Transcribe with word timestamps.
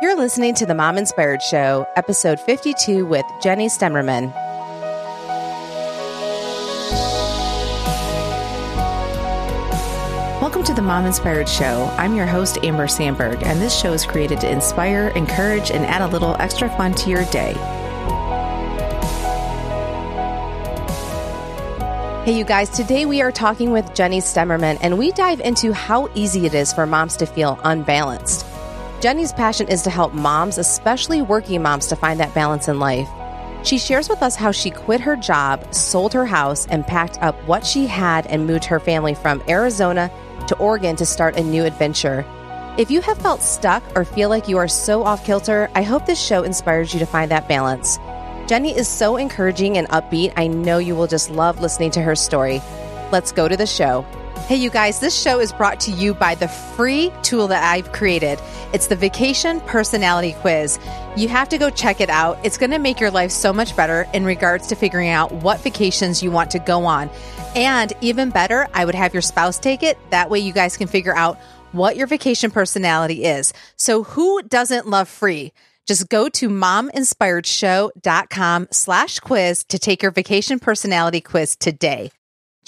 You're 0.00 0.14
listening 0.14 0.54
to 0.54 0.64
the 0.64 0.76
Mom 0.76 0.96
Inspired 0.96 1.42
Show, 1.42 1.84
episode 1.96 2.38
52 2.38 3.04
with 3.04 3.26
Jenny 3.42 3.66
Stemmerman. 3.66 4.32
Welcome 10.40 10.62
to 10.62 10.72
the 10.72 10.82
Mom 10.82 11.04
Inspired 11.04 11.48
Show. 11.48 11.92
I'm 11.98 12.14
your 12.14 12.26
host, 12.26 12.58
Amber 12.62 12.86
Sandberg, 12.86 13.42
and 13.42 13.60
this 13.60 13.76
show 13.76 13.92
is 13.92 14.06
created 14.06 14.38
to 14.42 14.48
inspire, 14.48 15.08
encourage, 15.16 15.72
and 15.72 15.84
add 15.84 16.02
a 16.02 16.06
little 16.06 16.36
extra 16.38 16.68
fun 16.76 16.94
to 16.94 17.10
your 17.10 17.24
day. 17.32 17.54
Hey, 22.24 22.38
you 22.38 22.44
guys, 22.44 22.70
today 22.70 23.04
we 23.04 23.20
are 23.20 23.32
talking 23.32 23.72
with 23.72 23.92
Jenny 23.96 24.20
Stemmerman, 24.20 24.78
and 24.80 24.96
we 24.96 25.10
dive 25.10 25.40
into 25.40 25.72
how 25.72 26.08
easy 26.14 26.46
it 26.46 26.54
is 26.54 26.72
for 26.72 26.86
moms 26.86 27.16
to 27.16 27.26
feel 27.26 27.58
unbalanced. 27.64 28.47
Jenny's 29.00 29.32
passion 29.32 29.68
is 29.68 29.82
to 29.82 29.90
help 29.90 30.12
moms, 30.12 30.58
especially 30.58 31.22
working 31.22 31.62
moms, 31.62 31.86
to 31.86 31.94
find 31.94 32.18
that 32.18 32.34
balance 32.34 32.66
in 32.66 32.80
life. 32.80 33.08
She 33.62 33.78
shares 33.78 34.08
with 34.08 34.22
us 34.22 34.34
how 34.34 34.50
she 34.50 34.72
quit 34.72 35.00
her 35.00 35.14
job, 35.14 35.72
sold 35.72 36.12
her 36.14 36.26
house, 36.26 36.66
and 36.66 36.84
packed 36.84 37.16
up 37.22 37.36
what 37.46 37.64
she 37.64 37.86
had 37.86 38.26
and 38.26 38.44
moved 38.44 38.64
her 38.64 38.80
family 38.80 39.14
from 39.14 39.40
Arizona 39.48 40.10
to 40.48 40.56
Oregon 40.56 40.96
to 40.96 41.06
start 41.06 41.36
a 41.36 41.44
new 41.44 41.64
adventure. 41.64 42.26
If 42.76 42.90
you 42.90 43.00
have 43.02 43.18
felt 43.18 43.40
stuck 43.40 43.84
or 43.94 44.04
feel 44.04 44.30
like 44.30 44.48
you 44.48 44.58
are 44.58 44.68
so 44.68 45.04
off 45.04 45.24
kilter, 45.24 45.70
I 45.76 45.82
hope 45.82 46.06
this 46.06 46.20
show 46.20 46.42
inspires 46.42 46.92
you 46.92 46.98
to 46.98 47.06
find 47.06 47.30
that 47.30 47.48
balance. 47.48 47.98
Jenny 48.48 48.76
is 48.76 48.88
so 48.88 49.16
encouraging 49.16 49.78
and 49.78 49.88
upbeat. 49.90 50.32
I 50.36 50.48
know 50.48 50.78
you 50.78 50.96
will 50.96 51.06
just 51.06 51.30
love 51.30 51.60
listening 51.60 51.92
to 51.92 52.02
her 52.02 52.16
story. 52.16 52.60
Let's 53.12 53.30
go 53.30 53.46
to 53.46 53.56
the 53.56 53.66
show. 53.66 54.04
Hey, 54.46 54.56
you 54.56 54.70
guys, 54.70 55.00
this 55.00 55.14
show 55.14 55.40
is 55.40 55.52
brought 55.52 55.78
to 55.80 55.90
you 55.90 56.14
by 56.14 56.34
the 56.34 56.48
free 56.48 57.12
tool 57.22 57.48
that 57.48 57.62
I've 57.62 57.92
created. 57.92 58.40
It's 58.72 58.86
the 58.86 58.96
Vacation 58.96 59.60
Personality 59.60 60.32
Quiz. 60.40 60.78
You 61.16 61.28
have 61.28 61.50
to 61.50 61.58
go 61.58 61.68
check 61.68 62.00
it 62.00 62.08
out. 62.08 62.38
It's 62.44 62.56
going 62.56 62.70
to 62.70 62.78
make 62.78 62.98
your 62.98 63.10
life 63.10 63.30
so 63.30 63.52
much 63.52 63.76
better 63.76 64.06
in 64.14 64.24
regards 64.24 64.68
to 64.68 64.74
figuring 64.74 65.10
out 65.10 65.32
what 65.32 65.60
vacations 65.60 66.22
you 66.22 66.30
want 66.30 66.50
to 66.52 66.58
go 66.58 66.86
on. 66.86 67.10
And 67.54 67.92
even 68.00 68.30
better, 68.30 68.66
I 68.72 68.86
would 68.86 68.94
have 68.94 69.12
your 69.12 69.20
spouse 69.20 69.58
take 69.58 69.82
it. 69.82 69.98
That 70.10 70.30
way, 70.30 70.38
you 70.38 70.54
guys 70.54 70.78
can 70.78 70.88
figure 70.88 71.14
out 71.14 71.38
what 71.72 71.96
your 71.96 72.06
vacation 72.06 72.50
personality 72.50 73.24
is. 73.24 73.52
So, 73.76 74.02
who 74.02 74.40
doesn't 74.42 74.88
love 74.88 75.10
free? 75.10 75.52
Just 75.86 76.08
go 76.08 76.30
to 76.30 76.48
mominspiredshow.com 76.48 78.68
slash 78.70 79.20
quiz 79.20 79.64
to 79.64 79.78
take 79.78 80.02
your 80.02 80.12
vacation 80.12 80.58
personality 80.58 81.20
quiz 81.20 81.54
today. 81.56 82.10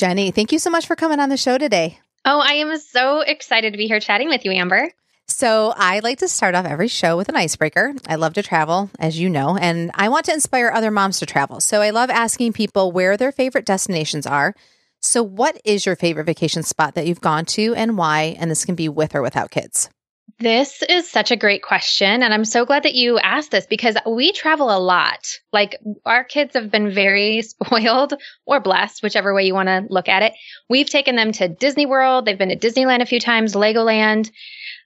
Jenny, 0.00 0.30
thank 0.30 0.50
you 0.50 0.58
so 0.58 0.70
much 0.70 0.86
for 0.86 0.96
coming 0.96 1.20
on 1.20 1.28
the 1.28 1.36
show 1.36 1.58
today. 1.58 1.98
Oh, 2.24 2.40
I 2.40 2.54
am 2.54 2.74
so 2.78 3.20
excited 3.20 3.74
to 3.74 3.76
be 3.76 3.86
here 3.86 4.00
chatting 4.00 4.30
with 4.30 4.46
you, 4.46 4.50
Amber. 4.50 4.90
So, 5.26 5.74
I 5.76 5.98
like 5.98 6.20
to 6.20 6.28
start 6.28 6.54
off 6.54 6.64
every 6.64 6.88
show 6.88 7.18
with 7.18 7.28
an 7.28 7.36
icebreaker. 7.36 7.92
I 8.08 8.14
love 8.14 8.32
to 8.34 8.42
travel, 8.42 8.88
as 8.98 9.20
you 9.20 9.28
know, 9.28 9.58
and 9.58 9.90
I 9.94 10.08
want 10.08 10.24
to 10.24 10.32
inspire 10.32 10.70
other 10.70 10.90
moms 10.90 11.18
to 11.18 11.26
travel. 11.26 11.60
So, 11.60 11.82
I 11.82 11.90
love 11.90 12.08
asking 12.08 12.54
people 12.54 12.92
where 12.92 13.18
their 13.18 13.30
favorite 13.30 13.66
destinations 13.66 14.26
are. 14.26 14.54
So, 15.02 15.22
what 15.22 15.60
is 15.66 15.84
your 15.84 15.96
favorite 15.96 16.24
vacation 16.24 16.62
spot 16.62 16.94
that 16.94 17.06
you've 17.06 17.20
gone 17.20 17.44
to 17.56 17.74
and 17.74 17.98
why? 17.98 18.36
And 18.38 18.50
this 18.50 18.64
can 18.64 18.76
be 18.76 18.88
with 18.88 19.14
or 19.14 19.20
without 19.20 19.50
kids. 19.50 19.90
This 20.38 20.82
is 20.82 21.10
such 21.10 21.30
a 21.30 21.36
great 21.36 21.62
question. 21.62 22.22
And 22.22 22.32
I'm 22.32 22.44
so 22.44 22.64
glad 22.64 22.82
that 22.82 22.94
you 22.94 23.18
asked 23.18 23.50
this 23.50 23.66
because 23.66 23.96
we 24.06 24.32
travel 24.32 24.70
a 24.70 24.78
lot. 24.78 25.38
Like 25.52 25.78
our 26.04 26.24
kids 26.24 26.54
have 26.54 26.70
been 26.70 26.92
very 26.92 27.42
spoiled 27.42 28.14
or 28.46 28.60
blessed, 28.60 29.02
whichever 29.02 29.34
way 29.34 29.44
you 29.44 29.54
want 29.54 29.68
to 29.68 29.86
look 29.88 30.08
at 30.08 30.22
it. 30.22 30.34
We've 30.68 30.88
taken 30.88 31.16
them 31.16 31.32
to 31.32 31.48
Disney 31.48 31.86
World. 31.86 32.24
They've 32.24 32.38
been 32.38 32.50
to 32.50 32.56
Disneyland 32.56 33.02
a 33.02 33.06
few 33.06 33.20
times, 33.20 33.54
Legoland. 33.54 34.30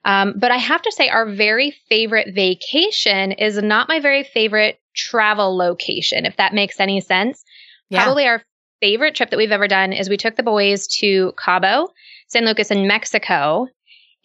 Um, 0.05 0.35
but 0.37 0.51
I 0.51 0.57
have 0.57 0.83
to 0.83 0.91
say, 0.91 1.09
our 1.09 1.25
very 1.25 1.71
favorite 1.89 2.33
vacation 2.33 3.31
is 3.31 3.57
not 3.57 3.89
my 3.89 3.99
very 3.99 4.23
favorite 4.23 4.79
travel 4.95 5.57
location, 5.57 6.25
if 6.25 6.37
that 6.37 6.53
makes 6.53 6.79
any 6.79 7.01
sense. 7.01 7.43
Yeah. 7.89 8.03
Probably 8.03 8.27
our 8.27 8.43
favorite 8.81 9.15
trip 9.15 9.31
that 9.31 9.37
we've 9.37 9.51
ever 9.51 9.67
done 9.67 9.93
is 9.93 10.09
we 10.09 10.17
took 10.17 10.35
the 10.35 10.43
boys 10.43 10.87
to 10.99 11.33
Cabo, 11.43 11.89
San 12.27 12.45
Lucas 12.45 12.69
in 12.69 12.87
Mexico. 12.87 13.67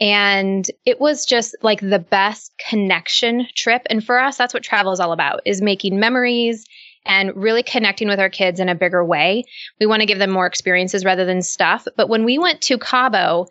And 0.00 0.64
it 0.86 1.00
was 1.00 1.26
just 1.26 1.54
like 1.62 1.80
the 1.80 1.98
best 1.98 2.52
connection 2.68 3.46
trip. 3.54 3.82
And 3.90 4.04
for 4.04 4.18
us, 4.18 4.38
that's 4.38 4.54
what 4.54 4.62
travel 4.62 4.92
is 4.92 5.00
all 5.00 5.12
about 5.12 5.40
is 5.44 5.60
making 5.60 6.00
memories 6.00 6.64
and 7.04 7.34
really 7.34 7.62
connecting 7.62 8.08
with 8.08 8.20
our 8.20 8.30
kids 8.30 8.60
in 8.60 8.68
a 8.68 8.74
bigger 8.74 9.04
way. 9.04 9.44
We 9.78 9.86
want 9.86 10.00
to 10.00 10.06
give 10.06 10.18
them 10.18 10.30
more 10.30 10.46
experiences 10.46 11.04
rather 11.04 11.24
than 11.24 11.42
stuff. 11.42 11.86
But 11.96 12.08
when 12.08 12.24
we 12.24 12.38
went 12.38 12.62
to 12.62 12.78
Cabo, 12.78 13.46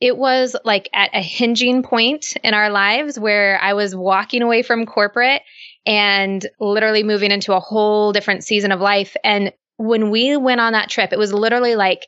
it 0.00 0.16
was 0.16 0.56
like 0.64 0.88
at 0.94 1.10
a 1.14 1.20
hinging 1.20 1.82
point 1.82 2.34
in 2.42 2.54
our 2.54 2.70
lives 2.70 3.18
where 3.18 3.58
I 3.62 3.74
was 3.74 3.94
walking 3.94 4.42
away 4.42 4.62
from 4.62 4.86
corporate 4.86 5.42
and 5.86 6.46
literally 6.58 7.02
moving 7.02 7.30
into 7.30 7.54
a 7.54 7.60
whole 7.60 8.12
different 8.12 8.44
season 8.44 8.72
of 8.72 8.80
life. 8.80 9.14
And 9.24 9.52
when 9.76 10.10
we 10.10 10.36
went 10.36 10.60
on 10.60 10.72
that 10.72 10.88
trip, 10.88 11.12
it 11.12 11.18
was 11.18 11.32
literally 11.32 11.74
like 11.74 12.06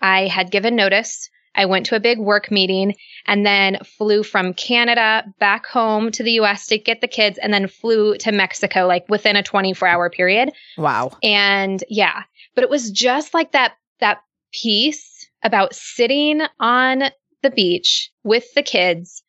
I 0.00 0.26
had 0.28 0.50
given 0.50 0.76
notice. 0.76 1.28
I 1.54 1.66
went 1.66 1.86
to 1.86 1.96
a 1.96 2.00
big 2.00 2.18
work 2.18 2.50
meeting 2.50 2.94
and 3.26 3.44
then 3.44 3.78
flew 3.84 4.22
from 4.22 4.54
Canada 4.54 5.24
back 5.38 5.66
home 5.66 6.10
to 6.12 6.22
the 6.22 6.32
US 6.32 6.66
to 6.68 6.78
get 6.78 7.00
the 7.00 7.08
kids 7.08 7.38
and 7.38 7.52
then 7.52 7.68
flew 7.68 8.16
to 8.18 8.32
Mexico 8.32 8.86
like 8.86 9.08
within 9.08 9.36
a 9.36 9.42
24 9.42 9.86
hour 9.86 10.10
period. 10.10 10.52
Wow. 10.78 11.12
And 11.22 11.82
yeah, 11.88 12.22
but 12.54 12.64
it 12.64 12.70
was 12.70 12.90
just 12.90 13.34
like 13.34 13.52
that, 13.52 13.74
that 14.00 14.22
piece 14.52 15.28
about 15.42 15.74
sitting 15.74 16.42
on 16.60 17.04
the 17.42 17.50
beach 17.50 18.10
with 18.22 18.52
the 18.54 18.62
kids 18.62 19.22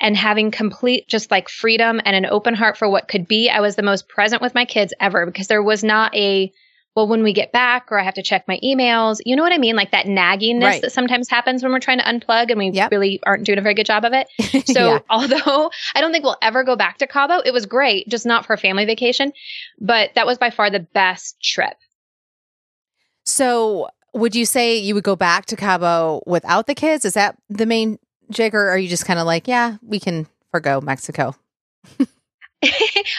and 0.00 0.16
having 0.16 0.50
complete 0.50 1.06
just 1.08 1.30
like 1.30 1.48
freedom 1.48 2.00
and 2.04 2.16
an 2.16 2.26
open 2.26 2.54
heart 2.54 2.76
for 2.76 2.88
what 2.88 3.08
could 3.08 3.28
be. 3.28 3.48
I 3.48 3.60
was 3.60 3.76
the 3.76 3.82
most 3.82 4.08
present 4.08 4.42
with 4.42 4.54
my 4.54 4.64
kids 4.64 4.94
ever 4.98 5.26
because 5.26 5.46
there 5.46 5.62
was 5.62 5.84
not 5.84 6.14
a 6.16 6.50
well, 6.96 7.06
when 7.06 7.22
we 7.22 7.32
get 7.32 7.52
back, 7.52 7.86
or 7.90 8.00
I 8.00 8.02
have 8.02 8.14
to 8.14 8.22
check 8.22 8.48
my 8.48 8.58
emails. 8.64 9.18
You 9.24 9.36
know 9.36 9.42
what 9.42 9.52
I 9.52 9.58
mean? 9.58 9.76
Like 9.76 9.92
that 9.92 10.06
nagginess 10.06 10.62
right. 10.62 10.82
that 10.82 10.90
sometimes 10.90 11.28
happens 11.28 11.62
when 11.62 11.72
we're 11.72 11.78
trying 11.78 11.98
to 11.98 12.04
unplug 12.04 12.50
and 12.50 12.58
we 12.58 12.70
yep. 12.70 12.90
really 12.90 13.20
aren't 13.22 13.46
doing 13.46 13.58
a 13.58 13.62
very 13.62 13.74
good 13.74 13.86
job 13.86 14.04
of 14.04 14.12
it. 14.12 14.28
So, 14.70 14.94
yeah. 14.94 14.98
although 15.08 15.70
I 15.94 16.00
don't 16.00 16.12
think 16.12 16.24
we'll 16.24 16.36
ever 16.42 16.64
go 16.64 16.76
back 16.76 16.98
to 16.98 17.06
Cabo, 17.06 17.40
it 17.44 17.52
was 17.52 17.66
great, 17.66 18.08
just 18.08 18.26
not 18.26 18.44
for 18.44 18.52
a 18.52 18.58
family 18.58 18.84
vacation. 18.84 19.32
But 19.80 20.10
that 20.14 20.26
was 20.26 20.38
by 20.38 20.50
far 20.50 20.70
the 20.70 20.80
best 20.80 21.40
trip. 21.42 21.74
So, 23.24 23.88
would 24.12 24.34
you 24.34 24.44
say 24.44 24.76
you 24.76 24.94
would 24.94 25.04
go 25.04 25.16
back 25.16 25.46
to 25.46 25.56
Cabo 25.56 26.22
without 26.26 26.66
the 26.66 26.74
kids? 26.74 27.04
Is 27.04 27.14
that 27.14 27.36
the 27.48 27.66
main 27.66 27.98
jig, 28.30 28.54
or 28.54 28.68
are 28.68 28.78
you 28.78 28.88
just 28.88 29.06
kind 29.06 29.18
of 29.18 29.26
like, 29.26 29.48
yeah, 29.48 29.76
we 29.82 29.98
can 29.98 30.26
forego 30.50 30.80
Mexico? 30.80 31.34
I 32.62 32.68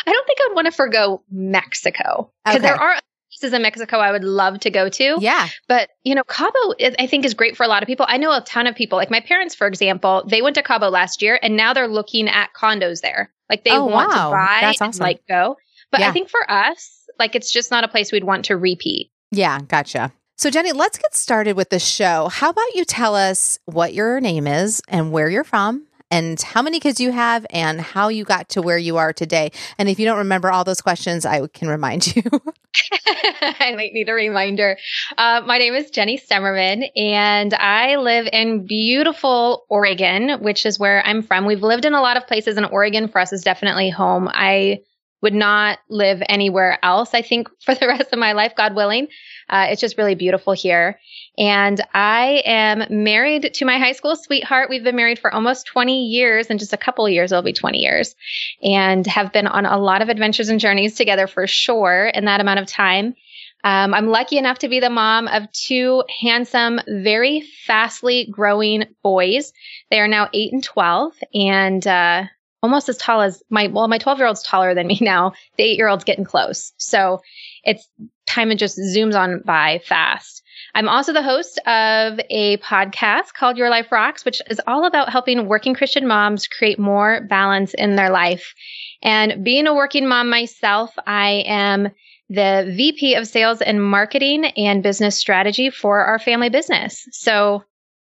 don't 0.06 0.28
think 0.28 0.40
I'd 0.46 0.54
want 0.54 0.66
to 0.66 0.72
forego 0.72 1.24
Mexico 1.32 2.32
because 2.46 2.58
okay. 2.58 2.68
there 2.68 2.76
are 2.76 3.00
places 3.42 3.54
in 3.54 3.62
Mexico 3.62 3.98
I 3.98 4.12
would 4.12 4.24
love 4.24 4.60
to 4.62 4.70
go 4.70 4.90
to. 4.90 5.18
Yeah. 5.20 5.48
But, 5.68 5.90
you 6.04 6.16
know, 6.16 6.24
Cabo 6.24 6.74
is, 6.80 6.96
I 7.00 7.08
think 7.08 7.26
is 7.26 7.34
great 7.34 7.58
for 7.58 7.64
a 7.64 7.68
lot 7.68 7.84
of 7.84 7.88
people. 7.88 8.06
I 8.08 8.18
know 8.18 8.32
a 8.32 8.42
ton 8.42 8.68
of 8.68 8.76
people, 8.76 8.98
like 8.98 9.12
my 9.12 9.20
parents, 9.20 9.56
for 9.56 9.68
example, 9.68 10.24
they 10.28 10.42
went 10.42 10.56
to 10.56 10.64
Cabo 10.64 10.90
last 10.90 11.22
year 11.22 11.40
and 11.42 11.58
now 11.58 11.74
they're 11.74 11.88
looking 11.88 12.30
at 12.30 12.54
condos 12.54 13.02
there. 13.02 13.32
Like 13.50 13.64
they 13.64 13.72
oh, 13.72 13.86
want 13.86 14.10
wow. 14.10 14.30
to 14.30 14.36
buy 14.36 14.58
That's 14.62 14.82
awesome. 14.82 14.90
and 14.90 15.00
like 15.00 15.28
go. 15.28 15.58
But 15.92 16.02
yeah. 16.02 16.10
I 16.10 16.12
think 16.12 16.30
for 16.30 16.50
us, 16.50 17.06
like 17.20 17.36
it's 17.36 17.52
just 17.52 17.72
not 17.72 17.84
a 17.84 17.88
place 17.88 18.12
we'd 18.12 18.24
want 18.24 18.46
to 18.46 18.58
repeat. 18.58 19.12
Yeah, 19.32 19.60
gotcha. 19.60 20.14
So, 20.38 20.50
Jenny, 20.50 20.72
let's 20.72 20.98
get 20.98 21.14
started 21.14 21.56
with 21.56 21.70
the 21.70 21.78
show. 21.78 22.28
How 22.30 22.50
about 22.50 22.74
you 22.74 22.84
tell 22.84 23.16
us 23.16 23.60
what 23.66 23.94
your 23.94 24.20
name 24.20 24.48
is 24.48 24.82
and 24.88 25.12
where 25.12 25.30
you're 25.30 25.44
from 25.44 25.86
and 26.12 26.40
how 26.42 26.62
many 26.62 26.80
kids 26.80 27.00
you 27.00 27.12
have 27.12 27.46
and 27.50 27.82
how 27.82 28.10
you 28.10 28.26
got 28.26 28.50
to 28.50 28.62
where 28.62 28.78
you 28.78 28.98
are 28.98 29.14
today. 29.14 29.52
And 29.78 29.90
if 29.90 29.98
you 29.98 30.06
don't 30.06 30.20
remember 30.20 30.52
all 30.52 30.64
those 30.64 30.82
questions, 30.82 31.26
I 31.26 31.48
can 31.48 31.70
remind 31.70 32.16
you. 32.16 32.22
I 33.42 33.74
might 33.76 33.94
need 33.94 34.10
a 34.10 34.14
reminder. 34.14 34.78
Uh, 35.18 35.42
my 35.46 35.58
name 35.58 35.74
is 35.74 35.90
Jenny 35.90 36.18
Stemmerman, 36.18 36.90
and 36.96 37.54
I 37.54 37.96
live 37.98 38.28
in 38.32 38.66
beautiful 38.66 39.66
Oregon, 39.70 40.42
which 40.42 40.66
is 40.66 40.80
where 40.80 41.06
I'm 41.06 41.22
from. 41.22 41.46
We've 41.46 41.64
lived 41.64 41.86
in 41.86 41.94
a 41.94 42.02
lot 42.02 42.18
of 42.18 42.28
places, 42.28 42.58
and 42.58 42.66
Oregon 42.66 43.08
for 43.08 43.20
us 43.20 43.34
is 43.34 43.42
definitely 43.42 43.90
home. 43.90 44.30
I 44.32 44.82
would 45.22 45.34
not 45.34 45.80
live 45.90 46.22
anywhere 46.28 46.80
else, 46.84 47.14
I 47.14 47.22
think, 47.22 47.48
for 47.64 47.76
the 47.76 47.88
rest 47.90 48.12
of 48.12 48.20
my 48.20 48.34
life, 48.34 48.54
God 48.56 48.76
willing. 48.76 49.08
Uh, 49.50 49.68
it's 49.70 49.82
just 49.82 49.98
really 49.98 50.16
beautiful 50.16 50.54
here. 50.54 51.00
And 51.38 51.82
I 51.94 52.42
am 52.46 53.04
married 53.04 53.54
to 53.56 53.66
my 53.66 53.78
high 53.78 53.92
school 53.92 54.16
sweetheart. 54.16 54.70
We've 54.70 54.84
been 54.84 54.96
married 54.96 55.20
for 55.20 55.34
almost 55.34 55.68
20 55.68 56.08
years. 56.08 56.48
and 56.50 56.60
just 56.60 56.74
a 56.74 56.78
couple 56.78 57.08
years, 57.08 57.32
it'll 57.32 57.42
be 57.42 57.54
20 57.54 57.80
years. 57.80 58.16
And 58.64 59.06
have 59.08 59.32
been 59.32 59.48
on 59.48 59.66
a 59.66 59.78
lot 59.78 60.02
of 60.02 60.10
adventures 60.10 60.50
and 60.50 60.60
journeys 60.60 60.96
together 60.96 61.28
for 61.28 61.48
sure 61.48 62.08
in 62.08 62.26
that 62.26 62.42
amount 62.42 62.60
of 62.60 62.68
time. 62.68 63.16
Um, 63.64 63.94
I'm 63.94 64.08
lucky 64.08 64.38
enough 64.38 64.60
to 64.60 64.70
be 64.70 64.80
the 64.80 64.90
mom 64.90 65.28
of 65.28 65.52
two 65.52 66.04
handsome, 66.22 66.80
very 66.88 67.42
fastly 67.68 68.28
growing 68.32 68.86
boys. 69.04 69.54
They 69.92 70.00
are 70.00 70.08
now 70.08 70.30
eight 70.34 70.52
and 70.52 70.64
12 70.64 71.14
and, 71.34 71.86
uh, 71.86 72.24
almost 72.62 72.90
as 72.90 72.98
tall 72.98 73.22
as 73.22 73.42
my, 73.50 73.68
well, 73.68 73.88
my 73.88 73.98
12 73.98 74.18
year 74.18 74.28
old's 74.28 74.44
taller 74.44 74.74
than 74.74 74.88
me 74.88 74.98
now. 75.02 75.34
The 75.58 75.64
eight 75.64 75.78
year 75.78 75.88
old's 75.88 76.04
getting 76.04 76.26
close. 76.26 76.74
So 76.78 77.22
it's 77.64 77.88
time 78.28 78.52
it 78.52 78.56
just 78.56 78.78
zooms 78.78 79.16
on 79.16 79.42
by 79.46 79.82
fast. 79.86 80.42
I'm 80.74 80.88
also 80.88 81.12
the 81.12 81.24
host 81.24 81.58
of 81.60 82.20
a 82.30 82.58
podcast 82.58 83.34
called 83.34 83.58
Your 83.58 83.70
Life 83.70 83.92
Rocks, 83.92 84.24
which 84.24 84.42
is 84.50 84.62
all 84.68 84.86
about 84.86 85.10
helping 85.10 85.48
working 85.48 85.74
Christian 85.74 86.08
moms 86.08 86.48
create 86.48 86.80
more 86.80 87.22
balance 87.30 87.74
in 87.74 87.96
their 87.96 88.10
life. 88.10 88.54
And 89.02 89.44
being 89.44 89.68
a 89.68 89.74
working 89.74 90.08
mom 90.08 90.30
myself, 90.30 90.94
I 91.06 91.44
am 91.46 91.90
the 92.30 92.72
VP 92.74 93.16
of 93.16 93.28
Sales 93.28 93.62
and 93.62 93.84
Marketing 93.84 94.46
and 94.46 94.82
Business 94.82 95.18
Strategy 95.18 95.70
for 95.70 96.00
our 96.06 96.20
family 96.20 96.50
business. 96.50 97.06
So 97.12 97.64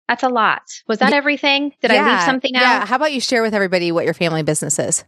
that's 0.08 0.22
a 0.22 0.28
lot. 0.28 0.62
Was 0.86 0.98
that 0.98 1.12
everything? 1.12 1.72
Did 1.80 1.90
yeah, 1.90 2.06
I 2.06 2.10
leave 2.12 2.24
something 2.24 2.54
out? 2.54 2.60
Yeah. 2.60 2.86
How 2.86 2.96
about 2.96 3.12
you 3.12 3.20
share 3.20 3.42
with 3.42 3.54
everybody 3.54 3.90
what 3.90 4.04
your 4.04 4.14
family 4.14 4.42
business 4.42 4.78
is? 4.78 5.04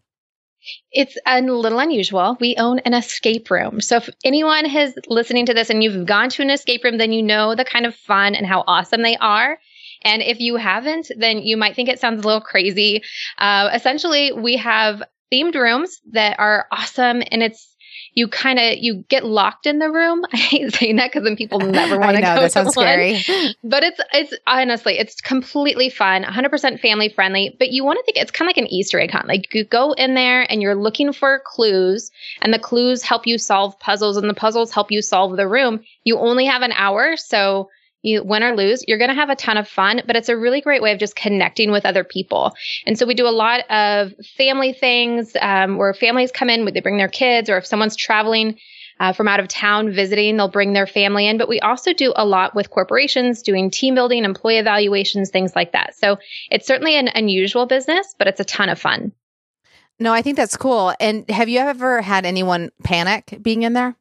It's 0.91 1.17
a 1.27 1.41
little 1.41 1.79
unusual. 1.79 2.37
We 2.41 2.57
own 2.57 2.81
an 2.81 2.95
escape 2.95 3.51
room. 3.51 3.81
So 3.81 3.97
if 3.97 4.09
anyone 4.25 4.67
is 4.67 4.95
listening 5.07 5.47
to 5.47 5.55
this 5.55 5.71
and 5.71 5.83
you've 5.83 6.07
gone 6.07 6.29
to 6.31 6.43
an 6.43 6.51
escape 6.51 6.83
room, 6.83 6.99
then 6.99 7.13
you 7.13 7.23
know 7.23 7.55
the 7.55 7.65
kind 7.65 7.87
of 7.87 7.95
fun 7.95 8.35
and 8.35 8.47
how 8.47 8.65
awesome 8.67 9.03
they 9.03 9.17
are. 9.17 9.59
And 10.03 10.23
if 10.23 10.41
you 10.41 10.57
haven't, 10.57 11.11
then 11.17 11.39
you 11.39 11.57
might 11.57 11.77
think 11.77 11.89
it 11.89 12.01
sounds 12.01 12.23
a 12.23 12.27
little 12.27 12.41
crazy. 12.41 13.03
Uh, 13.39 13.71
essentially, 13.73 14.33
we 14.33 14.57
have 14.57 15.03
themed 15.33 15.55
rooms 15.55 16.01
that 16.13 16.39
are 16.39 16.67
awesome 16.71 17.23
and 17.31 17.43
it's 17.43 17.76
you 18.17 18.27
kind 18.27 18.59
of 18.59 18.79
you 18.79 19.05
get 19.09 19.25
locked 19.25 19.67
in 19.67 19.79
the 19.79 19.91
room. 19.91 20.25
I 20.33 20.37
hate 20.37 20.75
saying 20.75 20.97
that 20.97 21.13
because 21.13 21.23
then 21.23 21.37
people 21.37 21.61
never 21.61 22.01
want 22.01 22.17
to 22.17 22.23
go. 22.23 22.41
That 22.41 22.51
sounds 22.51 22.73
scary. 22.73 23.23
But 23.63 23.85
it's 23.85 24.01
it's 24.13 24.35
honestly 24.47 24.99
it's 24.99 25.21
completely 25.21 25.91
fun, 25.91 26.25
100% 26.25 26.81
family 26.81 27.11
friendly. 27.11 27.55
But 27.59 27.71
you 27.71 27.85
want 27.85 27.99
to 27.99 28.05
think 28.05 28.17
it's 28.17 28.33
kind 28.33 28.49
of 28.49 28.57
like 28.57 28.65
an 28.65 28.73
Easter 28.73 28.99
egg 28.99 29.13
hunt. 29.13 29.29
Like 29.29 29.55
you 29.55 29.65
go 29.65 29.93
in 29.93 30.15
there 30.15 30.51
and 30.51 30.63
you're 30.63 30.75
looking 30.75 31.13
for 31.13 31.43
clues, 31.45 32.11
and 32.41 32.53
the 32.53 32.59
clues 32.59 33.03
help 33.03 33.27
you 33.27 33.39
solve 33.39 33.79
puzzles, 33.79 34.17
and 34.17 34.29
the 34.29 34.35
puzzles 34.35 34.73
help 34.73 34.91
you 34.91 35.03
solve 35.03 35.37
the 35.37 35.47
room. 35.47 35.85
You 36.05 36.19
only 36.19 36.47
have 36.47 36.63
an 36.63 36.73
hour, 36.73 37.17
so 37.17 37.69
you 38.03 38.23
win 38.23 38.43
or 38.43 38.55
lose, 38.55 38.85
you're 38.87 38.99
going 38.99 39.11
to 39.11 39.15
have 39.15 39.31
a 39.31 39.37
ton 39.37 39.57
of 39.57 39.67
fun, 39.69 40.03
but 40.07 40.17
it's 40.17 40.29
a 40.29 40.37
really 40.37 40.61
great 40.61 40.83
way 40.83 40.93
of 40.93 40.99
just 40.99 41.17
connecting 41.17 41.73
with 41.73 41.85
other 41.85 42.05
people. 42.05 42.55
And 42.87 42.99
so 42.99 43.07
we 43.07 43.15
do 43.15 43.27
a 43.27 43.31
lot 43.31 43.69
of 43.71 44.13
family 44.37 44.73
things 44.73 45.37
um, 45.41 45.77
where 45.77 45.93
families 45.95 46.31
come 46.31 46.49
in, 46.49 46.65
they 46.73 46.81
bring 46.81 46.99
their 46.99 47.09
kids, 47.09 47.51
or 47.51 47.57
if 47.57 47.67
someone's 47.67 47.97
traveling 47.97 48.59
uh, 48.99 49.13
from 49.13 49.29
out 49.29 49.41
of 49.41 49.49
town 49.49 49.93
visiting, 49.93 50.37
they'll 50.37 50.49
bring 50.49 50.73
their 50.73 50.87
family 50.87 51.27
in. 51.27 51.39
But 51.39 51.49
we 51.49 51.61
also 51.61 51.93
do 51.93 52.13
a 52.17 52.25
lot 52.25 52.55
with 52.55 52.71
corporations, 52.71 53.43
doing 53.43 53.71
team 53.71 53.95
building, 53.95 54.25
employee 54.25 54.59
evaluations, 54.59 55.31
things 55.31 55.55
like 55.55 55.73
that. 55.73 55.97
So 55.97 56.19
it's 56.51 56.67
certainly 56.67 56.97
an 56.97 57.09
unusual 57.09 57.67
business, 57.67 58.15
but 58.19 58.29
it's 58.29 58.41
a 58.41 58.45
ton 58.45 58.69
of 58.69 58.81
fun. 58.81 59.13
No, 59.99 60.13
I 60.13 60.23
think 60.23 60.37
that's 60.37 60.57
cool. 60.57 60.95
And 61.01 61.29
have 61.31 61.49
you 61.49 61.59
ever 61.59 62.03
had 62.03 62.27
anyone 62.27 62.71
panic 62.85 63.39
being 63.41 63.63
in 63.63 63.73
there? 63.73 63.97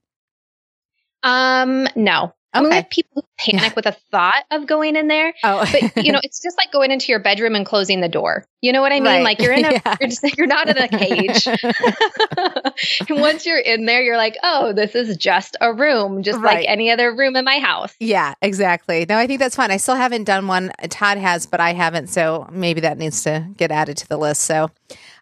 Um, 1.24 1.88
no, 1.96 2.34
Okay. 2.56 2.66
I 2.66 2.70
mean, 2.70 2.86
people 2.86 3.28
panic 3.38 3.64
yeah. 3.64 3.74
with 3.76 3.86
a 3.86 3.92
thought 4.12 4.46
of 4.52 4.66
going 4.66 4.96
in 4.96 5.08
there. 5.08 5.34
Oh. 5.44 5.66
but 5.72 6.04
you 6.04 6.12
know, 6.14 6.20
it's 6.24 6.42
just 6.42 6.58
like 6.58 6.72
going 6.72 6.92
into 6.92 7.12
your 7.12 7.20
bedroom 7.20 7.56
and 7.56 7.66
closing 7.66 8.02
the 8.02 8.08
door. 8.10 8.46
You 8.62 8.72
know 8.72 8.82
what 8.82 8.92
I 8.92 8.96
mean? 8.96 9.06
Right. 9.06 9.24
Like 9.24 9.40
you're 9.42 9.54
in 9.54 9.66
a, 9.66 9.72
yeah. 9.86 9.96
you're 10.00 10.10
just 10.10 10.38
you're 10.38 10.48
not 10.48 10.70
in 10.70 10.78
a 10.78 10.88
cage. 10.88 11.48
and 13.10 13.22
once 13.22 13.46
you're 13.46 13.60
in 13.60 13.86
there, 13.86 14.02
you're 14.02 14.18
like, 14.18 14.38
oh, 14.44 14.74
this 14.74 14.96
is 14.96 15.18
just 15.18 15.58
a 15.62 15.74
room, 15.74 16.24
just 16.24 16.40
right. 16.40 16.58
like 16.58 16.66
any 16.68 16.90
other 16.90 17.16
room 17.16 17.36
in 17.36 17.46
my 17.46 17.60
house. 17.60 17.94
Yeah, 18.00 18.34
exactly. 18.42 19.06
No, 19.08 19.18
I 19.18 19.28
think 19.28 19.40
that's 19.40 19.56
fun. 19.56 19.72
I 19.72 19.78
still 19.78 19.96
haven't 19.96 20.24
done 20.24 20.48
one. 20.48 20.72
Todd 20.90 21.18
has, 21.18 21.46
but 21.46 21.60
I 21.60 21.74
haven't. 21.74 22.08
So 22.08 22.48
maybe 22.52 22.82
that 22.82 22.98
needs 22.98 23.24
to 23.24 23.48
get 23.58 23.72
added 23.72 23.98
to 23.98 24.08
the 24.08 24.18
list. 24.18 24.42
So 24.42 24.72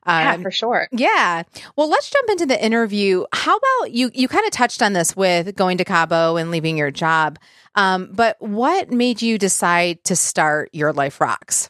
um, 0.05 0.21
yeah, 0.21 0.37
for 0.37 0.51
sure. 0.51 0.87
Yeah. 0.91 1.43
Well, 1.75 1.89
let's 1.89 2.09
jump 2.09 2.29
into 2.29 2.45
the 2.45 2.63
interview. 2.63 3.25
How 3.33 3.57
about 3.57 3.91
you? 3.91 4.11
You 4.13 4.27
kind 4.27 4.45
of 4.45 4.51
touched 4.51 4.81
on 4.81 4.93
this 4.93 5.15
with 5.15 5.55
going 5.55 5.77
to 5.77 5.85
Cabo 5.85 6.35
and 6.35 6.51
leaving 6.51 6.77
your 6.77 6.91
job. 6.91 7.39
Um, 7.75 8.09
but 8.13 8.41
what 8.41 8.91
made 8.91 9.21
you 9.21 9.37
decide 9.37 10.03
to 10.05 10.15
start 10.15 10.69
Your 10.73 10.93
Life 10.93 11.19
Rocks? 11.19 11.69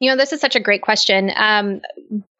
You 0.00 0.10
know, 0.10 0.16
this 0.16 0.32
is 0.32 0.40
such 0.40 0.56
a 0.56 0.60
great 0.60 0.82
question. 0.82 1.32
Um, 1.34 1.80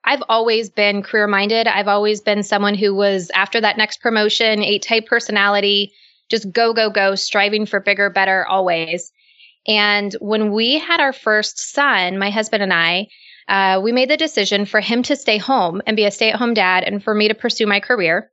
I've 0.04 0.22
always 0.28 0.70
been 0.70 1.02
career 1.02 1.26
minded. 1.26 1.66
I've 1.66 1.88
always 1.88 2.20
been 2.20 2.42
someone 2.42 2.74
who 2.74 2.94
was 2.94 3.30
after 3.34 3.60
that 3.60 3.76
next 3.76 4.00
promotion, 4.00 4.62
eight 4.62 4.82
type 4.82 5.06
personality, 5.06 5.92
just 6.28 6.50
go, 6.52 6.72
go, 6.72 6.90
go, 6.90 7.14
striving 7.14 7.66
for 7.66 7.80
bigger, 7.80 8.10
better 8.10 8.46
always. 8.46 9.12
And 9.66 10.14
when 10.20 10.52
we 10.52 10.78
had 10.78 11.00
our 11.00 11.12
first 11.12 11.58
son, 11.58 12.18
my 12.18 12.30
husband 12.30 12.62
and 12.62 12.72
I, 12.72 13.08
uh, 13.48 13.80
we 13.82 13.92
made 13.92 14.10
the 14.10 14.16
decision 14.16 14.66
for 14.66 14.80
him 14.80 15.02
to 15.04 15.16
stay 15.16 15.38
home 15.38 15.82
and 15.86 15.96
be 15.96 16.04
a 16.04 16.10
stay 16.10 16.30
at 16.30 16.38
home 16.38 16.54
dad 16.54 16.84
and 16.84 17.02
for 17.02 17.14
me 17.14 17.28
to 17.28 17.34
pursue 17.34 17.66
my 17.66 17.80
career. 17.80 18.30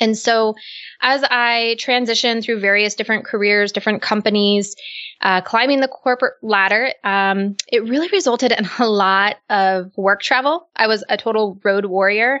And 0.00 0.16
so, 0.16 0.54
as 1.02 1.22
I 1.24 1.76
transitioned 1.78 2.42
through 2.42 2.60
various 2.60 2.94
different 2.94 3.26
careers, 3.26 3.72
different 3.72 4.00
companies, 4.00 4.74
uh, 5.20 5.42
climbing 5.42 5.80
the 5.80 5.88
corporate 5.88 6.34
ladder, 6.42 6.92
um, 7.04 7.56
it 7.68 7.84
really 7.84 8.08
resulted 8.08 8.52
in 8.52 8.66
a 8.78 8.88
lot 8.88 9.36
of 9.50 9.92
work 9.96 10.22
travel. 10.22 10.68
I 10.74 10.86
was 10.86 11.04
a 11.08 11.16
total 11.16 11.60
road 11.62 11.84
warrior. 11.84 12.40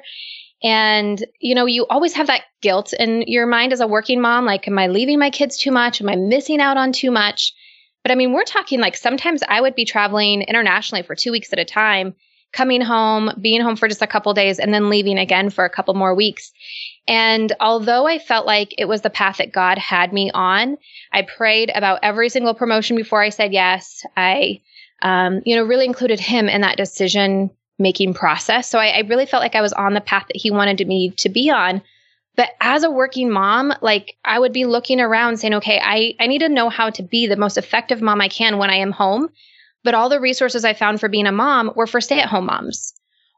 And, 0.64 1.22
you 1.40 1.54
know, 1.54 1.66
you 1.66 1.86
always 1.90 2.14
have 2.14 2.28
that 2.28 2.42
guilt 2.60 2.92
in 2.92 3.22
your 3.26 3.46
mind 3.46 3.72
as 3.72 3.80
a 3.80 3.86
working 3.86 4.20
mom. 4.20 4.44
Like, 4.44 4.66
am 4.68 4.78
I 4.78 4.86
leaving 4.86 5.18
my 5.18 5.30
kids 5.30 5.58
too 5.58 5.72
much? 5.72 6.00
Am 6.00 6.08
I 6.08 6.16
missing 6.16 6.60
out 6.60 6.76
on 6.76 6.92
too 6.92 7.10
much? 7.10 7.52
But 8.02 8.12
I 8.12 8.14
mean, 8.14 8.32
we're 8.32 8.44
talking 8.44 8.80
like 8.80 8.96
sometimes 8.96 9.42
I 9.48 9.60
would 9.60 9.74
be 9.74 9.84
traveling 9.84 10.42
internationally 10.42 11.02
for 11.02 11.14
two 11.14 11.32
weeks 11.32 11.52
at 11.52 11.58
a 11.58 11.64
time, 11.64 12.14
coming 12.52 12.80
home, 12.80 13.30
being 13.40 13.60
home 13.60 13.76
for 13.76 13.88
just 13.88 14.02
a 14.02 14.06
couple 14.06 14.34
days, 14.34 14.58
and 14.58 14.74
then 14.74 14.90
leaving 14.90 15.18
again 15.18 15.50
for 15.50 15.64
a 15.64 15.70
couple 15.70 15.94
more 15.94 16.14
weeks. 16.14 16.52
And 17.08 17.52
although 17.60 18.06
I 18.06 18.18
felt 18.18 18.46
like 18.46 18.74
it 18.78 18.86
was 18.86 19.02
the 19.02 19.10
path 19.10 19.38
that 19.38 19.52
God 19.52 19.78
had 19.78 20.12
me 20.12 20.30
on, 20.32 20.76
I 21.12 21.22
prayed 21.22 21.70
about 21.74 22.00
every 22.02 22.28
single 22.28 22.54
promotion 22.54 22.96
before 22.96 23.22
I 23.22 23.30
said 23.30 23.52
yes. 23.52 24.04
I, 24.16 24.60
um, 25.02 25.40
you 25.44 25.56
know, 25.56 25.64
really 25.64 25.86
included 25.86 26.20
Him 26.20 26.48
in 26.48 26.60
that 26.60 26.76
decision 26.76 27.50
making 27.78 28.14
process. 28.14 28.68
So 28.68 28.78
I, 28.78 28.88
I 28.88 29.00
really 29.00 29.26
felt 29.26 29.42
like 29.42 29.54
I 29.54 29.62
was 29.62 29.72
on 29.72 29.94
the 29.94 30.00
path 30.00 30.26
that 30.28 30.36
He 30.36 30.50
wanted 30.50 30.86
me 30.86 31.10
to 31.18 31.28
be 31.28 31.50
on. 31.50 31.82
But 32.36 32.50
as 32.60 32.82
a 32.82 32.90
working 32.90 33.30
mom, 33.30 33.74
like 33.82 34.16
I 34.24 34.38
would 34.38 34.52
be 34.52 34.64
looking 34.64 35.00
around 35.00 35.36
saying, 35.36 35.54
okay, 35.54 35.80
I, 35.82 36.14
I 36.18 36.26
need 36.26 36.38
to 36.40 36.48
know 36.48 36.70
how 36.70 36.90
to 36.90 37.02
be 37.02 37.26
the 37.26 37.36
most 37.36 37.58
effective 37.58 38.00
mom 38.00 38.20
I 38.20 38.28
can 38.28 38.58
when 38.58 38.70
I 38.70 38.76
am 38.76 38.92
home. 38.92 39.28
But 39.84 39.94
all 39.94 40.08
the 40.08 40.20
resources 40.20 40.64
I 40.64 40.74
found 40.74 41.00
for 41.00 41.08
being 41.08 41.26
a 41.26 41.32
mom 41.32 41.72
were 41.74 41.86
for 41.86 42.00
stay 42.00 42.20
at 42.20 42.28
home 42.28 42.46
moms 42.46 42.94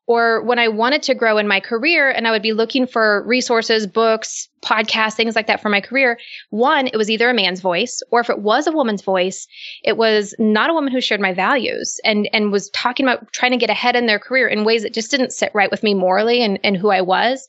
or 0.06 0.42
when 0.42 0.58
I 0.58 0.68
wanted 0.68 1.02
to 1.04 1.14
grow 1.14 1.38
in 1.38 1.48
my 1.48 1.60
career 1.60 2.10
and 2.10 2.28
I 2.28 2.30
would 2.30 2.42
be 2.42 2.52
looking 2.52 2.86
for 2.86 3.24
resources, 3.26 3.86
books, 3.86 4.48
podcasts, 4.60 5.14
things 5.14 5.34
like 5.34 5.46
that 5.46 5.62
for 5.62 5.70
my 5.70 5.80
career, 5.80 6.18
one, 6.50 6.88
it 6.88 6.96
was 6.96 7.10
either 7.10 7.30
a 7.30 7.34
man's 7.34 7.60
voice 7.60 8.02
or 8.10 8.20
if 8.20 8.28
it 8.28 8.40
was 8.40 8.66
a 8.66 8.72
woman's 8.72 9.02
voice, 9.02 9.46
it 9.82 9.96
was 9.96 10.34
not 10.38 10.68
a 10.68 10.74
woman 10.74 10.92
who 10.92 11.00
shared 11.00 11.20
my 11.20 11.32
values 11.32 12.00
and, 12.04 12.28
and 12.32 12.52
was 12.52 12.68
talking 12.70 13.06
about 13.06 13.32
trying 13.32 13.52
to 13.52 13.58
get 13.58 13.70
ahead 13.70 13.96
in 13.96 14.06
their 14.06 14.18
career 14.18 14.46
in 14.46 14.64
ways 14.64 14.82
that 14.82 14.92
just 14.92 15.10
didn't 15.10 15.32
sit 15.32 15.50
right 15.54 15.70
with 15.70 15.82
me 15.82 15.94
morally 15.94 16.42
and, 16.42 16.58
and 16.62 16.76
who 16.76 16.90
I 16.90 17.00
was. 17.00 17.48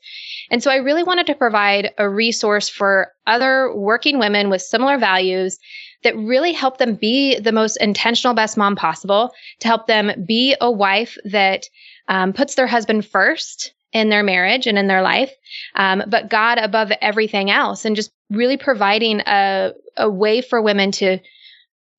And 0.49 0.63
so 0.63 0.71
I 0.71 0.77
really 0.77 1.03
wanted 1.03 1.27
to 1.27 1.35
provide 1.35 1.91
a 1.97 2.09
resource 2.09 2.69
for 2.69 3.11
other 3.27 3.75
working 3.75 4.17
women 4.17 4.49
with 4.49 4.61
similar 4.61 4.97
values 4.97 5.57
that 6.03 6.15
really 6.15 6.53
help 6.53 6.77
them 6.77 6.95
be 6.95 7.39
the 7.39 7.51
most 7.51 7.77
intentional 7.77 8.35
best 8.35 8.57
mom 8.57 8.75
possible, 8.75 9.31
to 9.59 9.67
help 9.67 9.87
them 9.87 10.11
be 10.25 10.55
a 10.61 10.71
wife 10.71 11.17
that 11.25 11.65
um, 12.07 12.33
puts 12.33 12.55
their 12.55 12.67
husband 12.67 13.05
first 13.05 13.73
in 13.91 14.09
their 14.09 14.23
marriage 14.23 14.67
and 14.67 14.77
in 14.77 14.87
their 14.87 15.01
life, 15.01 15.31
um, 15.75 16.03
but 16.07 16.29
God 16.29 16.57
above 16.57 16.91
everything 17.01 17.49
else, 17.49 17.85
and 17.85 17.95
just 17.95 18.11
really 18.29 18.57
providing 18.57 19.21
a, 19.21 19.71
a 19.97 20.09
way 20.09 20.41
for 20.41 20.61
women 20.61 20.91
to 20.93 21.19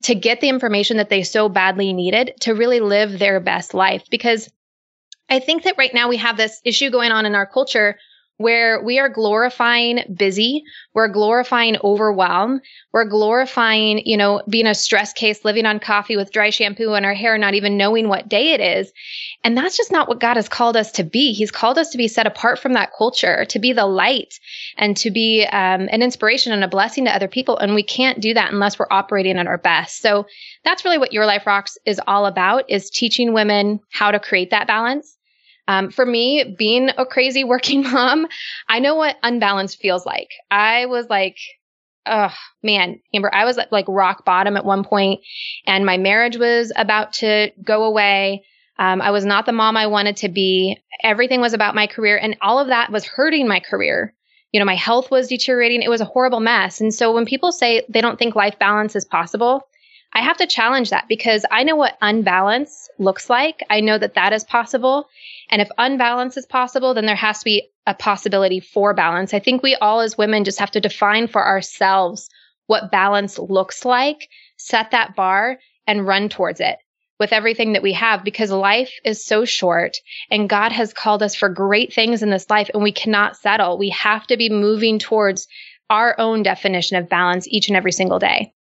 to 0.02 0.14
get 0.14 0.40
the 0.40 0.48
information 0.48 0.98
that 0.98 1.08
they 1.08 1.22
so 1.22 1.48
badly 1.48 1.92
needed 1.92 2.34
to 2.40 2.54
really 2.54 2.80
live 2.80 3.18
their 3.18 3.40
best 3.40 3.72
life. 3.72 4.04
Because 4.10 4.50
I 5.28 5.40
think 5.40 5.64
that 5.64 5.78
right 5.78 5.92
now 5.92 6.08
we 6.08 6.18
have 6.18 6.36
this 6.36 6.60
issue 6.64 6.90
going 6.90 7.12
on 7.12 7.26
in 7.26 7.34
our 7.34 7.46
culture 7.46 7.98
where 8.38 8.82
we 8.82 8.98
are 8.98 9.08
glorifying 9.08 10.00
busy, 10.14 10.62
we're 10.92 11.08
glorifying 11.08 11.76
overwhelm, 11.82 12.60
we're 12.92 13.08
glorifying, 13.08 14.02
you 14.04 14.16
know, 14.16 14.42
being 14.48 14.66
a 14.66 14.74
stress 14.74 15.12
case, 15.12 15.44
living 15.44 15.64
on 15.64 15.80
coffee 15.80 16.16
with 16.16 16.32
dry 16.32 16.50
shampoo 16.50 16.94
in 16.94 17.04
our 17.04 17.14
hair, 17.14 17.38
not 17.38 17.54
even 17.54 17.78
knowing 17.78 18.08
what 18.08 18.28
day 18.28 18.52
it 18.52 18.60
is. 18.60 18.92
And 19.42 19.56
that's 19.56 19.76
just 19.76 19.92
not 19.92 20.08
what 20.08 20.20
God 20.20 20.36
has 20.36 20.48
called 20.48 20.76
us 20.76 20.92
to 20.92 21.04
be. 21.04 21.32
He's 21.32 21.50
called 21.50 21.78
us 21.78 21.90
to 21.90 21.98
be 21.98 22.08
set 22.08 22.26
apart 22.26 22.58
from 22.58 22.74
that 22.74 22.92
culture, 22.96 23.44
to 23.46 23.58
be 23.58 23.72
the 23.72 23.86
light 23.86 24.38
and 24.76 24.96
to 24.98 25.10
be 25.10 25.44
um, 25.44 25.88
an 25.90 26.02
inspiration 26.02 26.52
and 26.52 26.64
a 26.64 26.68
blessing 26.68 27.06
to 27.06 27.14
other 27.14 27.28
people. 27.28 27.56
And 27.56 27.74
we 27.74 27.82
can't 27.82 28.20
do 28.20 28.34
that 28.34 28.52
unless 28.52 28.78
we're 28.78 28.86
operating 28.90 29.38
at 29.38 29.46
our 29.46 29.58
best. 29.58 30.02
So 30.02 30.26
that's 30.64 30.84
really 30.84 30.98
what 30.98 31.12
Your 31.12 31.26
Life 31.26 31.46
Rocks 31.46 31.78
is 31.86 32.00
all 32.06 32.26
about 32.26 32.68
is 32.68 32.90
teaching 32.90 33.32
women 33.32 33.80
how 33.90 34.10
to 34.10 34.20
create 34.20 34.50
that 34.50 34.66
balance 34.66 35.15
um, 35.68 35.90
for 35.90 36.06
me, 36.06 36.54
being 36.58 36.90
a 36.96 37.06
crazy 37.06 37.44
working 37.44 37.82
mom, 37.92 38.26
I 38.68 38.78
know 38.78 38.94
what 38.94 39.16
unbalanced 39.23 39.78
feels 39.80 40.06
like. 40.06 40.30
I 40.50 40.87
was 40.87 41.08
like, 41.08 41.37
oh 42.06 42.32
man, 42.62 43.00
Amber, 43.12 43.35
I 43.35 43.44
was 43.44 43.58
at 43.58 43.73
like 43.73 43.87
rock 43.88 44.25
bottom 44.25 44.56
at 44.56 44.64
one 44.64 44.85
point 44.85 45.20
and 45.66 45.85
my 45.85 45.96
marriage 45.96 46.37
was 46.37 46.73
about 46.76 47.14
to 47.14 47.50
go 47.62 47.85
away. 47.85 48.44
Um, 48.78 49.00
I 49.00 49.11
was 49.11 49.25
not 49.25 49.46
the 49.46 49.52
mom 49.52 49.76
I 49.76 49.87
wanted 49.87 50.18
to 50.18 50.28
be. 50.28 50.78
Everything 51.02 51.40
was 51.40 51.54
about 51.54 51.75
my 51.75 51.87
career 51.87 52.16
and 52.16 52.37
all 52.40 52.58
of 52.58 52.68
that 52.68 52.92
was 52.92 53.04
hurting 53.04 53.49
my 53.49 53.61
career. 53.61 54.14
You 54.52 54.61
know, 54.61 54.66
my 54.66 54.76
health 54.76 55.11
was 55.11 55.28
deteriorating. 55.28 55.82
It 55.82 55.90
was 55.90 56.00
a 56.00 56.06
horrible 56.06 56.40
mess. 56.40 56.80
And 56.80 56.94
so 56.94 57.12
when 57.12 57.26
people 57.26 57.50
say 57.52 57.85
they 57.88 58.00
don't 58.00 58.18
think 58.18 58.37
life 58.37 58.58
balance 58.58 58.94
is 58.94 59.04
possible, 59.04 59.62
I 60.12 60.22
have 60.22 60.36
to 60.38 60.46
challenge 60.46 60.90
that 60.90 61.08
because 61.08 61.44
I 61.50 61.62
know 61.62 61.76
what 61.76 61.98
unbalance 62.00 62.88
looks 62.98 63.28
like. 63.28 63.62
I 63.68 63.80
know 63.80 63.98
that 63.98 64.14
that 64.14 64.32
is 64.32 64.44
possible. 64.44 65.08
And 65.50 65.60
if 65.60 65.68
unbalance 65.78 66.36
is 66.36 66.46
possible, 66.46 66.94
then 66.94 67.06
there 67.06 67.16
has 67.16 67.40
to 67.40 67.44
be 67.44 67.68
a 67.86 67.94
possibility 67.94 68.60
for 68.60 68.94
balance. 68.94 69.34
I 69.34 69.40
think 69.40 69.62
we 69.62 69.75
all 69.76 70.00
as 70.00 70.18
women 70.18 70.44
just 70.44 70.58
have 70.58 70.70
to 70.72 70.80
define 70.80 71.28
for 71.28 71.46
ourselves 71.46 72.28
what 72.66 72.90
balance 72.90 73.38
looks 73.38 73.84
like, 73.84 74.28
set 74.56 74.90
that 74.90 75.14
bar 75.14 75.58
and 75.86 76.06
run 76.06 76.28
towards 76.28 76.60
it 76.60 76.78
with 77.18 77.32
everything 77.32 77.72
that 77.72 77.82
we 77.82 77.92
have 77.92 78.25
because 78.25 78.50
life 78.50 78.92
is 79.04 79.25
so 79.25 79.44
short 79.44 79.96
and 80.30 80.48
God 80.48 80.72
has 80.72 80.92
called 80.92 81.22
us 81.22 81.34
for 81.34 81.48
great 81.48 81.92
things 81.92 82.22
in 82.22 82.30
this 82.30 82.50
life 82.50 82.70
and 82.75 82.82
we 82.82 82.92
cannot 82.92 83.36
settle. 83.36 83.78
We 83.78 83.90
have 83.90 84.26
to 84.26 84.36
be 84.36 84.50
moving 84.50 84.98
towards 84.98 85.46
our 85.88 86.14
own 86.18 86.42
definition 86.42 86.96
of 86.96 87.08
balance 87.08 87.46
each 87.48 87.68
and 87.68 87.76
every 87.76 87.92
single 87.92 88.18
day. 88.18 88.52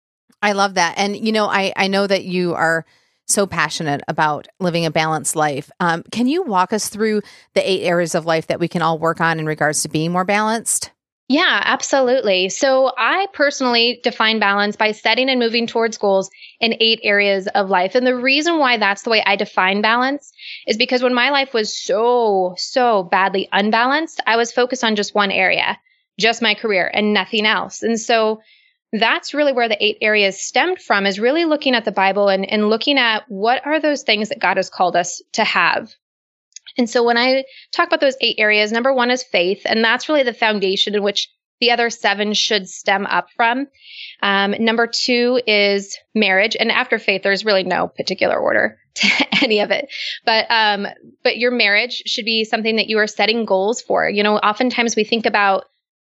I 0.44 0.52
love 0.52 0.74
that. 0.74 0.98
And, 0.98 1.16
you 1.16 1.32
know, 1.32 1.46
I, 1.46 1.72
I 1.74 1.88
know 1.88 2.06
that 2.06 2.24
you 2.24 2.52
are 2.52 2.84
so 3.26 3.46
passionate 3.46 4.02
about 4.08 4.46
living 4.60 4.84
a 4.84 4.90
balanced 4.90 5.34
life. 5.34 5.70
Um, 5.80 6.02
can 6.12 6.26
you 6.26 6.42
walk 6.42 6.74
us 6.74 6.90
through 6.90 7.22
the 7.54 7.66
eight 7.68 7.82
areas 7.82 8.14
of 8.14 8.26
life 8.26 8.48
that 8.48 8.60
we 8.60 8.68
can 8.68 8.82
all 8.82 8.98
work 8.98 9.22
on 9.22 9.38
in 9.38 9.46
regards 9.46 9.80
to 9.82 9.88
being 9.88 10.12
more 10.12 10.26
balanced? 10.26 10.90
Yeah, 11.28 11.62
absolutely. 11.64 12.50
So 12.50 12.92
I 12.98 13.26
personally 13.32 14.00
define 14.04 14.38
balance 14.38 14.76
by 14.76 14.92
setting 14.92 15.30
and 15.30 15.40
moving 15.40 15.66
towards 15.66 15.96
goals 15.96 16.28
in 16.60 16.76
eight 16.78 17.00
areas 17.02 17.46
of 17.54 17.70
life. 17.70 17.94
And 17.94 18.06
the 18.06 18.14
reason 18.14 18.58
why 18.58 18.76
that's 18.76 19.00
the 19.00 19.10
way 19.10 19.22
I 19.24 19.36
define 19.36 19.80
balance 19.80 20.30
is 20.66 20.76
because 20.76 21.02
when 21.02 21.14
my 21.14 21.30
life 21.30 21.54
was 21.54 21.74
so, 21.74 22.52
so 22.58 23.04
badly 23.04 23.48
unbalanced, 23.50 24.20
I 24.26 24.36
was 24.36 24.52
focused 24.52 24.84
on 24.84 24.96
just 24.96 25.14
one 25.14 25.30
area, 25.30 25.78
just 26.20 26.42
my 26.42 26.54
career 26.54 26.90
and 26.92 27.14
nothing 27.14 27.46
else. 27.46 27.82
And 27.82 27.98
so 27.98 28.42
that's 29.00 29.34
really 29.34 29.52
where 29.52 29.68
the 29.68 29.82
eight 29.84 29.98
areas 30.00 30.40
stemmed 30.40 30.80
from 30.80 31.06
is 31.06 31.18
really 31.18 31.44
looking 31.44 31.74
at 31.74 31.84
the 31.84 31.92
Bible 31.92 32.28
and, 32.28 32.48
and 32.48 32.68
looking 32.68 32.98
at 32.98 33.24
what 33.28 33.64
are 33.66 33.80
those 33.80 34.02
things 34.02 34.28
that 34.28 34.38
God 34.38 34.56
has 34.56 34.70
called 34.70 34.96
us 34.96 35.22
to 35.32 35.44
have. 35.44 35.92
And 36.78 36.88
so 36.88 37.02
when 37.02 37.16
I 37.16 37.44
talk 37.72 37.88
about 37.88 38.00
those 38.00 38.16
eight 38.20 38.36
areas, 38.38 38.72
number 38.72 38.92
one 38.92 39.10
is 39.10 39.22
faith, 39.22 39.62
and 39.64 39.84
that's 39.84 40.08
really 40.08 40.22
the 40.22 40.32
foundation 40.32 40.94
in 40.94 41.02
which 41.02 41.28
the 41.60 41.70
other 41.70 41.88
seven 41.88 42.34
should 42.34 42.68
stem 42.68 43.06
up 43.06 43.28
from. 43.36 43.66
Um, 44.22 44.54
number 44.58 44.86
two 44.86 45.40
is 45.46 45.96
marriage, 46.14 46.56
and 46.58 46.70
after 46.70 46.98
faith, 46.98 47.22
there's 47.22 47.44
really 47.44 47.62
no 47.62 47.88
particular 47.88 48.36
order 48.36 48.78
to 48.94 49.08
any 49.42 49.60
of 49.60 49.70
it. 49.70 49.88
But 50.24 50.46
um, 50.50 50.86
but 51.22 51.36
your 51.36 51.50
marriage 51.50 52.02
should 52.06 52.24
be 52.24 52.44
something 52.44 52.76
that 52.76 52.88
you 52.88 52.98
are 52.98 53.06
setting 53.06 53.44
goals 53.44 53.80
for. 53.80 54.08
You 54.08 54.22
know, 54.22 54.36
oftentimes 54.36 54.96
we 54.96 55.04
think 55.04 55.26
about 55.26 55.64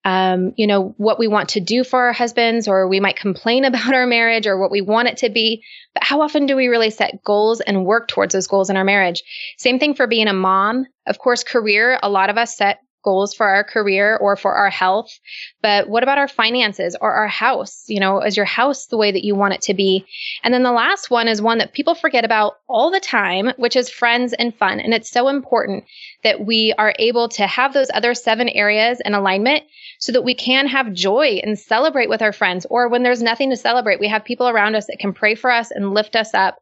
um, 0.07 0.53
you 0.57 0.69
know, 0.69 0.95
what 0.99 1.19
we 1.19 1.27
want 1.27 1.49
to 1.51 1.61
do 1.61 1.83
for 1.83 2.07
our 2.07 2.13
husbands, 2.13 2.69
or 2.69 2.87
we 2.87 3.01
might 3.01 3.17
complain 3.17 3.65
about 3.67 3.93
our 3.93 4.07
marriage 4.07 4.47
or 4.47 4.57
what 4.57 4.71
we 4.71 4.81
want 4.81 5.09
it 5.09 5.17
to 5.19 5.29
be. 5.29 5.65
But 5.95 6.05
how 6.05 6.21
often 6.21 6.47
do 6.47 6.55
we 6.55 6.69
really 6.69 6.91
set 6.91 7.25
goals 7.25 7.61
and 7.61 7.85
work 7.85 8.07
towards 8.07 8.33
those 8.33 8.47
goals 8.47 8.71
in 8.71 8.77
our 8.77 8.85
marriage? 8.85 9.25
Same 9.59 9.81
thing 9.81 9.95
for 9.95 10.07
being 10.07 10.29
a 10.29 10.33
mom. 10.33 10.87
Of 11.07 11.19
course, 11.19 11.43
career, 11.43 11.99
a 12.03 12.09
lot 12.09 12.31
of 12.31 12.39
us 12.39 12.57
set 12.57 12.79
goals 13.07 13.33
for 13.33 13.47
our 13.47 13.63
career 13.63 14.17
or 14.17 14.37
for 14.37 14.53
our 14.53 14.69
health. 14.69 15.21
But 15.63 15.89
what 15.89 16.03
about 16.03 16.19
our 16.19 16.27
finances 16.27 16.97
or 17.01 17.13
our 17.13 17.29
house? 17.29 17.85
You 17.87 18.01
know, 18.01 18.21
is 18.21 18.37
your 18.37 18.47
house 18.47 18.87
the 18.87 18.97
way 18.97 19.13
that 19.13 19.25
you 19.25 19.37
want 19.37 19.55
it 19.55 19.63
to 19.63 19.75
be? 19.75 20.05
And 20.43 20.53
then 20.53 20.65
the 20.65 20.73
last 20.73 21.09
one 21.09 21.29
is 21.29 21.41
one 21.41 21.59
that 21.59 21.73
people 21.73 21.95
forget 21.95 22.25
about 22.25 22.55
all 22.69 22.91
the 22.91 22.99
time, 22.99 23.53
which 23.59 23.77
is 23.77 23.89
friends 23.89 24.33
and 24.33 24.53
fun. 24.53 24.81
And 24.81 24.93
it's 24.93 25.09
so 25.09 25.29
important 25.29 25.85
that 26.25 26.45
we 26.45 26.75
are 26.77 26.95
able 26.99 27.29
to 27.29 27.47
have 27.47 27.73
those 27.73 27.91
other 27.95 28.13
seven 28.13 28.49
areas 28.49 29.01
in 29.05 29.15
alignment 29.15 29.63
so 30.01 30.11
that 30.11 30.25
we 30.25 30.35
can 30.35 30.67
have 30.67 30.93
joy 30.93 31.41
and 31.45 31.57
celebrate 31.57 32.09
with 32.09 32.23
our 32.23 32.33
friends. 32.33 32.67
Or 32.69 32.89
when 32.89 33.05
there's 33.05 33.23
nothing 33.23 33.51
to 33.51 33.57
celebrate, 33.57 34.01
we 34.01 34.09
have 34.09 34.25
people 34.25 34.49
around 34.49 34.75
us 34.75 34.87
that 34.87 34.99
can 34.99 35.13
pray 35.13 35.37
for 35.37 35.53
us 35.53 35.71
and 35.71 35.95
lift 35.95 36.17
us 36.17 36.35
up. 36.35 36.59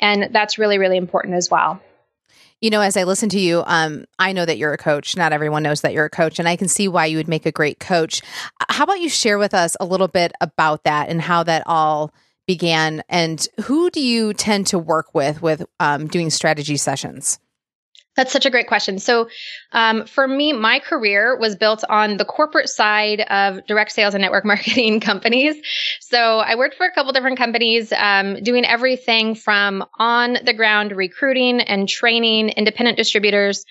And 0.00 0.30
that's 0.32 0.58
really, 0.58 0.78
really 0.78 0.96
important 0.96 1.34
as 1.34 1.50
well. 1.50 1.80
You 2.62 2.70
know, 2.70 2.80
as 2.80 2.96
I 2.96 3.02
listen 3.02 3.28
to 3.30 3.40
you, 3.40 3.64
um, 3.66 4.04
I 4.20 4.32
know 4.32 4.46
that 4.46 4.56
you're 4.56 4.72
a 4.72 4.78
coach. 4.78 5.16
Not 5.16 5.32
everyone 5.32 5.64
knows 5.64 5.80
that 5.80 5.92
you're 5.92 6.04
a 6.04 6.10
coach, 6.10 6.38
and 6.38 6.48
I 6.48 6.54
can 6.54 6.68
see 6.68 6.86
why 6.86 7.06
you 7.06 7.16
would 7.16 7.26
make 7.26 7.44
a 7.44 7.50
great 7.50 7.80
coach. 7.80 8.22
How 8.68 8.84
about 8.84 9.00
you 9.00 9.08
share 9.08 9.36
with 9.36 9.52
us 9.52 9.76
a 9.80 9.84
little 9.84 10.06
bit 10.06 10.30
about 10.40 10.84
that 10.84 11.08
and 11.08 11.20
how 11.20 11.42
that 11.42 11.64
all 11.66 12.14
began, 12.46 13.02
and 13.08 13.44
who 13.64 13.90
do 13.90 14.00
you 14.00 14.32
tend 14.32 14.68
to 14.68 14.78
work 14.78 15.12
with 15.12 15.42
with 15.42 15.64
um, 15.80 16.06
doing 16.06 16.30
strategy 16.30 16.76
sessions? 16.76 17.40
That's 18.14 18.30
such 18.30 18.44
a 18.44 18.50
great 18.50 18.66
question. 18.66 18.98
So, 18.98 19.28
um, 19.72 20.04
for 20.04 20.28
me, 20.28 20.52
my 20.52 20.80
career 20.80 21.38
was 21.38 21.56
built 21.56 21.82
on 21.88 22.18
the 22.18 22.26
corporate 22.26 22.68
side 22.68 23.22
of 23.22 23.64
direct 23.66 23.92
sales 23.92 24.12
and 24.12 24.20
network 24.20 24.44
marketing 24.52 25.00
companies. 25.00 25.56
So, 26.00 26.38
I 26.40 26.54
worked 26.54 26.74
for 26.74 26.84
a 26.84 26.92
couple 26.92 27.12
different 27.12 27.38
companies, 27.38 27.90
um, 27.96 28.42
doing 28.42 28.66
everything 28.66 29.34
from 29.34 29.84
on 29.98 30.38
the 30.44 30.52
ground 30.52 30.92
recruiting 30.92 31.60
and 31.60 31.88
training 31.88 32.50
independent 32.50 32.98
distributors 32.98 33.64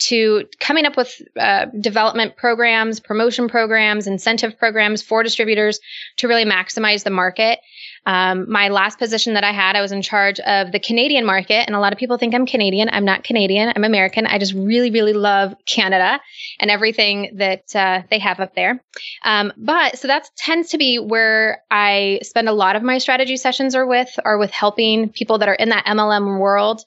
to 0.00 0.44
coming 0.60 0.84
up 0.84 0.96
with 0.96 1.20
uh, 1.36 1.66
development 1.80 2.36
programs, 2.36 3.00
promotion 3.00 3.48
programs, 3.48 4.06
incentive 4.06 4.56
programs 4.56 5.02
for 5.02 5.24
distributors 5.24 5.80
to 6.18 6.28
really 6.28 6.44
maximize 6.44 7.02
the 7.02 7.10
market. 7.10 7.58
Um, 8.06 8.50
my 8.50 8.68
last 8.68 8.98
position 8.98 9.34
that 9.34 9.44
I 9.44 9.52
had, 9.52 9.76
I 9.76 9.80
was 9.80 9.92
in 9.92 10.02
charge 10.02 10.40
of 10.40 10.72
the 10.72 10.80
Canadian 10.80 11.24
market. 11.24 11.66
And 11.66 11.74
a 11.74 11.80
lot 11.80 11.92
of 11.92 11.98
people 11.98 12.18
think 12.18 12.34
I'm 12.34 12.46
Canadian. 12.46 12.88
I'm 12.90 13.04
not 13.04 13.24
Canadian. 13.24 13.72
I'm 13.74 13.84
American. 13.84 14.26
I 14.26 14.38
just 14.38 14.54
really, 14.54 14.90
really 14.90 15.12
love 15.12 15.54
Canada 15.66 16.20
and 16.60 16.70
everything 16.70 17.32
that 17.36 17.74
uh, 17.74 18.02
they 18.10 18.18
have 18.18 18.40
up 18.40 18.54
there. 18.54 18.82
Um, 19.24 19.52
but 19.56 19.98
so 19.98 20.08
that 20.08 20.30
tends 20.36 20.70
to 20.70 20.78
be 20.78 20.98
where 20.98 21.62
I 21.70 22.20
spend 22.22 22.48
a 22.48 22.52
lot 22.52 22.76
of 22.76 22.82
my 22.82 22.98
strategy 22.98 23.36
sessions 23.36 23.74
are 23.74 23.86
with, 23.86 24.08
are 24.24 24.38
with 24.38 24.50
helping 24.50 25.10
people 25.10 25.38
that 25.38 25.48
are 25.48 25.54
in 25.54 25.68
that 25.70 25.86
MLM 25.86 26.38
world 26.38 26.84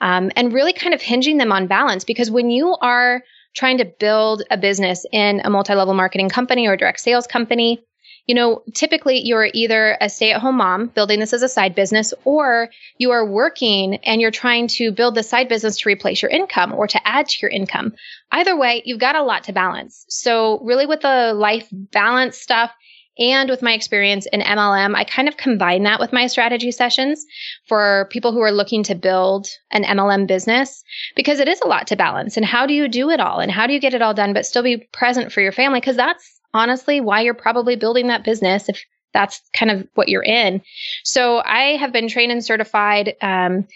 um, 0.00 0.30
and 0.36 0.52
really 0.52 0.72
kind 0.72 0.94
of 0.94 1.00
hinging 1.00 1.38
them 1.38 1.52
on 1.52 1.66
balance. 1.66 2.04
Because 2.04 2.30
when 2.30 2.50
you 2.50 2.76
are 2.80 3.22
trying 3.54 3.78
to 3.78 3.84
build 3.84 4.42
a 4.50 4.56
business 4.56 5.04
in 5.12 5.40
a 5.44 5.50
multi 5.50 5.74
level 5.74 5.94
marketing 5.94 6.28
company 6.28 6.66
or 6.66 6.76
direct 6.76 7.00
sales 7.00 7.26
company, 7.26 7.84
you 8.26 8.34
know, 8.34 8.62
typically 8.74 9.20
you're 9.20 9.48
either 9.52 9.96
a 10.00 10.08
stay 10.08 10.32
at 10.32 10.40
home 10.40 10.56
mom 10.56 10.86
building 10.88 11.20
this 11.20 11.32
as 11.32 11.42
a 11.42 11.48
side 11.48 11.74
business, 11.74 12.14
or 12.24 12.68
you 12.98 13.10
are 13.10 13.26
working 13.26 13.96
and 14.04 14.20
you're 14.20 14.30
trying 14.30 14.68
to 14.68 14.92
build 14.92 15.14
the 15.14 15.22
side 15.22 15.48
business 15.48 15.78
to 15.78 15.88
replace 15.88 16.22
your 16.22 16.30
income 16.30 16.72
or 16.72 16.86
to 16.86 17.08
add 17.08 17.28
to 17.28 17.38
your 17.42 17.50
income. 17.50 17.92
Either 18.30 18.56
way, 18.56 18.82
you've 18.84 19.00
got 19.00 19.16
a 19.16 19.22
lot 19.22 19.44
to 19.44 19.52
balance. 19.52 20.04
So, 20.08 20.60
really, 20.60 20.86
with 20.86 21.00
the 21.00 21.32
life 21.34 21.68
balance 21.72 22.38
stuff, 22.38 22.72
and 23.18 23.50
with 23.50 23.60
my 23.60 23.74
experience 23.74 24.26
in 24.32 24.40
MLM, 24.40 24.94
I 24.94 25.04
kind 25.04 25.28
of 25.28 25.36
combine 25.36 25.82
that 25.82 26.00
with 26.00 26.14
my 26.14 26.26
strategy 26.28 26.70
sessions 26.70 27.26
for 27.68 28.08
people 28.10 28.32
who 28.32 28.40
are 28.40 28.50
looking 28.50 28.82
to 28.84 28.94
build 28.94 29.48
an 29.70 29.84
MLM 29.84 30.26
business 30.26 30.82
because 31.14 31.38
it 31.38 31.46
is 31.46 31.60
a 31.60 31.68
lot 31.68 31.86
to 31.88 31.96
balance. 31.96 32.38
And 32.38 32.46
how 32.46 32.64
do 32.64 32.72
you 32.72 32.88
do 32.88 33.10
it 33.10 33.20
all? 33.20 33.38
And 33.38 33.52
how 33.52 33.66
do 33.66 33.74
you 33.74 33.80
get 33.80 33.92
it 33.92 34.00
all 34.00 34.14
done, 34.14 34.32
but 34.32 34.46
still 34.46 34.62
be 34.62 34.88
present 34.92 35.30
for 35.30 35.42
your 35.42 35.52
family? 35.52 35.80
Because 35.80 35.96
that's 35.96 36.40
honestly 36.54 37.00
why 37.00 37.20
you're 37.22 37.34
probably 37.34 37.76
building 37.76 38.08
that 38.08 38.24
business 38.24 38.68
if 38.68 38.84
that's 39.12 39.40
kind 39.52 39.70
of 39.70 39.86
what 39.94 40.08
you're 40.08 40.22
in. 40.22 40.62
So 41.04 41.38
I 41.38 41.76
have 41.76 41.92
been 41.92 42.08
trained 42.08 42.32
and 42.32 42.44
certified 42.44 43.14
um, 43.20 43.66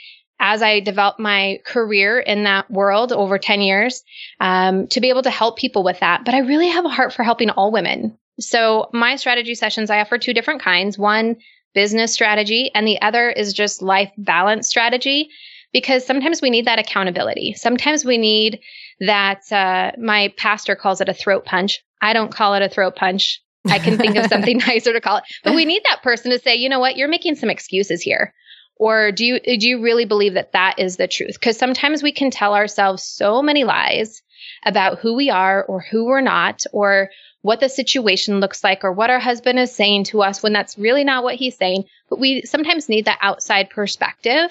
as 0.41 0.63
I 0.63 0.81
developed 0.81 1.21
my 1.21 1.61
career 1.65 2.19
in 2.19 2.45
that 2.45 2.71
world 2.71 3.13
over 3.13 3.39
10 3.39 3.61
years 3.61 4.03
um, 4.41 4.87
to 4.89 5.01
be 5.01 5.09
able 5.09 5.23
to 5.23 5.31
help 5.31 5.59
people 5.59 5.83
with 5.83 6.01
that. 6.01 6.25
But 6.25 6.35
I 6.35 6.41
really 6.41 6.69
have 6.69 6.85
a 6.85 6.91
heart 6.91 7.13
for 7.13 7.23
helping 7.23 7.51
all 7.51 7.73
women. 7.73 8.19
So 8.39 8.91
my 8.93 9.17
strategy 9.17 9.55
sessions, 9.55 9.91
I 9.91 10.01
offer 10.01 10.19
two 10.19 10.35
different 10.35 10.61
kinds. 10.63 10.99
One, 10.99 11.37
business 11.75 12.13
strategy, 12.13 12.71
and 12.75 12.87
the 12.87 13.01
other 13.03 13.31
is 13.31 13.53
just 13.53 13.83
life 13.83 14.11
balance 14.17 14.69
strategy 14.69 15.29
because 15.73 16.07
sometimes 16.07 16.41
we 16.41 16.51
need 16.51 16.65
that 16.67 16.79
accountability. 16.79 17.53
Sometimes 17.55 18.05
we 18.05 18.17
need 18.17 18.61
that, 19.01 19.51
uh, 19.53 19.93
my 19.99 20.33
pastor 20.39 20.75
calls 20.75 21.03
it 21.03 21.09
a 21.09 21.15
throat 21.15 21.45
punch. 21.45 21.85
I 22.01 22.13
don't 22.13 22.33
call 22.33 22.55
it 22.55 22.63
a 22.63 22.69
throat 22.69 22.97
punch. 22.97 23.43
I 23.69 23.79
can 23.79 23.99
think 23.99 24.17
of 24.17 24.27
something 24.29 24.59
nicer 24.59 24.93
to 24.93 25.01
call 25.01 25.19
it. 25.19 25.25
But 25.43 25.55
we 25.55 25.65
need 25.65 25.83
that 25.89 26.03
person 26.03 26.31
to 26.31 26.39
say, 26.39 26.57
you 26.57 26.69
know 26.69 26.81
what, 26.81 26.97
you're 26.97 27.09
making 27.09 27.37
some 27.37 27.51
excuses 27.51 28.03
here. 28.03 28.33
Or 28.79 29.11
do 29.11 29.25
you 29.25 29.41
do 29.41 29.69
you 29.69 29.83
really 29.83 30.05
believe 30.05 30.35
that 30.35 30.53
that 30.53 30.79
is 30.79 30.97
the 30.97 31.09
truth? 31.09 31.35
Because 31.35 31.57
sometimes 31.57 32.03
we 32.03 32.13
can 32.13 32.31
tell 32.31 32.55
ourselves 32.55 33.03
so 33.03 33.41
many 33.43 33.65
lies 33.65 34.23
about 34.65 34.99
who 34.99 35.15
we 35.15 35.31
are 35.31 35.65
or 35.65 35.81
who 35.81 36.05
we're 36.05 36.21
not 36.21 36.63
or 36.73 37.09
what 37.41 37.61
the 37.61 37.69
situation 37.69 38.41
looks 38.41 38.63
like 38.63 38.85
or 38.85 38.93
what 38.93 39.09
our 39.09 39.19
husband 39.19 39.59
is 39.59 39.75
saying 39.75 40.05
to 40.05 40.23
us 40.23 40.43
when 40.43 40.53
that's 40.53 40.77
really 40.77 41.05
not 41.05 41.23
what 41.23 41.37
he's 41.37 41.57
saying. 41.57 41.85
But 42.11 42.19
we 42.19 42.43
sometimes 42.43 42.89
need 42.89 43.07
that 43.07 43.19
outside 43.23 43.71
perspective 43.71 44.51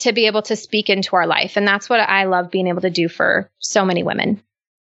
to 0.00 0.12
be 0.12 0.26
able 0.26 0.42
to 0.42 0.56
speak 0.56 0.90
into 0.90 1.14
our 1.14 1.26
life. 1.26 1.56
And 1.56 1.66
that's 1.66 1.88
what 1.88 2.00
I 2.00 2.24
love 2.24 2.50
being 2.50 2.66
able 2.66 2.80
to 2.80 2.90
do 2.90 3.08
for 3.08 3.50
so 3.58 3.84
many 3.84 4.02
women. 4.02 4.42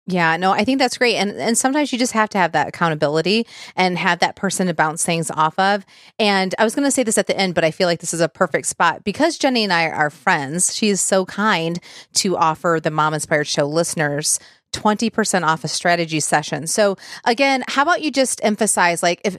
Yeah, 0.07 0.37
no, 0.37 0.53
I 0.53 0.65
think 0.65 0.79
that's 0.79 0.99
great. 0.99 1.17
And 1.17 1.31
and 1.33 1.57
sometimes 1.57 1.91
you 1.91 1.99
just 1.99 2.13
have 2.13 2.29
to 2.31 2.39
have 2.39 2.53
that 2.53 2.69
accountability 2.69 3.47
and 3.75 3.97
have 3.97 4.19
that 4.19 4.37
person 4.37 4.67
to 4.67 4.75
bounce 4.75 5.03
things 5.03 5.31
off 5.31 5.59
of. 5.59 5.87
And 6.19 6.55
I 6.59 6.65
was 6.65 6.75
going 6.75 6.87
to 6.87 6.91
say 6.91 7.05
this 7.05 7.17
at 7.17 7.27
the 7.27 7.37
end, 7.37 7.55
but 7.55 7.65
I 7.65 7.71
feel 7.71 7.89
like 7.89 8.01
this 8.01 8.13
is 8.13 8.21
a 8.21 8.29
perfect 8.29 8.67
spot 8.67 9.03
because 9.03 9.39
Jenny 9.39 9.65
and 9.65 9.73
I 9.73 9.89
are 9.89 10.11
friends. 10.11 10.77
She 10.77 10.91
is 10.91 11.01
so 11.01 11.25
kind 11.25 11.81
to 12.15 12.37
offer 12.37 12.81
the 12.83 12.91
Mom 12.91 13.15
Inspired 13.15 13.47
Show 13.47 13.65
listeners 13.67 14.39
20% 14.75 15.47
off 15.47 15.65
a 15.65 15.69
strategy 15.69 16.21
session. 16.21 16.67
So 16.67 16.97
again, 17.25 17.65
how 17.69 17.83
about 17.83 18.03
you 18.03 18.11
just 18.11 18.45
emphasize 18.45 19.03
like 19.03 19.23
if 19.25 19.39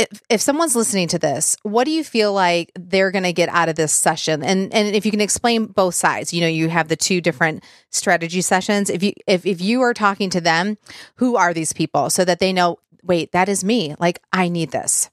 if, 0.00 0.22
if 0.30 0.40
someone's 0.40 0.74
listening 0.74 1.08
to 1.08 1.18
this, 1.18 1.56
what 1.62 1.84
do 1.84 1.90
you 1.90 2.02
feel 2.02 2.32
like 2.32 2.72
they're 2.74 3.10
going 3.10 3.24
to 3.24 3.32
get 3.32 3.50
out 3.50 3.68
of 3.68 3.76
this 3.76 3.92
session? 3.92 4.42
And 4.42 4.72
and 4.72 4.94
if 4.94 5.04
you 5.04 5.10
can 5.10 5.20
explain 5.20 5.66
both 5.66 5.94
sides, 5.94 6.32
you 6.32 6.40
know, 6.40 6.46
you 6.46 6.68
have 6.70 6.88
the 6.88 6.96
two 6.96 7.20
different 7.20 7.62
strategy 7.90 8.40
sessions. 8.40 8.88
If 8.88 9.02
you 9.02 9.12
if 9.26 9.44
if 9.44 9.60
you 9.60 9.82
are 9.82 9.92
talking 9.92 10.30
to 10.30 10.40
them, 10.40 10.78
who 11.16 11.36
are 11.36 11.52
these 11.52 11.72
people 11.72 12.08
so 12.08 12.24
that 12.24 12.38
they 12.38 12.52
know, 12.52 12.78
wait, 13.02 13.32
that 13.32 13.48
is 13.48 13.62
me. 13.62 13.94
Like 13.98 14.20
I 14.32 14.48
need 14.48 14.70
this. 14.70 15.10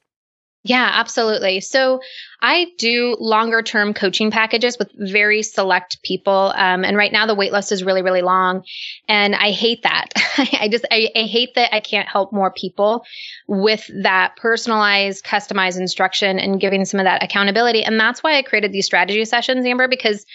Yeah, 0.67 0.89
absolutely. 0.93 1.61
So 1.61 2.01
I 2.41 2.67
do 2.77 3.15
longer 3.21 3.61
term 3.61 3.93
coaching 3.93 4.31
packages 4.31 4.77
with 4.77 4.91
very 4.95 5.41
select 5.41 6.03
people. 6.03 6.51
Um, 6.55 6.83
and 6.83 6.97
right 6.97 7.11
now 7.11 7.25
the 7.25 7.35
wait 7.35 7.53
list 7.53 7.71
is 7.71 7.85
really, 7.85 8.01
really 8.01 8.21
long. 8.21 8.63
And 9.07 9.33
I 9.33 9.51
hate 9.51 9.83
that. 9.83 10.07
I 10.37 10.67
just, 10.69 10.85
I, 10.91 11.09
I 11.15 11.21
hate 11.21 11.55
that 11.55 11.73
I 11.73 11.79
can't 11.79 12.09
help 12.09 12.33
more 12.33 12.51
people 12.51 13.05
with 13.47 13.89
that 14.03 14.35
personalized, 14.35 15.23
customized 15.23 15.79
instruction 15.79 16.37
and 16.37 16.59
giving 16.59 16.83
some 16.83 16.99
of 16.99 17.05
that 17.05 17.23
accountability. 17.23 17.83
And 17.83 17.97
that's 17.97 18.21
why 18.21 18.37
I 18.37 18.41
created 18.41 18.73
these 18.73 18.85
strategy 18.85 19.23
sessions, 19.23 19.65
Amber, 19.65 19.87
because 19.87 20.25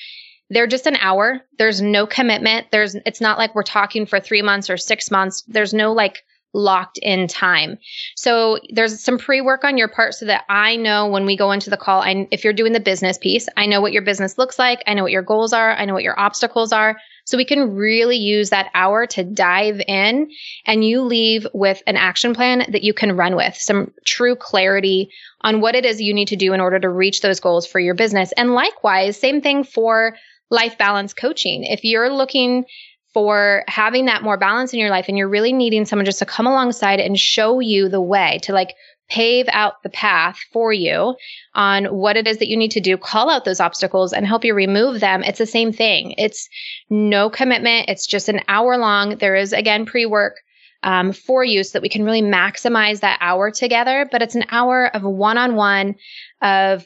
they're 0.48 0.66
just 0.66 0.86
an 0.86 0.96
hour. 0.96 1.42
There's 1.58 1.82
no 1.82 2.06
commitment. 2.06 2.68
There's, 2.72 2.94
it's 3.04 3.20
not 3.20 3.36
like 3.36 3.54
we're 3.54 3.64
talking 3.64 4.06
for 4.06 4.18
three 4.18 4.42
months 4.42 4.70
or 4.70 4.78
six 4.78 5.10
months. 5.10 5.44
There's 5.46 5.74
no 5.74 5.92
like, 5.92 6.22
locked 6.54 6.99
in 6.99 7.26
time. 7.28 7.78
So 8.16 8.59
there's 8.71 9.00
some 9.00 9.18
pre 9.18 9.40
work 9.40 9.64
on 9.64 9.78
your 9.78 9.88
part 9.88 10.14
so 10.14 10.26
that 10.26 10.44
I 10.49 10.76
know 10.76 11.09
when 11.09 11.25
we 11.25 11.37
go 11.37 11.52
into 11.52 11.71
the 11.71 11.76
call, 11.76 12.02
I, 12.02 12.28
if 12.30 12.44
you're 12.44 12.52
doing 12.52 12.73
the 12.73 12.80
business 12.80 13.18
piece, 13.18 13.49
I 13.56 13.66
know 13.66 13.80
what 13.80 13.92
your 13.92 14.02
business 14.02 14.38
looks 14.38 14.59
like. 14.59 14.82
I 14.87 14.94
know 14.94 15.02
what 15.02 15.12
your 15.12 15.23
goals 15.23 15.52
are. 15.52 15.73
I 15.73 15.85
know 15.85 15.94
what 15.94 16.02
your 16.02 16.18
obstacles 16.18 16.73
are. 16.73 16.97
So 17.25 17.37
we 17.37 17.44
can 17.44 17.75
really 17.75 18.16
use 18.16 18.50
that 18.50 18.71
hour 18.75 19.06
to 19.06 19.23
dive 19.23 19.80
in 19.87 20.30
and 20.66 20.85
you 20.85 21.02
leave 21.02 21.47
with 21.54 21.82
an 21.87 21.97
action 21.97 22.35
plan 22.35 22.66
that 22.71 22.82
you 22.82 22.92
can 22.92 23.16
run 23.16 23.37
with 23.37 23.54
some 23.54 23.92
true 24.04 24.35
clarity 24.35 25.11
on 25.42 25.61
what 25.61 25.76
it 25.76 25.85
is 25.85 26.00
you 26.00 26.14
need 26.14 26.28
to 26.28 26.37
do 26.37 26.52
in 26.52 26.61
order 26.61 26.80
to 26.80 26.88
reach 26.88 27.21
those 27.21 27.40
goals 27.40 27.66
for 27.66 27.78
your 27.78 27.94
business. 27.94 28.32
And 28.37 28.54
likewise, 28.54 29.16
same 29.16 29.40
thing 29.40 29.62
for 29.62 30.16
life 30.50 30.76
balance 30.76 31.14
coaching. 31.14 31.64
If 31.64 31.85
you're 31.85 32.12
looking 32.12 32.64
for 33.12 33.64
having 33.69 34.07
that 34.07 34.23
more 34.23 34.37
balance 34.37 34.73
in 34.73 34.78
your 34.78 34.90
life 34.90 35.07
and 35.09 35.19
you're 35.19 35.28
really 35.28 35.52
needing 35.52 35.85
someone 35.85 36.07
just 36.07 36.19
to 36.21 36.26
come 36.26 36.47
alongside 36.47 37.00
and 37.00 37.19
show 37.19 37.61
you 37.61 37.88
the 37.88 38.00
way 38.00 38.38
to 38.42 38.52
like 38.52 38.75
pave 39.09 39.47
out 39.52 39.83
the 39.83 39.90
path 39.90 40.38
for 40.52 40.73
you 40.73 41.14
on 41.54 41.85
what 41.87 42.16
it 42.16 42.26
is 42.26 42.38
that 42.38 42.49
you 42.49 42.57
need 42.57 42.71
to 42.71 42.81
do, 42.81 42.97
call 42.97 43.28
out 43.28 43.45
those 43.45 43.61
obstacles 43.61 44.12
and 44.12 44.26
help 44.26 44.45
you 44.45 44.54
remove 44.54 45.00
them. 45.00 45.23
It's 45.23 45.38
the 45.38 45.47
same 45.47 45.73
thing. 45.73 46.14
It's 46.16 46.49
no 46.88 47.28
commitment. 47.28 47.90
It's 47.90 48.07
just 48.07 48.31
an 48.31 48.40
hour 48.49 48.78
long. 48.78 49.19
There 49.19 49.35
is 49.35 49.52
again 49.52 49.87
pre 49.87 50.07
work. 50.07 50.37
Um, 50.85 51.12
for 51.12 51.45
you 51.45 51.62
so 51.62 51.75
that 51.75 51.83
we 51.83 51.88
can 51.88 52.02
really 52.02 52.23
maximize 52.23 53.02
that 53.02 53.19
hour 53.21 53.52
together. 53.52 54.09
But 54.11 54.21
it's 54.21 54.35
an 54.35 54.47
hour 54.50 54.90
of 54.92 55.04
one 55.04 55.38
on 55.38 55.54
one 55.54 55.95
of 56.40 56.85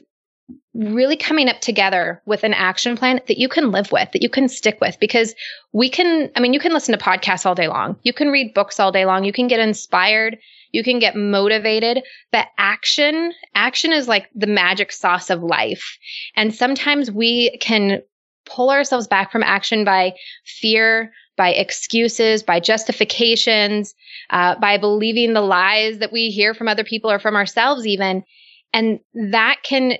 really 0.74 1.16
coming 1.16 1.48
up 1.48 1.60
together 1.60 2.22
with 2.26 2.44
an 2.44 2.54
action 2.54 2.96
plan 2.96 3.20
that 3.26 3.38
you 3.38 3.48
can 3.48 3.72
live 3.72 3.90
with, 3.90 4.10
that 4.12 4.22
you 4.22 4.28
can 4.28 4.48
stick 4.48 4.78
with. 4.80 4.98
Because 5.00 5.34
we 5.72 5.88
can, 5.88 6.30
I 6.36 6.40
mean, 6.40 6.52
you 6.52 6.60
can 6.60 6.72
listen 6.72 6.96
to 6.96 7.02
podcasts 7.04 7.46
all 7.46 7.54
day 7.54 7.68
long, 7.68 7.96
you 8.02 8.12
can 8.12 8.30
read 8.30 8.54
books 8.54 8.78
all 8.78 8.92
day 8.92 9.06
long, 9.06 9.24
you 9.24 9.32
can 9.32 9.48
get 9.48 9.60
inspired, 9.60 10.38
you 10.72 10.84
can 10.84 10.98
get 10.98 11.16
motivated. 11.16 12.02
But 12.30 12.48
action, 12.58 13.32
action 13.54 13.92
is 13.92 14.08
like 14.08 14.28
the 14.34 14.46
magic 14.46 14.92
sauce 14.92 15.30
of 15.30 15.42
life. 15.42 15.98
And 16.36 16.54
sometimes 16.54 17.10
we 17.10 17.56
can 17.58 18.02
pull 18.44 18.70
ourselves 18.70 19.08
back 19.08 19.32
from 19.32 19.42
action 19.42 19.84
by 19.84 20.12
fear, 20.44 21.12
by 21.36 21.50
excuses, 21.50 22.42
by 22.42 22.60
justifications, 22.60 23.94
uh, 24.30 24.54
by 24.60 24.78
believing 24.78 25.32
the 25.32 25.40
lies 25.40 25.98
that 25.98 26.12
we 26.12 26.30
hear 26.30 26.54
from 26.54 26.68
other 26.68 26.84
people 26.84 27.10
or 27.10 27.18
from 27.18 27.34
ourselves, 27.34 27.86
even. 27.86 28.22
And 28.72 29.00
that 29.14 29.56
can 29.64 29.98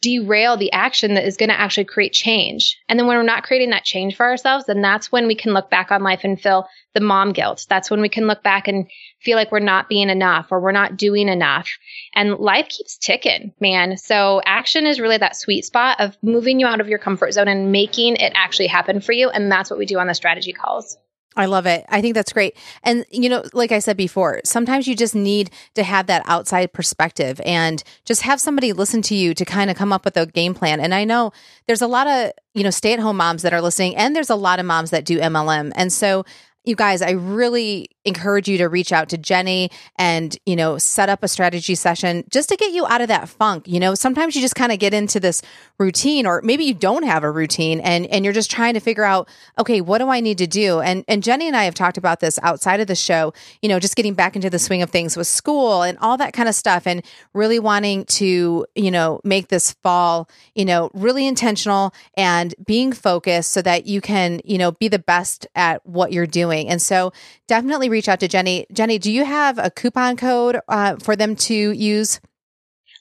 derail 0.00 0.56
the 0.56 0.72
action 0.72 1.14
that 1.14 1.24
is 1.24 1.36
going 1.36 1.48
to 1.48 1.58
actually 1.58 1.84
create 1.84 2.12
change. 2.12 2.78
And 2.88 2.98
then 2.98 3.06
when 3.06 3.16
we're 3.16 3.22
not 3.22 3.42
creating 3.42 3.70
that 3.70 3.84
change 3.84 4.16
for 4.16 4.24
ourselves, 4.26 4.66
then 4.66 4.82
that's 4.82 5.10
when 5.10 5.26
we 5.26 5.34
can 5.34 5.52
look 5.52 5.70
back 5.70 5.90
on 5.90 6.02
life 6.02 6.20
and 6.24 6.40
feel 6.40 6.68
the 6.94 7.00
mom 7.00 7.32
guilt. 7.32 7.66
That's 7.68 7.90
when 7.90 8.00
we 8.00 8.08
can 8.08 8.26
look 8.26 8.42
back 8.42 8.68
and 8.68 8.88
feel 9.22 9.36
like 9.36 9.50
we're 9.50 9.60
not 9.60 9.88
being 9.88 10.10
enough 10.10 10.48
or 10.50 10.60
we're 10.60 10.72
not 10.72 10.96
doing 10.96 11.28
enough. 11.28 11.68
And 12.14 12.36
life 12.36 12.68
keeps 12.68 12.98
ticking, 12.98 13.54
man. 13.60 13.96
So 13.96 14.40
action 14.44 14.86
is 14.86 15.00
really 15.00 15.18
that 15.18 15.36
sweet 15.36 15.64
spot 15.64 16.00
of 16.00 16.16
moving 16.22 16.60
you 16.60 16.66
out 16.66 16.80
of 16.80 16.88
your 16.88 16.98
comfort 16.98 17.32
zone 17.32 17.48
and 17.48 17.72
making 17.72 18.16
it 18.16 18.32
actually 18.34 18.68
happen 18.68 19.00
for 19.00 19.12
you. 19.12 19.30
And 19.30 19.50
that's 19.50 19.70
what 19.70 19.78
we 19.78 19.86
do 19.86 19.98
on 19.98 20.06
the 20.06 20.14
strategy 20.14 20.52
calls. 20.52 20.96
I 21.36 21.46
love 21.46 21.66
it. 21.66 21.84
I 21.88 22.00
think 22.00 22.14
that's 22.14 22.32
great. 22.32 22.56
And, 22.82 23.06
you 23.10 23.28
know, 23.28 23.42
like 23.52 23.72
I 23.72 23.78
said 23.78 23.96
before, 23.96 24.40
sometimes 24.44 24.86
you 24.86 24.94
just 24.94 25.14
need 25.14 25.50
to 25.74 25.82
have 25.82 26.06
that 26.06 26.22
outside 26.26 26.72
perspective 26.72 27.40
and 27.44 27.82
just 28.04 28.22
have 28.22 28.40
somebody 28.40 28.72
listen 28.72 29.02
to 29.02 29.14
you 29.14 29.34
to 29.34 29.44
kind 29.44 29.70
of 29.70 29.76
come 29.76 29.92
up 29.92 30.04
with 30.04 30.16
a 30.16 30.26
game 30.26 30.54
plan. 30.54 30.80
And 30.80 30.94
I 30.94 31.04
know 31.04 31.32
there's 31.66 31.82
a 31.82 31.86
lot 31.86 32.06
of, 32.06 32.32
you 32.54 32.62
know, 32.62 32.70
stay 32.70 32.92
at 32.92 33.00
home 33.00 33.16
moms 33.16 33.42
that 33.42 33.54
are 33.54 33.62
listening, 33.62 33.96
and 33.96 34.14
there's 34.14 34.30
a 34.30 34.36
lot 34.36 34.60
of 34.60 34.66
moms 34.66 34.90
that 34.90 35.04
do 35.04 35.18
MLM. 35.18 35.72
And 35.74 35.92
so 35.92 36.24
you 36.64 36.76
guys, 36.76 37.02
I 37.02 37.10
really 37.10 37.88
encourage 38.04 38.48
you 38.48 38.58
to 38.58 38.68
reach 38.68 38.92
out 38.92 39.08
to 39.08 39.18
Jenny 39.18 39.70
and, 39.96 40.36
you 40.46 40.56
know, 40.56 40.78
set 40.78 41.08
up 41.08 41.22
a 41.22 41.28
strategy 41.28 41.74
session 41.74 42.24
just 42.30 42.48
to 42.48 42.56
get 42.56 42.72
you 42.72 42.86
out 42.86 43.00
of 43.00 43.08
that 43.08 43.28
funk. 43.28 43.68
You 43.68 43.78
know, 43.78 43.94
sometimes 43.94 44.34
you 44.34 44.40
just 44.40 44.54
kind 44.54 44.72
of 44.72 44.78
get 44.78 44.92
into 44.92 45.20
this 45.20 45.42
routine 45.78 46.26
or 46.26 46.40
maybe 46.42 46.64
you 46.64 46.74
don't 46.74 47.04
have 47.04 47.24
a 47.24 47.30
routine 47.30 47.80
and 47.80 48.06
and 48.06 48.24
you're 48.24 48.34
just 48.34 48.50
trying 48.50 48.74
to 48.74 48.80
figure 48.80 49.04
out, 49.04 49.28
okay, 49.58 49.80
what 49.80 49.98
do 49.98 50.08
I 50.08 50.20
need 50.20 50.38
to 50.38 50.46
do? 50.46 50.80
And 50.80 51.04
and 51.08 51.22
Jenny 51.22 51.46
and 51.46 51.56
I 51.56 51.64
have 51.64 51.74
talked 51.74 51.96
about 51.96 52.20
this 52.20 52.38
outside 52.42 52.80
of 52.80 52.86
the 52.86 52.94
show, 52.94 53.32
you 53.60 53.68
know, 53.68 53.78
just 53.78 53.96
getting 53.96 54.14
back 54.14 54.36
into 54.36 54.50
the 54.50 54.58
swing 54.58 54.82
of 54.82 54.90
things 54.90 55.16
with 55.16 55.26
school 55.26 55.82
and 55.82 55.98
all 55.98 56.16
that 56.16 56.32
kind 56.32 56.48
of 56.48 56.54
stuff 56.54 56.86
and 56.86 57.04
really 57.34 57.58
wanting 57.58 58.04
to, 58.06 58.66
you 58.74 58.90
know, 58.90 59.20
make 59.24 59.48
this 59.48 59.72
fall, 59.82 60.28
you 60.54 60.64
know, 60.64 60.90
really 60.94 61.26
intentional 61.26 61.94
and 62.16 62.54
being 62.64 62.92
focused 62.92 63.52
so 63.52 63.62
that 63.62 63.86
you 63.86 64.00
can, 64.00 64.40
you 64.44 64.58
know, 64.58 64.72
be 64.72 64.88
the 64.88 64.98
best 64.98 65.46
at 65.54 65.84
what 65.86 66.12
you're 66.12 66.26
doing. 66.26 66.51
And 66.52 66.80
so 66.80 67.12
definitely 67.48 67.88
reach 67.88 68.08
out 68.08 68.20
to 68.20 68.28
Jenny. 68.28 68.66
Jenny, 68.72 68.98
do 68.98 69.10
you 69.10 69.24
have 69.24 69.58
a 69.58 69.70
coupon 69.70 70.16
code 70.16 70.58
uh, 70.68 70.96
for 70.96 71.16
them 71.16 71.36
to 71.36 71.54
use? 71.54 72.20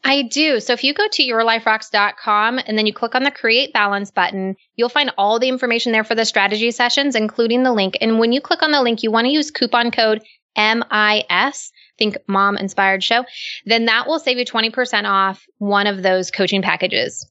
I 0.04 0.24
do. 0.24 0.60
So 0.60 0.74
if 0.74 0.84
you 0.84 0.94
go 0.94 1.08
to 1.08 1.24
yourliferocks.com 1.24 2.60
and 2.66 2.78
then 2.78 2.88
you 2.88 2.94
click 2.94 3.14
on 3.14 3.24
the 3.24 3.32
create 3.32 3.72
balance 3.72 4.10
button, 4.10 4.56
you'll 4.76 4.90
find 4.90 5.12
all 5.18 5.40
the 5.40 5.48
information 5.48 5.92
there 5.92 6.04
for 6.04 6.16
the 6.16 6.26
strategy 6.26 6.72
sessions, 6.72 7.16
including 7.16 7.64
the 7.64 7.74
link. 7.74 7.98
And 8.02 8.18
when 8.18 8.32
you 8.32 8.42
click 8.42 8.64
on 8.64 8.72
the 8.72 8.82
link, 8.82 9.04
you 9.04 9.12
want 9.12 9.26
to 9.26 9.32
use 9.32 9.52
coupon 9.52 9.92
code 9.92 10.24
MIS, 10.58 11.72
think 11.98 12.18
mom 12.28 12.58
inspired 12.58 13.04
show, 13.04 13.24
then 13.66 13.86
that 13.86 14.08
will 14.08 14.20
save 14.20 14.38
you 14.38 14.46
20% 14.46 15.06
off 15.06 15.46
one 15.60 15.88
of 15.88 16.02
those 16.02 16.32
coaching 16.32 16.62
packages. 16.62 17.30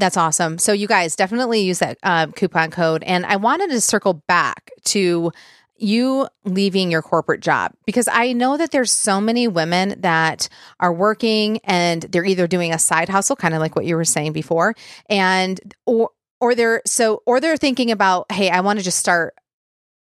That's 0.00 0.16
awesome. 0.16 0.58
So 0.58 0.72
you 0.72 0.88
guys 0.88 1.14
definitely 1.14 1.60
use 1.60 1.78
that 1.80 1.98
uh, 2.02 2.26
coupon 2.28 2.70
code. 2.70 3.02
And 3.04 3.26
I 3.26 3.36
wanted 3.36 3.70
to 3.70 3.80
circle 3.80 4.14
back 4.26 4.70
to 4.86 5.30
you 5.76 6.26
leaving 6.44 6.90
your 6.90 7.02
corporate 7.02 7.40
job 7.40 7.72
because 7.86 8.08
I 8.10 8.32
know 8.32 8.56
that 8.56 8.70
there's 8.70 8.90
so 8.90 9.20
many 9.20 9.48
women 9.48 10.00
that 10.00 10.48
are 10.78 10.92
working 10.92 11.58
and 11.64 12.02
they're 12.02 12.24
either 12.24 12.46
doing 12.46 12.72
a 12.72 12.78
side 12.78 13.08
hustle 13.08 13.36
kind 13.36 13.54
of 13.54 13.60
like 13.60 13.76
what 13.76 13.86
you 13.86 13.96
were 13.96 14.04
saying 14.04 14.32
before 14.32 14.74
and 15.08 15.58
or 15.86 16.10
or 16.38 16.54
they're 16.54 16.82
so 16.84 17.22
or 17.24 17.40
they're 17.40 17.56
thinking 17.56 17.90
about 17.90 18.30
hey 18.30 18.50
I 18.50 18.60
want 18.60 18.78
to 18.78 18.84
just 18.84 18.98
start 18.98 19.34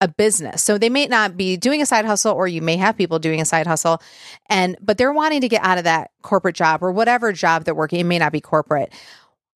a 0.00 0.08
business. 0.08 0.62
So 0.62 0.78
they 0.78 0.90
may 0.90 1.06
not 1.06 1.36
be 1.36 1.56
doing 1.56 1.82
a 1.82 1.86
side 1.86 2.04
hustle 2.04 2.32
or 2.32 2.46
you 2.46 2.62
may 2.62 2.76
have 2.76 2.96
people 2.96 3.18
doing 3.18 3.40
a 3.40 3.44
side 3.44 3.66
hustle 3.66 4.00
and 4.48 4.76
but 4.80 4.98
they're 4.98 5.12
wanting 5.12 5.40
to 5.42 5.48
get 5.48 5.62
out 5.64 5.78
of 5.78 5.84
that 5.84 6.10
corporate 6.22 6.56
job 6.56 6.82
or 6.82 6.92
whatever 6.92 7.32
job 7.32 7.64
they're 7.64 7.74
working 7.74 8.00
it 8.00 8.04
may 8.04 8.18
not 8.18 8.32
be 8.32 8.40
corporate. 8.40 8.92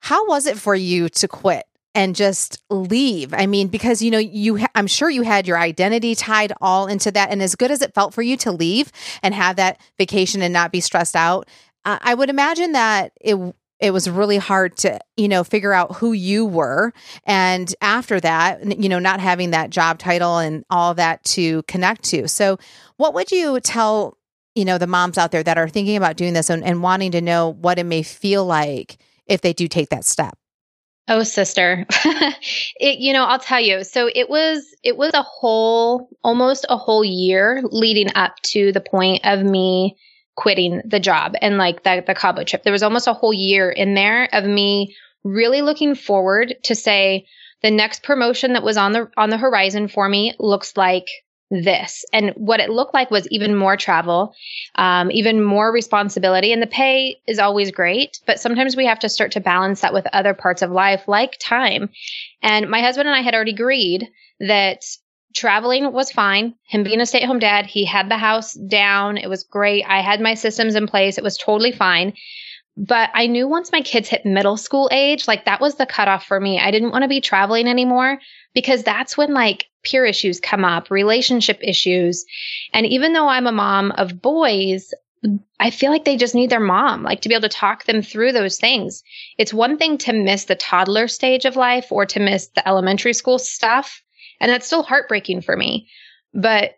How 0.03 0.27
was 0.27 0.47
it 0.47 0.59
for 0.59 0.75
you 0.75 1.09
to 1.09 1.29
quit? 1.29 1.65
and 1.95 2.17
just 2.17 2.63
leave. 2.71 3.35
I 3.35 3.47
mean, 3.47 3.69
because 3.69 4.01
you 4.01 4.11
know, 4.11 4.19
you 4.19 4.57
ha- 4.57 4.71
I'm 4.75 4.87
sure 4.87 5.11
you 5.11 5.23
had 5.23 5.47
your 5.47 5.59
identity 5.59 6.15
tied 6.15 6.53
all 6.61 6.87
into 6.87 7.11
that 7.13 7.31
and 7.31 7.43
as 7.43 7.55
good 7.55 7.71
as 7.71 7.83
it 7.83 7.95
felt 7.95 8.15
for 8.15 8.23
you 8.23 8.37
to 8.39 8.53
leave 8.53 8.91
and 9.23 9.35
have 9.35 9.57
that 9.57 9.79
vacation 9.99 10.41
and 10.41 10.53
not 10.53 10.73
be 10.73 10.81
stressed 10.81 11.15
out, 11.15 11.49
uh, 11.85 11.99
I 12.01 12.15
would 12.15 12.31
imagine 12.31 12.73
that 12.73 13.13
it 13.21 13.37
it 13.79 13.91
was 13.91 14.09
really 14.09 14.39
hard 14.39 14.77
to 14.79 14.99
you 15.17 15.29
know 15.29 15.45
figure 15.45 15.73
out 15.73 15.97
who 15.97 16.13
you 16.13 16.47
were 16.47 16.93
and 17.25 17.75
after 17.81 18.21
that 18.21 18.81
you 18.81 18.89
know 18.89 19.01
not 19.01 19.19
having 19.21 19.51
that 19.51 19.71
job 19.71 19.99
title 19.99 20.39
and 20.39 20.65
all 20.71 20.95
that 20.95 21.23
to 21.25 21.65
connect 21.65 22.05
to 22.05 22.29
so 22.29 22.59
what 22.97 23.13
would 23.13 23.33
you 23.33 23.59
tell 23.59 24.17
you 24.55 24.65
know 24.65 24.79
the 24.79 24.87
moms 24.87 25.19
out 25.19 25.33
there 25.33 25.43
that 25.43 25.59
are 25.59 25.69
thinking 25.69 25.97
about 25.97 26.17
doing 26.17 26.33
this 26.33 26.49
and, 26.49 26.63
and 26.63 26.81
wanting 26.81 27.11
to 27.11 27.21
know 27.21 27.49
what 27.49 27.79
it 27.79 27.85
may 27.85 28.05
feel 28.05 28.47
like 28.47 28.99
if 29.27 29.41
they 29.41 29.53
do 29.53 29.69
take 29.69 29.89
that 29.91 30.05
step 30.05 30.37
Oh, 31.09 31.25
sister. 31.25 31.85
it, 32.77 33.01
you 33.01 33.13
know, 33.13 33.25
I'll 33.25 33.41
tell 33.41 33.61
you. 33.61 33.83
So 33.83 34.09
it 34.15 34.31
was, 34.31 34.65
it 34.85 34.97
was 34.97 35.13
a 35.15 35.23
whole, 35.23 36.09
almost 36.23 36.65
a 36.69 36.77
whole 36.77 37.05
year 37.05 37.61
leading 37.65 38.11
up 38.15 38.37
to 38.45 38.71
the 38.71 38.81
point 38.81 39.21
of 39.25 39.43
me 39.43 39.97
quitting 40.37 40.81
the 40.85 41.01
job 41.01 41.35
and 41.43 41.59
like 41.59 41.83
the, 41.83 42.05
the 42.07 42.15
Cabo 42.15 42.45
trip. 42.45 42.63
There 42.63 42.73
was 42.73 42.85
almost 42.85 43.09
a 43.09 43.13
whole 43.13 43.33
year 43.33 43.69
in 43.69 43.95
there 43.95 44.29
of 44.33 44.45
me 44.45 44.95
really 45.25 45.61
looking 45.61 45.97
forward 45.97 46.55
to 46.65 46.75
say, 46.75 47.27
the 47.63 47.71
next 47.71 48.03
promotion 48.03 48.55
that 48.55 48.65
was 48.65 48.77
on 48.77 48.91
the 48.91 49.09
on 49.17 49.31
the 49.31 49.39
horizon 49.39 49.87
for 49.87 50.09
me 50.09 50.35
looks 50.41 50.77
like 50.77 51.07
this. 51.53 52.05
And 52.15 52.31
what 52.31 52.61
it 52.61 52.71
looked 52.71 52.95
like 52.95 53.11
was 53.11 53.29
even 53.29 53.55
more 53.55 53.77
travel, 53.77 54.35
um, 54.77 55.11
even 55.11 55.45
more 55.45 55.71
responsibility. 55.71 56.51
And 56.51 56.63
the 56.63 56.67
pay 56.67 57.21
is 57.27 57.39
always 57.39 57.71
great, 57.71 58.19
but 58.27 58.41
sometimes 58.41 58.75
we 58.75 58.87
have 58.87 58.99
to 59.01 59.09
start 59.11 59.33
to 59.33 59.41
balance 59.41 59.83
that 59.83 59.93
with 59.93 60.07
other 60.15 60.33
parts 60.33 60.63
of 60.63 60.71
life, 60.71 61.07
like 61.07 61.37
time. 61.39 61.91
And 62.43 62.71
my 62.71 62.81
husband 62.81 63.07
and 63.07 63.15
I 63.17 63.21
had 63.21 63.35
already 63.35 63.53
agreed 63.53 64.09
that 64.41 64.83
traveling 65.35 65.93
was 65.93 66.11
fine. 66.11 66.55
Him 66.69 66.85
being 66.85 67.01
a 67.03 67.07
stay 67.07 67.21
at 67.21 67.27
home 67.27 67.39
dad, 67.39 67.67
he 67.67 67.85
had 67.85 68.09
the 68.09 68.17
house 68.17 68.55
down. 68.55 69.19
It 69.19 69.29
was 69.29 69.45
great. 69.45 69.85
I 69.87 70.01
had 70.01 70.23
my 70.23 70.35
systems 70.35 70.75
in 70.75 70.87
place. 70.87 71.19
It 71.19 71.25
was 71.25 71.37
totally 71.37 71.73
fine. 71.73 72.15
But 72.79 73.11
I 73.13 73.27
knew 73.27 73.47
once 73.47 73.71
my 73.71 73.83
kids 73.83 74.09
hit 74.09 74.25
middle 74.25 74.57
school 74.57 74.89
age, 74.91 75.29
like 75.29 75.45
that 75.45 75.61
was 75.61 75.75
the 75.75 75.85
cutoff 75.85 76.25
for 76.25 76.41
me. 76.41 76.59
I 76.59 76.71
didn't 76.71 76.93
want 76.93 77.03
to 77.03 77.09
be 77.09 77.21
traveling 77.21 77.69
anymore 77.69 78.19
because 78.55 78.83
that's 78.83 79.17
when 79.17 79.35
like 79.35 79.67
peer 79.85 80.05
issues 80.05 80.41
come 80.41 80.65
up, 80.65 80.91
relationship 80.91 81.59
issues. 81.63 82.25
And 82.73 82.87
even 82.87 83.13
though 83.13 83.29
I'm 83.29 83.47
a 83.47 83.53
mom 83.53 83.93
of 83.93 84.21
boys, 84.23 84.93
I 85.61 85.71
feel 85.71 85.93
like 85.93 86.05
they 86.05 86.17
just 86.17 86.35
need 86.35 86.51
their 86.51 86.61
mom, 86.61 87.03
like 87.03 87.21
to 87.23 87.29
be 87.29 87.35
able 87.35 87.49
to 87.49 87.49
talk 87.49 87.85
them 87.85 88.03
through 88.03 88.33
those 88.33 88.59
things. 88.59 89.03
It's 89.39 89.55
one 89.55 89.79
thing 89.79 89.99
to 89.99 90.13
miss 90.13 90.45
the 90.45 90.57
toddler 90.57 91.07
stage 91.09 91.45
of 91.45 91.57
life 91.57 91.93
or 91.93 92.07
to 92.07 92.21
miss 92.21 92.49
the 92.49 92.67
elementary 92.67 93.13
school 93.13 93.39
stuff. 93.39 94.03
And 94.41 94.51
that's 94.51 94.67
still 94.67 94.83
heartbreaking 94.83 95.43
for 95.43 95.57
me. 95.57 95.89
But 96.35 96.73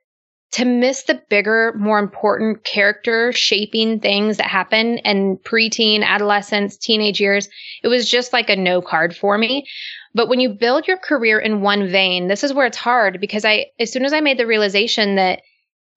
to 0.52 0.64
miss 0.64 1.02
the 1.04 1.20
bigger, 1.30 1.74
more 1.76 1.98
important 1.98 2.62
character 2.62 3.32
shaping 3.32 3.98
things 3.98 4.36
that 4.36 4.46
happen 4.46 4.98
in 4.98 5.36
preteen, 5.38 6.04
adolescence, 6.04 6.76
teenage 6.76 7.20
years, 7.20 7.48
it 7.82 7.88
was 7.88 8.08
just 8.08 8.32
like 8.32 8.48
a 8.48 8.56
no 8.56 8.80
card 8.80 9.16
for 9.16 9.36
me. 9.36 9.66
But 10.14 10.28
when 10.28 10.40
you 10.40 10.50
build 10.50 10.86
your 10.86 10.96
career 10.96 11.38
in 11.38 11.60
one 11.60 11.88
vein, 11.88 12.28
this 12.28 12.44
is 12.44 12.52
where 12.54 12.66
it's 12.66 12.76
hard 12.76 13.20
because 13.20 13.44
I, 13.44 13.66
as 13.80 13.92
soon 13.92 14.04
as 14.04 14.12
I 14.12 14.20
made 14.20 14.38
the 14.38 14.46
realization 14.46 15.16
that 15.16 15.42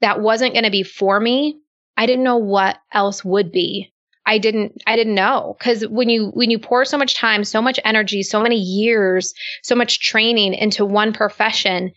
that 0.01 0.21
wasn't 0.21 0.53
going 0.53 0.65
to 0.65 0.71
be 0.71 0.84
for 0.84 1.19
me, 1.19 1.60
I 1.95 2.06
didn't 2.06 2.23
know 2.23 2.38
what 2.38 2.77
else 2.91 3.23
would 3.23 3.51
be. 3.51 3.93
I 4.25 4.39
didn't, 4.39 4.82
I 4.86 4.95
didn't 4.95 5.15
know. 5.15 5.56
Cause 5.60 5.88
when 5.88 6.10
you, 6.10 6.32
when 6.34 6.49
you 6.49 6.60
pour 6.60 6.84
so 6.84 6.97
much 6.97 7.15
time, 7.15 7.43
so 7.43 7.62
much 7.62 7.80
energy, 7.86 8.23
so 8.23 8.41
many 8.41 8.58
years, 8.58 9.34
so 9.63 9.75
much 9.75 10.01
training 10.01 10.53
into 10.53 10.86
one 10.86 11.13
profession, 11.13 11.91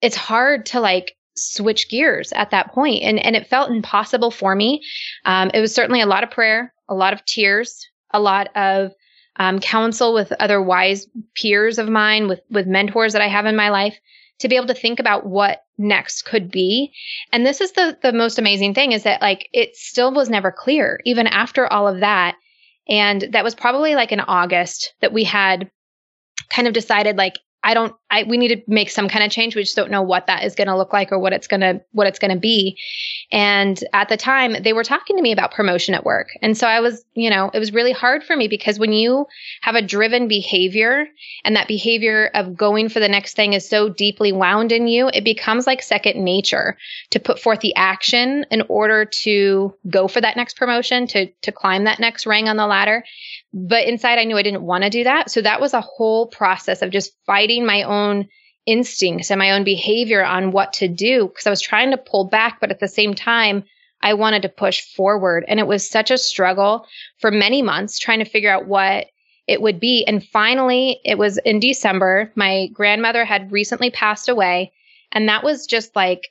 it's 0.00 0.16
hard 0.16 0.66
to 0.66 0.80
like 0.80 1.14
switch 1.36 1.88
gears 1.88 2.32
at 2.32 2.50
that 2.50 2.72
point 2.72 3.02
and 3.02 3.18
and 3.24 3.34
it 3.34 3.46
felt 3.46 3.70
impossible 3.70 4.30
for 4.30 4.54
me 4.54 4.82
um, 5.24 5.50
it 5.54 5.60
was 5.60 5.74
certainly 5.74 6.02
a 6.02 6.06
lot 6.06 6.22
of 6.22 6.30
prayer 6.30 6.74
a 6.90 6.94
lot 6.94 7.14
of 7.14 7.24
tears 7.24 7.86
a 8.12 8.20
lot 8.20 8.54
of 8.54 8.92
um, 9.36 9.60
counsel 9.60 10.14
with 10.14 10.32
other 10.32 10.60
wise 10.60 11.06
peers 11.34 11.78
of 11.78 11.88
mine 11.88 12.28
with 12.28 12.40
with 12.50 12.66
mentors 12.66 13.12
that 13.12 13.22
i 13.22 13.28
have 13.28 13.46
in 13.46 13.56
my 13.56 13.70
life 13.70 13.98
to 14.42 14.48
be 14.48 14.56
able 14.56 14.66
to 14.66 14.74
think 14.74 14.98
about 14.98 15.24
what 15.24 15.64
next 15.78 16.22
could 16.22 16.50
be. 16.50 16.92
And 17.32 17.46
this 17.46 17.60
is 17.60 17.72
the 17.72 17.96
the 18.02 18.12
most 18.12 18.38
amazing 18.38 18.74
thing 18.74 18.92
is 18.92 19.04
that 19.04 19.22
like 19.22 19.48
it 19.52 19.76
still 19.76 20.12
was 20.12 20.28
never 20.28 20.52
clear 20.52 21.00
even 21.04 21.26
after 21.26 21.72
all 21.72 21.88
of 21.88 22.00
that. 22.00 22.36
And 22.88 23.28
that 23.32 23.44
was 23.44 23.54
probably 23.54 23.94
like 23.94 24.12
in 24.12 24.20
august 24.20 24.94
that 25.00 25.12
we 25.12 25.24
had 25.24 25.70
kind 26.50 26.66
of 26.66 26.74
decided 26.74 27.16
like 27.16 27.38
I 27.64 27.74
don't 27.74 27.94
I 28.10 28.24
we 28.24 28.36
need 28.36 28.48
to 28.48 28.62
make 28.66 28.90
some 28.90 29.08
kind 29.08 29.24
of 29.24 29.30
change. 29.30 29.54
We 29.54 29.62
just 29.62 29.76
don't 29.76 29.90
know 29.90 30.02
what 30.02 30.26
that 30.26 30.44
is 30.44 30.54
going 30.54 30.68
to 30.68 30.76
look 30.76 30.92
like 30.92 31.12
or 31.12 31.18
what 31.18 31.32
it's 31.32 31.46
going 31.46 31.60
to 31.60 31.80
what 31.92 32.06
it's 32.06 32.18
going 32.18 32.32
to 32.32 32.38
be. 32.38 32.78
And 33.30 33.82
at 33.92 34.08
the 34.08 34.16
time 34.16 34.62
they 34.62 34.72
were 34.72 34.84
talking 34.84 35.16
to 35.16 35.22
me 35.22 35.32
about 35.32 35.52
promotion 35.52 35.94
at 35.94 36.04
work. 36.04 36.28
And 36.42 36.56
so 36.56 36.66
I 36.66 36.80
was, 36.80 37.04
you 37.14 37.30
know, 37.30 37.50
it 37.54 37.58
was 37.58 37.72
really 37.72 37.92
hard 37.92 38.24
for 38.24 38.36
me 38.36 38.48
because 38.48 38.78
when 38.78 38.92
you 38.92 39.26
have 39.60 39.74
a 39.74 39.82
driven 39.82 40.28
behavior 40.28 41.06
and 41.44 41.56
that 41.56 41.68
behavior 41.68 42.30
of 42.34 42.56
going 42.56 42.88
for 42.88 43.00
the 43.00 43.08
next 43.08 43.34
thing 43.34 43.52
is 43.52 43.68
so 43.68 43.88
deeply 43.88 44.32
wound 44.32 44.72
in 44.72 44.88
you, 44.88 45.08
it 45.12 45.24
becomes 45.24 45.66
like 45.66 45.82
second 45.82 46.22
nature 46.22 46.76
to 47.10 47.20
put 47.20 47.38
forth 47.38 47.60
the 47.60 47.74
action 47.76 48.44
in 48.50 48.62
order 48.68 49.04
to 49.04 49.74
go 49.88 50.08
for 50.08 50.20
that 50.20 50.36
next 50.36 50.56
promotion, 50.56 51.06
to 51.08 51.26
to 51.42 51.52
climb 51.52 51.84
that 51.84 52.00
next 52.00 52.26
rung 52.26 52.48
on 52.48 52.56
the 52.56 52.66
ladder. 52.66 53.04
But 53.52 53.86
inside, 53.86 54.18
I 54.18 54.24
knew 54.24 54.36
I 54.36 54.42
didn't 54.42 54.62
want 54.62 54.84
to 54.84 54.90
do 54.90 55.04
that. 55.04 55.30
So 55.30 55.42
that 55.42 55.60
was 55.60 55.74
a 55.74 55.80
whole 55.80 56.26
process 56.26 56.80
of 56.82 56.90
just 56.90 57.12
fighting 57.26 57.66
my 57.66 57.82
own 57.82 58.28
instincts 58.64 59.30
and 59.30 59.38
my 59.38 59.50
own 59.50 59.64
behavior 59.64 60.24
on 60.24 60.52
what 60.52 60.72
to 60.74 60.88
do 60.88 61.28
because 61.28 61.46
I 61.46 61.50
was 61.50 61.60
trying 61.60 61.90
to 61.90 61.96
pull 61.96 62.24
back, 62.24 62.60
but 62.60 62.70
at 62.70 62.80
the 62.80 62.88
same 62.88 63.14
time, 63.14 63.64
I 64.00 64.14
wanted 64.14 64.42
to 64.42 64.48
push 64.48 64.80
forward. 64.94 65.44
And 65.46 65.60
it 65.60 65.66
was 65.66 65.88
such 65.88 66.10
a 66.10 66.18
struggle 66.18 66.86
for 67.18 67.30
many 67.30 67.62
months 67.62 67.98
trying 67.98 68.18
to 68.18 68.24
figure 68.24 68.50
out 68.50 68.66
what 68.66 69.06
it 69.46 69.60
would 69.60 69.80
be. 69.80 70.04
And 70.06 70.24
finally, 70.24 71.00
it 71.04 71.18
was 71.18 71.38
in 71.38 71.60
December. 71.60 72.32
My 72.34 72.68
grandmother 72.72 73.24
had 73.24 73.52
recently 73.52 73.90
passed 73.90 74.28
away. 74.28 74.72
And 75.12 75.28
that 75.28 75.44
was 75.44 75.66
just 75.66 75.94
like 75.94 76.28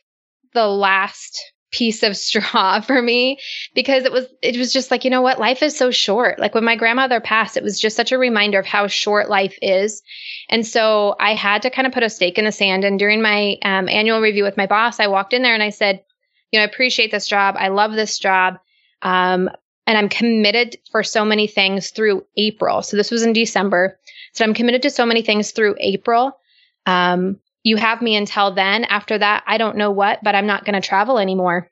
the 0.53 0.67
last 0.67 1.50
piece 1.71 2.03
of 2.03 2.15
straw 2.27 2.81
for 2.81 3.01
me 3.01 3.39
because 3.73 4.03
it 4.03 4.11
was 4.11 4.27
it 4.41 4.57
was 4.57 4.71
just 4.71 4.91
like 4.91 5.03
you 5.03 5.09
know 5.09 5.21
what? 5.21 5.39
Life 5.39 5.63
is 5.63 5.75
so 5.75 5.89
short. 5.89 6.37
Like 6.37 6.53
when 6.53 6.65
my 6.65 6.75
grandmother 6.75 7.19
passed 7.19 7.57
it 7.57 7.63
was 7.63 7.79
just 7.79 7.95
such 7.95 8.11
a 8.11 8.17
reminder 8.17 8.59
of 8.59 8.65
how 8.65 8.87
short 8.87 9.29
life 9.29 9.57
is. 9.61 10.03
And 10.49 10.65
so 10.65 11.15
i 11.19 11.33
had 11.33 11.63
to 11.63 11.69
kind 11.69 11.87
of 11.87 11.93
put 11.93 12.03
a 12.03 12.09
stake 12.09 12.37
in 12.37 12.45
the 12.45 12.51
sand. 12.51 12.83
And 12.83 12.99
during 12.99 13.21
my 13.21 13.57
um, 13.63 13.89
annual 13.89 14.21
review 14.21 14.43
with 14.43 14.57
my 14.57 14.67
boss 14.67 14.99
i 14.99 15.07
walked 15.07 15.33
in 15.33 15.41
there 15.41 15.53
and 15.53 15.63
i 15.63 15.69
said 15.69 16.03
you 16.51 16.59
know 16.59 16.63
i 16.63 16.67
appreciate 16.67 17.11
this 17.11 17.27
job. 17.27 17.55
I 17.57 17.69
love 17.69 17.93
this 17.93 18.19
job. 18.19 18.55
Um, 19.01 19.49
and 19.87 19.97
i'm 19.97 20.09
committed 20.09 20.77
for 20.91 21.03
so 21.03 21.25
many 21.25 21.47
things 21.47 21.89
through 21.89 22.25
april. 22.37 22.81
So 22.81 22.97
this 22.97 23.11
was 23.11 23.23
in 23.23 23.33
december. 23.33 23.97
So 24.33 24.43
i'm 24.45 24.53
committed 24.53 24.83
to 24.83 24.89
so 24.89 25.05
many 25.05 25.21
things 25.21 25.51
through 25.51 25.75
april. 25.79 26.37
Um, 26.85 27.39
you 27.63 27.77
have 27.77 28.01
me 28.01 28.15
until 28.15 28.53
then. 28.53 28.85
After 28.85 29.17
that, 29.17 29.43
I 29.47 29.57
don't 29.57 29.77
know 29.77 29.91
what, 29.91 30.19
but 30.23 30.35
I'm 30.35 30.47
not 30.47 30.65
going 30.65 30.79
to 30.79 30.87
travel 30.87 31.19
anymore. 31.19 31.69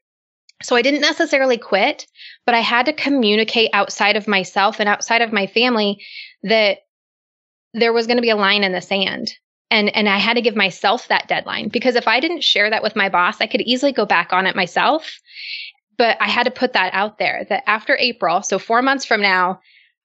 So 0.61 0.75
I 0.75 0.81
didn't 0.81 1.01
necessarily 1.01 1.57
quit, 1.57 2.05
but 2.45 2.53
I 2.53 2.59
had 2.59 2.85
to 2.87 2.93
communicate 2.93 3.69
outside 3.73 4.17
of 4.17 4.27
myself 4.27 4.79
and 4.79 4.89
outside 4.89 5.21
of 5.21 5.31
my 5.31 5.47
family 5.47 6.03
that 6.43 6.79
there 7.73 7.93
was 7.93 8.07
going 8.07 8.17
to 8.17 8.21
be 8.21 8.29
a 8.29 8.35
line 8.35 8.63
in 8.63 8.73
the 8.73 8.81
sand. 8.81 9.33
And, 9.71 9.95
and 9.95 10.09
I 10.09 10.17
had 10.17 10.33
to 10.33 10.41
give 10.41 10.55
myself 10.55 11.07
that 11.07 11.27
deadline 11.27 11.69
because 11.69 11.95
if 11.95 12.07
I 12.07 12.19
didn't 12.19 12.43
share 12.43 12.69
that 12.69 12.83
with 12.83 12.95
my 12.95 13.07
boss, 13.07 13.39
I 13.39 13.47
could 13.47 13.61
easily 13.61 13.91
go 13.91 14.05
back 14.05 14.33
on 14.33 14.47
it 14.47 14.55
myself. 14.55 15.19
But 15.97 16.17
I 16.19 16.27
had 16.27 16.43
to 16.43 16.51
put 16.51 16.73
that 16.73 16.93
out 16.93 17.19
there 17.19 17.45
that 17.49 17.63
after 17.67 17.95
April, 17.97 18.41
so 18.41 18.57
four 18.57 18.81
months 18.81 19.05
from 19.05 19.21
now, 19.21 19.59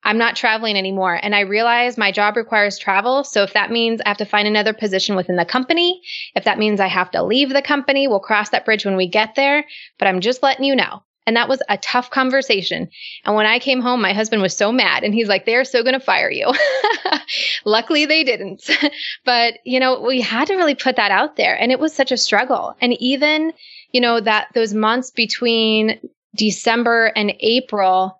I'm 0.05 0.19
not 0.19 0.35
traveling 0.35 0.77
anymore. 0.77 1.19
And 1.21 1.35
I 1.35 1.41
realize 1.41 1.97
my 1.97 2.11
job 2.11 2.37
requires 2.37 2.77
travel. 2.77 3.23
So 3.23 3.41
if 3.41 3.53
that 3.53 3.71
means 3.71 4.01
I 4.05 4.09
have 4.09 4.17
to 4.17 4.25
find 4.25 4.47
another 4.47 4.71
position 4.71 5.15
within 5.15 5.35
the 5.35 5.45
company, 5.45 6.01
if 6.35 6.43
that 6.43 6.59
means 6.59 6.79
I 6.79 6.87
have 6.87 7.09
to 7.11 7.23
leave 7.23 7.49
the 7.49 7.63
company, 7.63 8.07
we'll 8.07 8.19
cross 8.19 8.49
that 8.51 8.65
bridge 8.65 8.85
when 8.85 8.95
we 8.95 9.07
get 9.07 9.33
there. 9.35 9.65
But 9.97 10.07
I'm 10.07 10.21
just 10.21 10.43
letting 10.43 10.63
you 10.63 10.75
know. 10.75 11.01
And 11.27 11.35
that 11.35 11.49
was 11.49 11.61
a 11.69 11.77
tough 11.77 12.11
conversation. 12.11 12.87
And 13.23 13.35
when 13.35 13.47
I 13.47 13.57
came 13.57 13.81
home, 13.81 13.99
my 13.99 14.13
husband 14.13 14.43
was 14.43 14.55
so 14.55 14.71
mad 14.71 15.03
and 15.03 15.11
he's 15.11 15.27
like, 15.27 15.45
they're 15.45 15.65
so 15.65 15.81
going 15.81 15.93
to 15.93 15.99
fire 15.99 16.29
you. 16.29 16.53
Luckily, 17.65 18.05
they 18.05 18.23
didn't. 18.23 18.69
but, 19.25 19.55
you 19.65 19.79
know, 19.79 20.01
we 20.01 20.21
had 20.21 20.47
to 20.49 20.55
really 20.55 20.75
put 20.75 20.97
that 20.97 21.09
out 21.09 21.35
there. 21.35 21.59
And 21.59 21.71
it 21.71 21.79
was 21.79 21.95
such 21.95 22.11
a 22.11 22.17
struggle. 22.17 22.75
And 22.79 22.93
even, 23.01 23.53
you 23.91 24.01
know, 24.01 24.19
that 24.19 24.49
those 24.53 24.75
months 24.75 25.09
between 25.09 25.99
December 26.35 27.11
and 27.15 27.33
April, 27.39 28.19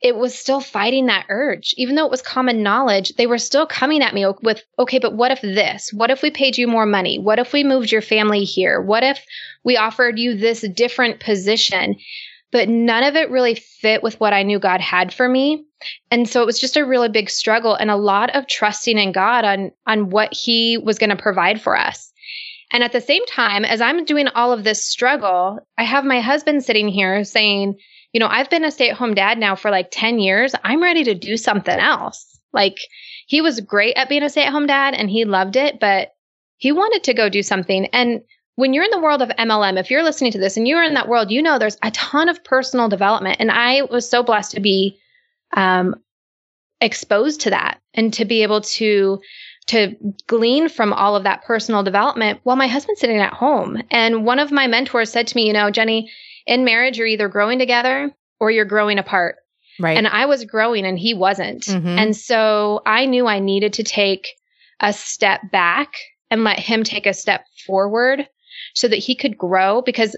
it 0.00 0.16
was 0.16 0.38
still 0.38 0.60
fighting 0.60 1.06
that 1.06 1.26
urge. 1.28 1.74
Even 1.76 1.96
though 1.96 2.04
it 2.04 2.10
was 2.10 2.22
common 2.22 2.62
knowledge, 2.62 3.14
they 3.16 3.26
were 3.26 3.38
still 3.38 3.66
coming 3.66 4.02
at 4.02 4.14
me 4.14 4.26
with, 4.42 4.62
okay, 4.78 4.98
but 4.98 5.14
what 5.14 5.32
if 5.32 5.40
this? 5.40 5.92
What 5.92 6.10
if 6.10 6.22
we 6.22 6.30
paid 6.30 6.56
you 6.56 6.68
more 6.68 6.86
money? 6.86 7.18
What 7.18 7.38
if 7.38 7.52
we 7.52 7.64
moved 7.64 7.90
your 7.90 8.02
family 8.02 8.44
here? 8.44 8.80
What 8.80 9.02
if 9.02 9.24
we 9.64 9.76
offered 9.76 10.18
you 10.18 10.36
this 10.36 10.60
different 10.74 11.20
position? 11.20 11.96
But 12.52 12.68
none 12.68 13.02
of 13.02 13.16
it 13.16 13.30
really 13.30 13.56
fit 13.56 14.02
with 14.02 14.18
what 14.20 14.32
I 14.32 14.42
knew 14.42 14.58
God 14.58 14.80
had 14.80 15.12
for 15.12 15.28
me. 15.28 15.64
And 16.10 16.28
so 16.28 16.42
it 16.42 16.46
was 16.46 16.60
just 16.60 16.76
a 16.76 16.86
really 16.86 17.08
big 17.08 17.28
struggle 17.28 17.74
and 17.74 17.90
a 17.90 17.96
lot 17.96 18.34
of 18.34 18.46
trusting 18.46 18.96
in 18.96 19.12
God 19.12 19.44
on, 19.44 19.72
on 19.86 20.10
what 20.10 20.32
he 20.32 20.78
was 20.78 20.98
going 20.98 21.10
to 21.10 21.16
provide 21.16 21.60
for 21.60 21.76
us. 21.76 22.12
And 22.72 22.82
at 22.84 22.92
the 22.92 23.00
same 23.00 23.24
time, 23.26 23.64
as 23.64 23.80
I'm 23.80 24.04
doing 24.04 24.28
all 24.28 24.52
of 24.52 24.64
this 24.64 24.84
struggle, 24.84 25.58
I 25.76 25.84
have 25.84 26.04
my 26.04 26.20
husband 26.20 26.64
sitting 26.64 26.88
here 26.88 27.24
saying, 27.24 27.78
you 28.12 28.20
know, 28.20 28.28
I've 28.28 28.50
been 28.50 28.64
a 28.64 28.70
stay 28.70 28.90
at 28.90 28.96
home 28.96 29.14
dad 29.14 29.38
now 29.38 29.54
for 29.54 29.70
like 29.70 29.88
10 29.90 30.18
years. 30.18 30.54
I'm 30.64 30.82
ready 30.82 31.04
to 31.04 31.14
do 31.14 31.36
something 31.36 31.78
else. 31.78 32.38
Like 32.52 32.78
he 33.26 33.40
was 33.40 33.60
great 33.60 33.96
at 33.96 34.08
being 34.08 34.22
a 34.22 34.30
stay 34.30 34.44
at 34.44 34.52
home 34.52 34.66
dad 34.66 34.94
and 34.94 35.10
he 35.10 35.24
loved 35.24 35.56
it, 35.56 35.78
but 35.78 36.12
he 36.56 36.72
wanted 36.72 37.04
to 37.04 37.14
go 37.14 37.28
do 37.28 37.42
something. 37.42 37.86
And 37.86 38.22
when 38.56 38.72
you're 38.72 38.84
in 38.84 38.90
the 38.90 39.00
world 39.00 39.22
of 39.22 39.28
MLM, 39.28 39.78
if 39.78 39.90
you're 39.90 40.02
listening 40.02 40.32
to 40.32 40.38
this 40.38 40.56
and 40.56 40.66
you're 40.66 40.82
in 40.82 40.94
that 40.94 41.08
world, 41.08 41.30
you 41.30 41.42
know 41.42 41.58
there's 41.58 41.78
a 41.82 41.90
ton 41.92 42.28
of 42.28 42.42
personal 42.42 42.88
development. 42.88 43.36
And 43.38 43.52
I 43.52 43.82
was 43.82 44.08
so 44.08 44.22
blessed 44.22 44.52
to 44.52 44.60
be 44.60 44.98
um, 45.56 45.94
exposed 46.80 47.42
to 47.42 47.50
that 47.50 47.80
and 47.94 48.12
to 48.14 48.24
be 48.24 48.42
able 48.42 48.62
to 48.62 49.20
to 49.66 49.94
glean 50.26 50.68
from 50.70 50.94
all 50.94 51.14
of 51.14 51.24
that 51.24 51.44
personal 51.44 51.82
development 51.82 52.40
while 52.42 52.56
my 52.56 52.66
husband's 52.66 53.00
sitting 53.00 53.18
at 53.18 53.34
home. 53.34 53.82
And 53.90 54.24
one 54.24 54.38
of 54.38 54.50
my 54.50 54.66
mentors 54.66 55.12
said 55.12 55.26
to 55.26 55.36
me, 55.36 55.46
you 55.46 55.52
know, 55.52 55.70
Jenny, 55.70 56.10
in 56.48 56.64
marriage, 56.64 56.98
you're 56.98 57.06
either 57.06 57.28
growing 57.28 57.58
together 57.58 58.10
or 58.40 58.50
you're 58.50 58.64
growing 58.64 58.98
apart. 58.98 59.36
Right. 59.78 59.96
And 59.96 60.08
I 60.08 60.26
was 60.26 60.44
growing 60.44 60.84
and 60.84 60.98
he 60.98 61.14
wasn't. 61.14 61.66
Mm-hmm. 61.66 61.86
And 61.86 62.16
so 62.16 62.82
I 62.84 63.04
knew 63.06 63.28
I 63.28 63.38
needed 63.38 63.74
to 63.74 63.84
take 63.84 64.28
a 64.80 64.92
step 64.92 65.52
back 65.52 65.92
and 66.30 66.42
let 66.42 66.58
him 66.58 66.82
take 66.82 67.06
a 67.06 67.14
step 67.14 67.44
forward 67.66 68.26
so 68.74 68.88
that 68.88 68.96
he 68.96 69.14
could 69.14 69.38
grow 69.38 69.82
because 69.82 70.16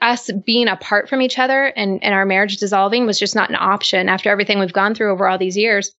us 0.00 0.30
being 0.46 0.68
apart 0.68 1.08
from 1.08 1.20
each 1.20 1.38
other 1.38 1.66
and, 1.66 2.02
and 2.02 2.14
our 2.14 2.24
marriage 2.24 2.56
dissolving 2.58 3.04
was 3.04 3.18
just 3.18 3.34
not 3.34 3.50
an 3.50 3.56
option 3.56 4.08
after 4.08 4.30
everything 4.30 4.58
we've 4.58 4.72
gone 4.72 4.94
through 4.94 5.10
over 5.12 5.26
all 5.28 5.38
these 5.38 5.56
years. 5.56 5.92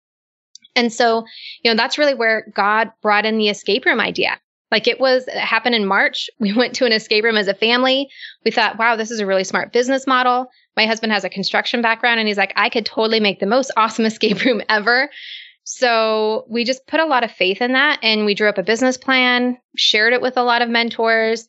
And 0.76 0.94
so, 0.94 1.26
you 1.64 1.72
know, 1.72 1.76
that's 1.76 1.98
really 1.98 2.14
where 2.14 2.52
God 2.56 2.92
brought 3.02 3.26
in 3.26 3.38
the 3.38 3.50
escape 3.50 3.86
room 3.86 4.00
idea. 4.00 4.40
Like 4.72 4.88
it 4.88 5.00
was, 5.00 5.28
it 5.28 5.36
happened 5.36 5.76
in 5.76 5.86
March. 5.86 6.30
We 6.40 6.54
went 6.54 6.76
to 6.76 6.86
an 6.86 6.92
escape 6.92 7.24
room 7.24 7.38
as 7.38 7.48
a 7.48 7.54
family. 7.54 8.10
We 8.46 8.52
thought, 8.52 8.78
wow, 8.78 8.96
this 8.96 9.12
is 9.12 9.20
a 9.20 9.26
really 9.26 9.44
smart 9.44 9.74
business 9.74 10.08
model. 10.08 10.48
My 10.78 10.86
husband 10.86 11.12
has 11.12 11.24
a 11.24 11.30
construction 11.30 11.82
background 11.82 12.20
and 12.20 12.28
he's 12.28 12.38
like, 12.38 12.54
I 12.56 12.70
could 12.70 12.86
totally 12.86 13.20
make 13.20 13.40
the 13.40 13.46
most 13.46 13.72
awesome 13.78 14.06
escape 14.06 14.44
room 14.44 14.62
ever. 14.70 15.10
So 15.64 16.46
we 16.50 16.64
just 16.64 16.88
put 16.88 17.00
a 17.00 17.06
lot 17.06 17.24
of 17.24 17.32
faith 17.32 17.62
in 17.62 17.74
that 17.74 18.00
and 18.02 18.26
we 18.26 18.34
drew 18.34 18.50
up 18.50 18.58
a 18.58 18.64
business 18.64 18.98
plan, 18.98 19.58
shared 19.76 20.14
it 20.14 20.22
with 20.22 20.38
a 20.38 20.44
lot 20.44 20.62
of 20.62 20.70
mentors. 20.70 21.48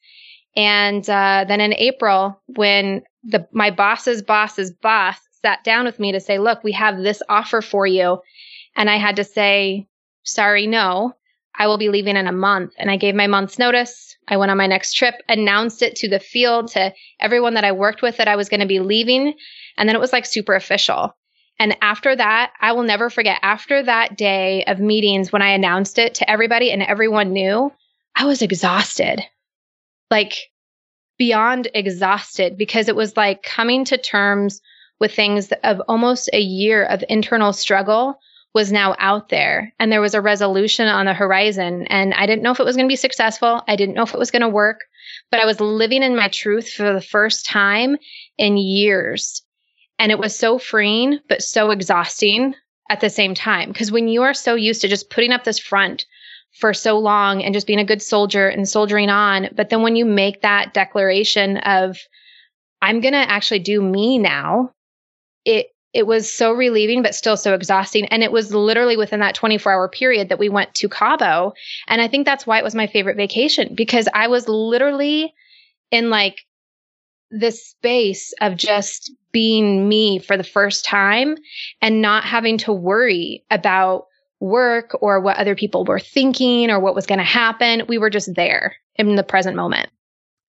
And 0.57 1.09
uh, 1.09 1.45
then 1.47 1.61
in 1.61 1.73
April, 1.75 2.41
when 2.57 3.03
the 3.25 3.47
my 3.53 3.71
boss's 3.71 4.23
boss's 4.23 4.73
boss 4.73 5.17
sat 5.43 5.65
down 5.65 5.85
with 5.85 5.99
me 5.99 6.13
to 6.13 6.21
say, 6.21 6.39
"Look, 6.39 6.65
we 6.65 6.73
have 6.73 6.99
this 6.99 7.23
offer 7.29 7.63
for 7.63 7.87
you," 7.87 8.19
and 8.77 8.91
I 8.91 8.97
had 8.97 9.17
to 9.17 9.25
say, 9.25 9.87
"Sorry, 10.25 10.67
no. 10.67 11.15
I 11.59 11.67
will 11.67 11.79
be 11.79 11.89
leaving 11.89 12.17
in 12.17 12.27
a 12.27 12.33
month." 12.33 12.73
And 12.79 12.91
I 12.91 12.97
gave 12.97 13.15
my 13.15 13.27
month's 13.27 13.59
notice. 13.59 14.17
I 14.29 14.37
went 14.37 14.51
on 14.51 14.57
my 14.57 14.67
next 14.67 14.95
trip, 14.95 15.15
announced 15.29 15.83
it 15.83 15.97
to 15.97 16.09
the 16.09 16.21
field, 16.21 16.69
to 16.73 16.93
everyone 17.21 17.55
that 17.55 17.65
I 17.65 17.73
worked 17.73 18.03
with 18.03 18.17
that 18.19 18.29
I 18.29 18.37
was 18.37 18.49
going 18.49 18.61
to 18.61 18.67
be 18.67 18.81
leaving, 18.81 19.35
and 19.77 19.89
then 19.89 19.97
it 19.97 20.01
was 20.01 20.13
like 20.13 20.27
super 20.27 20.55
official. 20.55 21.17
And 21.59 21.77
after 21.83 22.17
that, 22.17 22.53
I 22.61 22.73
will 22.73 22.85
never 22.85 23.11
forget. 23.11 23.39
After 23.43 23.83
that 23.83 24.17
day 24.17 24.65
of 24.65 24.79
meetings, 24.79 25.33
when 25.33 25.43
I 25.43 25.51
announced 25.51 25.99
it 25.99 26.15
to 26.17 26.31
everybody 26.31 26.71
and 26.71 26.83
everyone 26.83 27.33
knew, 27.33 27.73
I 28.17 28.25
was 28.25 28.43
exhausted 28.43 29.23
like 30.11 30.51
beyond 31.19 31.69
exhausted 31.75 32.57
because 32.57 32.89
it 32.89 32.97
was 32.97 33.17
like 33.17 33.43
coming 33.43 33.85
to 33.87 33.99
terms 33.99 34.61
with 34.99 35.15
things 35.15 35.53
of 35.65 35.81
almost 35.89 36.29
a 36.33 36.41
year 36.41 36.85
of 36.85 37.05
internal 37.09 37.53
struggle 37.53 38.19
was 38.55 38.73
now 38.73 38.97
out 38.99 39.29
there 39.29 39.73
and 39.79 39.93
there 39.93 40.01
was 40.01 40.15
a 40.15 40.21
resolution 40.21 40.89
on 40.89 41.07
the 41.07 41.15
horizon 41.15 41.87
and 41.87 42.13
I 42.15 42.27
didn't 42.27 42.43
know 42.43 42.51
if 42.51 42.59
it 42.59 42.65
was 42.65 42.77
going 42.77 42.89
to 42.89 42.93
be 42.93 42.97
successful. 42.97 43.63
I 43.69 43.77
didn't 43.77 43.95
know 43.95 44.03
if 44.03 44.13
it 44.13 44.19
was 44.19 44.31
going 44.31 44.43
to 44.43 44.49
work, 44.49 44.81
but 45.31 45.41
I 45.41 45.47
was 45.47 45.61
living 45.61 46.03
in 46.03 46.17
my 46.17 46.29
truth 46.29 46.73
for 46.73 46.93
the 46.93 47.01
first 47.01 47.47
time 47.47 47.97
in 48.39 48.57
years. 48.57 49.43
And 49.99 50.11
it 50.11 50.19
was 50.19 50.35
so 50.35 50.59
freeing, 50.59 51.21
but 51.29 51.43
so 51.43 51.71
exhausting 51.71 52.55
at 52.89 53.01
the 53.01 53.11
same 53.11 53.35
time. 53.35 53.69
Because 53.69 53.93
when 53.93 54.09
you 54.09 54.23
are 54.23 54.35
so 54.35 54.55
used 54.55 54.81
to 54.81 54.89
just 54.89 55.11
putting 55.11 55.31
up 55.31 55.45
this 55.45 55.59
front 55.59 56.07
for 56.53 56.75
so 56.75 56.99
long 56.99 57.43
and 57.43 57.55
just 57.55 57.67
being 57.67 57.79
a 57.79 57.85
good 57.85 58.03
soldier 58.03 58.49
and 58.49 58.69
soldiering 58.69 59.09
on. 59.09 59.49
But 59.55 59.71
then 59.71 59.83
when 59.83 59.97
you 59.97 60.05
make 60.05 60.43
that 60.43 60.75
declaration 60.75 61.59
of, 61.59 61.99
I'm 62.83 63.01
going 63.01 63.15
to 63.15 63.19
actually 63.19 63.61
do 63.61 63.81
me 63.81 64.19
now, 64.19 64.73
it, 65.45 65.69
it 65.93 66.07
was 66.07 66.33
so 66.33 66.53
relieving, 66.53 67.03
but 67.03 67.15
still 67.15 67.37
so 67.37 67.55
exhausting. 67.55 68.07
And 68.07 68.23
it 68.23 68.33
was 68.33 68.55
literally 68.55 68.97
within 68.97 69.21
that 69.21 69.35
24 69.35 69.73
hour 69.73 69.89
period 69.89 70.29
that 70.29 70.39
we 70.39 70.49
went 70.49 70.75
to 70.77 70.89
Cabo. 70.89 71.53
And 71.89 72.01
I 72.01 72.09
think 72.09 72.27
that's 72.27 72.47
why 72.47 72.59
it 72.59 72.65
was 72.65 72.75
my 72.75 72.87
favorite 72.87 73.17
vacation 73.17 73.75
because 73.75 74.09
I 74.15 74.29
was 74.29 74.49
literally 74.49 75.35
in 75.91 76.11
like 76.11 76.41
this 77.31 77.67
space 77.67 78.33
of 78.41 78.57
just 78.57 79.13
being 79.33 79.89
me 79.89 80.19
for 80.19 80.37
the 80.37 80.45
first 80.45 80.85
time 80.85 81.37
and 81.81 82.03
not 82.03 82.25
having 82.25 82.59
to 82.59 82.73
worry 82.73 83.45
about 83.51 84.07
work 84.41 84.97
or 85.01 85.21
what 85.21 85.37
other 85.37 85.55
people 85.55 85.85
were 85.85 86.01
thinking 86.01 86.71
or 86.71 86.81
what 86.81 86.95
was 86.95 87.07
going 87.07 87.19
to 87.19 87.25
happen. 87.25 87.83
We 87.89 87.99
were 87.99 88.11
just 88.11 88.35
there 88.35 88.77
in 88.97 89.17
the 89.17 89.23
present 89.23 89.57
moment. 89.57 89.91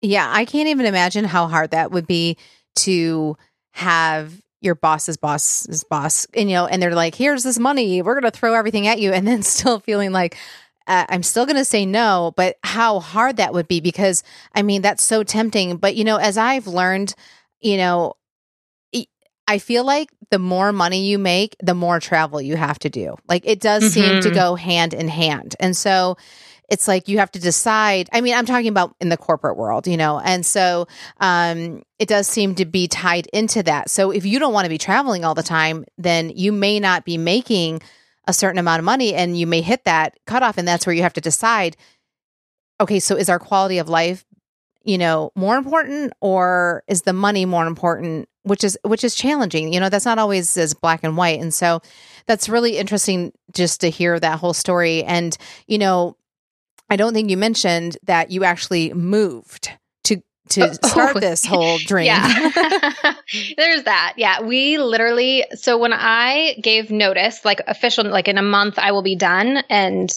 Yeah, 0.02 0.28
I 0.32 0.46
can't 0.46 0.70
even 0.70 0.86
imagine 0.86 1.26
how 1.26 1.48
hard 1.48 1.72
that 1.72 1.92
would 1.92 2.08
be 2.08 2.38
to 2.78 3.38
have 3.74 4.42
your 4.62 4.76
boss's 4.76 5.18
boss's 5.18 5.84
boss, 5.84 6.28
and 6.34 6.50
you 6.50 6.56
know, 6.56 6.66
and 6.66 6.82
they're 6.82 6.96
like, 6.96 7.16
"Here's 7.16 7.44
this 7.44 7.60
money. 7.60 8.02
We're 8.02 8.20
going 8.20 8.32
to 8.32 8.38
throw 8.38 8.54
everything 8.54 8.88
at 8.88 9.00
you," 9.00 9.12
and 9.12 9.28
then 9.28 9.44
still 9.44 9.80
feeling 9.80 10.12
like. 10.12 10.38
Uh, 10.88 11.06
I'm 11.10 11.22
still 11.22 11.46
going 11.46 11.58
to 11.58 11.64
say 11.64 11.86
no, 11.86 12.34
but 12.36 12.58
how 12.64 13.00
hard 13.00 13.38
that 13.38 13.54
would 13.54 13.68
be 13.68 13.80
because 13.80 14.24
I 14.56 14.64
mean, 14.64 14.82
that's 14.82 15.04
so 15.04 15.22
tempting. 15.24 15.78
But, 15.78 15.96
you 15.96 16.04
know, 16.04 16.18
as 16.18 16.40
I've 16.40 16.66
learned, 16.66 17.14
you 17.62 17.78
know, 17.78 18.16
I 19.52 19.58
feel 19.58 19.84
like 19.84 20.10
the 20.30 20.40
more 20.40 20.72
money 20.72 21.06
you 21.06 21.20
make, 21.20 21.58
the 21.62 21.74
more 21.74 22.00
travel 22.00 22.42
you 22.42 22.56
have 22.56 22.80
to 22.80 22.90
do. 22.90 23.18
Like 23.28 23.44
it 23.46 23.60
does 23.60 23.84
mm-hmm. 23.84 23.92
seem 23.92 24.22
to 24.22 24.30
mm-hmm. 24.30 24.36
go 24.36 24.56
hand 24.56 24.94
in 24.94 25.10
hand. 25.10 25.58
And 25.60 25.76
so 25.76 26.16
it's 26.72 26.88
like 26.88 27.10
you 27.10 27.20
have 27.20 27.32
to 27.32 27.40
decide. 27.40 28.10
I 28.14 28.22
mean, 28.22 28.34
I'm 28.34 28.46
talking 28.46 28.70
about 28.70 28.96
in 29.02 29.10
the 29.10 29.18
corporate 29.18 29.58
world, 29.58 29.88
you 29.88 29.98
know, 29.98 30.20
and 30.20 30.46
so 30.46 30.88
um, 31.20 31.84
it 32.00 32.08
does 32.08 32.28
seem 32.28 32.56
to 32.56 32.66
be 32.66 32.88
tied 32.88 33.28
into 33.34 33.62
that. 33.64 33.90
So 33.90 34.10
if 34.10 34.26
you 34.26 34.40
don't 34.40 34.54
want 34.54 34.66
to 34.66 34.70
be 34.70 34.78
traveling 34.78 35.26
all 35.26 35.36
the 35.36 35.44
time, 35.44 35.84
then 35.98 36.30
you 36.30 36.54
may 36.54 36.80
not 36.80 37.04
be 37.04 37.18
making 37.18 37.82
a 38.26 38.34
certain 38.34 38.58
amount 38.58 38.80
of 38.80 38.86
money 38.86 39.14
and 39.14 39.38
you 39.38 39.46
may 39.46 39.62
hit 39.62 39.84
that 39.84 40.18
cutoff. 40.26 40.58
And 40.58 40.66
that's 40.68 40.86
where 40.88 40.96
you 40.96 41.04
have 41.04 41.14
to 41.14 41.22
decide 41.22 41.76
okay, 42.80 43.00
so 43.00 43.16
is 43.16 43.30
our 43.30 43.38
quality 43.38 43.78
of 43.78 43.90
life 43.90 44.26
you 44.84 44.98
know 44.98 45.32
more 45.36 45.58
important 45.58 46.12
or 46.22 46.84
is 46.88 47.04
the 47.04 47.14
money 47.14 47.46
more 47.46 47.68
important 47.68 48.28
which 48.44 48.64
is 48.64 48.78
which 48.84 49.04
is 49.04 49.14
challenging 49.14 49.72
you 49.72 49.80
know 49.80 49.90
that's 49.90 50.06
not 50.06 50.18
always 50.18 50.58
as 50.58 50.74
black 50.74 51.04
and 51.04 51.18
white 51.18 51.40
and 51.40 51.54
so 51.54 51.82
that's 52.26 52.50
really 52.50 52.78
interesting 52.78 53.32
just 53.54 53.82
to 53.82 53.90
hear 53.90 54.20
that 54.20 54.40
whole 54.40 54.54
story 54.54 55.04
and 55.04 55.38
you 55.68 55.78
know 55.78 56.16
i 56.92 56.96
don't 56.96 57.14
think 57.14 57.32
you 57.32 57.38
mentioned 57.38 57.98
that 58.04 58.30
you 58.30 58.44
actually 58.44 58.94
moved 58.94 59.72
to 60.04 60.22
to 60.50 60.70
oh, 60.70 60.74
start 60.88 61.16
oh, 61.16 61.20
this 61.20 61.46
whole 61.46 61.80
dream. 61.80 62.06
Yeah 62.06 62.52
there's 63.58 63.84
that. 63.84 64.14
Yeah 64.18 64.42
we 64.42 64.78
literally 64.78 65.46
so 65.56 65.78
when 65.78 65.94
i 65.94 66.56
gave 66.62 66.92
notice 66.92 67.44
like 67.44 67.62
official 67.68 68.06
like 68.06 68.28
in 68.28 68.38
a 68.38 68.44
month 68.44 68.78
i 68.78 68.92
will 68.92 69.02
be 69.02 69.16
done 69.16 69.64
and 69.70 70.14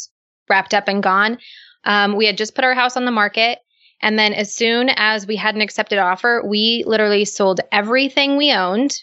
wrapped 0.50 0.74
up 0.74 0.88
and 0.88 1.02
gone 1.02 1.38
um, 1.84 2.16
we 2.16 2.26
had 2.26 2.36
just 2.36 2.54
put 2.54 2.64
our 2.64 2.74
house 2.74 2.96
on 2.96 3.04
the 3.04 3.10
market. 3.10 3.58
And 4.02 4.18
then 4.18 4.34
as 4.34 4.54
soon 4.54 4.90
as 4.90 5.26
we 5.26 5.36
had 5.36 5.54
an 5.54 5.60
accepted 5.60 5.98
offer, 5.98 6.42
we 6.44 6.84
literally 6.86 7.24
sold 7.24 7.60
everything 7.72 8.36
we 8.36 8.52
owned 8.52 9.00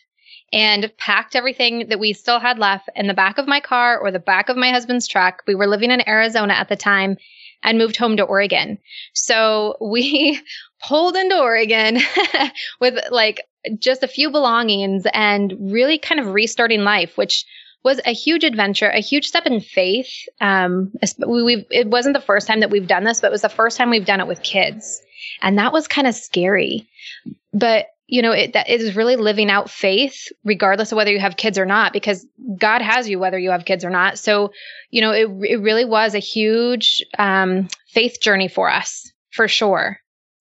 and 0.54 0.92
packed 0.98 1.36
everything 1.36 1.88
that 1.88 2.00
we 2.00 2.14
still 2.14 2.40
had 2.40 2.60
left 2.60 2.90
in 2.96 3.08
the 3.08 3.14
back 3.14 3.38
of 3.38 3.48
my 3.48 3.62
car 3.62 3.98
or 3.98 4.12
the 4.12 4.20
back 4.20 4.50
of 4.50 4.58
my 4.58 4.70
husband's 4.70 5.08
truck. 5.08 5.44
We 5.48 5.56
were 5.56 5.68
living 5.68 5.92
in 5.92 6.08
Arizona 6.08 6.54
at 6.54 6.68
the 6.68 6.76
time 6.76 7.18
and 7.64 7.78
moved 7.78 7.98
home 7.98 8.18
to 8.18 8.24
Oregon. 8.24 8.78
So 9.14 9.78
we 9.82 10.40
pulled 10.84 11.16
into 11.16 11.40
Oregon 11.40 12.00
with 12.80 12.96
like 13.12 13.42
just 13.80 14.04
a 14.04 14.08
few 14.08 14.32
belongings 14.32 15.06
and 15.14 15.56
really 15.60 15.98
kind 15.98 16.20
of 16.20 16.34
restarting 16.34 16.84
life, 16.84 17.18
which 17.18 17.46
was 17.84 18.00
a 18.06 18.14
huge 18.14 18.44
adventure, 18.44 18.90
a 18.90 19.02
huge 19.02 19.26
step 19.26 19.46
in 19.46 19.60
faith. 19.60 20.28
Um, 20.40 20.92
we, 21.26 21.66
it 21.72 21.88
wasn't 21.88 22.14
the 22.14 22.22
first 22.22 22.48
time 22.48 22.60
that 22.60 22.70
we've 22.70 22.88
done 22.88 23.04
this, 23.04 23.22
but 23.22 23.28
it 23.28 23.32
was 23.32 23.42
the 23.42 23.50
first 23.50 23.78
time 23.78 23.90
we've 23.90 24.06
done 24.06 24.20
it 24.20 24.28
with 24.28 24.44
kids. 24.44 25.02
And 25.42 25.58
that 25.58 25.74
was 25.74 25.88
kind 25.88 26.08
of 26.08 26.14
scary. 26.14 26.88
But, 27.54 27.88
you 28.08 28.22
know, 28.22 28.32
it, 28.32 28.54
that 28.54 28.70
is 28.70 28.96
really 28.96 29.16
living 29.16 29.50
out 29.50 29.70
faith, 29.70 30.28
regardless 30.44 30.92
of 30.92 30.98
whether 30.98 31.12
you 31.12 31.20
have 31.20 31.38
kids 31.38 31.58
or 31.58 31.66
not, 31.66 31.94
because 31.94 32.26
God 32.58 32.82
has 32.82 33.08
you 33.08 33.20
whether 33.20 33.40
you 33.40 33.52
have 33.52 33.66
kids 33.66 33.86
or 33.86 33.90
not. 33.90 34.20
So, 34.20 34.52
you 34.90 35.02
know, 35.02 35.12
it, 35.12 35.30
it 35.50 35.62
really 35.62 35.86
was 35.86 36.14
a 36.14 36.20
huge 36.20 37.04
um, 37.18 37.68
faith 37.88 38.20
journey 38.20 38.48
for 38.48 38.70
us, 38.70 39.12
for 39.32 39.48
sure. 39.48 39.98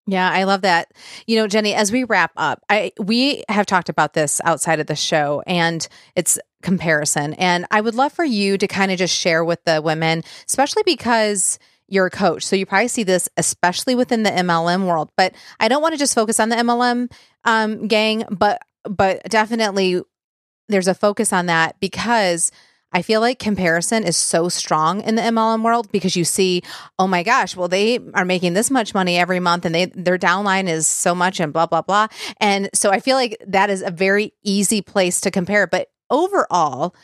Yeah, 0.07 0.29
I 0.29 0.43
love 0.43 0.63
that. 0.63 0.89
You 1.29 1.37
know, 1.37 1.47
Jenny, 1.47 1.73
as 1.73 1.93
we 1.93 2.03
wrap 2.03 2.33
up, 2.37 2.65
I 2.69 2.91
we 2.99 3.45
have 3.49 3.67
talked 3.67 3.89
about 3.89 4.15
this 4.15 4.41
outside 4.45 4.81
of 4.81 4.89
the 4.89 4.97
show 4.97 5.43
and 5.47 5.87
it's 6.17 6.37
comparison. 6.63 7.35
And 7.35 7.67
I 7.71 7.81
would 7.81 7.95
love 7.95 8.13
for 8.13 8.25
you 8.25 8.59
to 8.59 8.67
kind 8.67 8.91
of 8.91 8.99
just 8.99 9.15
share 9.15 9.45
with 9.45 9.63
the 9.65 9.81
women, 9.81 10.25
especially 10.49 10.83
because 10.85 11.61
you're 11.91 12.09
coach. 12.09 12.45
So 12.45 12.57
you 12.57 12.65
probably 12.65 12.89
see 12.89 13.03
this, 13.03 13.29
especially 13.37 13.95
within 13.95 14.23
the 14.23 14.31
MLM 14.31 14.87
world. 14.87 15.11
But 15.17 15.35
I 15.59 15.69
don't 15.69 15.83
want 15.83 15.93
to 15.93 15.99
just 15.99 16.15
focus 16.15 16.41
on 16.41 16.49
the 16.49 16.57
MLM 16.57 17.13
um, 17.45 17.89
gang, 17.89 18.25
but 18.31 18.63
but 18.85 19.23
definitely 19.25 20.01
there's 20.69 20.89
a 20.89 20.95
focus 20.95 21.33
on 21.33 21.47
that 21.47 21.79
because 21.81 22.51
I 22.93 23.03
feel 23.03 23.21
like 23.21 23.39
comparison 23.39 24.05
is 24.05 24.17
so 24.17 24.49
strong 24.49 25.01
in 25.03 25.15
the 25.15 25.23
MLM 25.23 25.63
world 25.63 25.93
because 25.93 26.17
you 26.17 26.25
see, 26.25 26.63
oh 26.99 27.07
my 27.07 27.23
gosh, 27.23 27.57
well 27.57 27.69
they 27.69 27.99
are 28.15 28.25
making 28.25 28.55
this 28.55 28.71
much 28.71 28.95
money 28.95 29.19
every 29.19 29.41
month 29.41 29.65
and 29.65 29.75
they 29.75 29.87
their 29.87 30.19
downline 30.19 30.69
is 30.69 30.87
so 30.87 31.15
much 31.15 31.41
and 31.41 31.53
blah 31.53 31.67
blah 31.67 31.83
blah. 31.83 32.07
And 32.41 32.71
so 32.73 32.91
I 32.91 33.01
feel 33.01 33.17
like 33.17 33.37
that 33.49 33.69
is 33.69 33.83
a 33.83 33.91
very 33.91 34.33
easy 34.43 34.81
place 34.81 35.21
to 35.23 35.31
compare, 35.31 35.67
but 35.67 35.89
overall, 36.09 36.95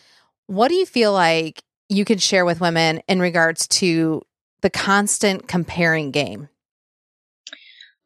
what 0.46 0.68
do 0.68 0.75
you 0.75 0.87
feel 0.87 1.12
like 1.12 1.62
you 1.88 2.05
could 2.05 2.22
share 2.22 2.44
with 2.44 2.61
women 2.61 3.01
in 3.09 3.20
regards 3.20 3.68
to 3.68 4.22
the 4.66 4.70
constant 4.70 5.46
comparing 5.46 6.11
game? 6.11 6.48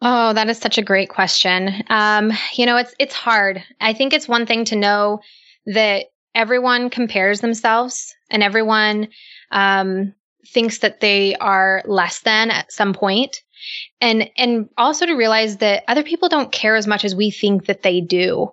Oh, 0.02 0.34
that 0.34 0.50
is 0.50 0.58
such 0.58 0.76
a 0.76 0.82
great 0.82 1.08
question. 1.08 1.82
Um, 1.88 2.32
you 2.52 2.66
know, 2.66 2.76
it's 2.76 2.94
it's 2.98 3.14
hard. 3.14 3.64
I 3.80 3.94
think 3.94 4.12
it's 4.12 4.28
one 4.28 4.44
thing 4.44 4.66
to 4.66 4.76
know 4.76 5.20
that 5.64 6.08
everyone 6.34 6.90
compares 6.90 7.40
themselves 7.40 8.14
and 8.28 8.42
everyone 8.42 9.08
um, 9.50 10.12
thinks 10.48 10.80
that 10.80 11.00
they 11.00 11.34
are 11.36 11.82
less 11.86 12.20
than 12.20 12.50
at 12.50 12.70
some 12.70 12.92
point 12.92 13.38
and 14.02 14.28
and 14.36 14.68
also 14.76 15.06
to 15.06 15.14
realize 15.14 15.56
that 15.58 15.82
other 15.88 16.02
people 16.02 16.28
don't 16.28 16.52
care 16.52 16.76
as 16.76 16.86
much 16.86 17.06
as 17.06 17.14
we 17.14 17.30
think 17.30 17.64
that 17.66 17.82
they 17.82 18.02
do 18.02 18.50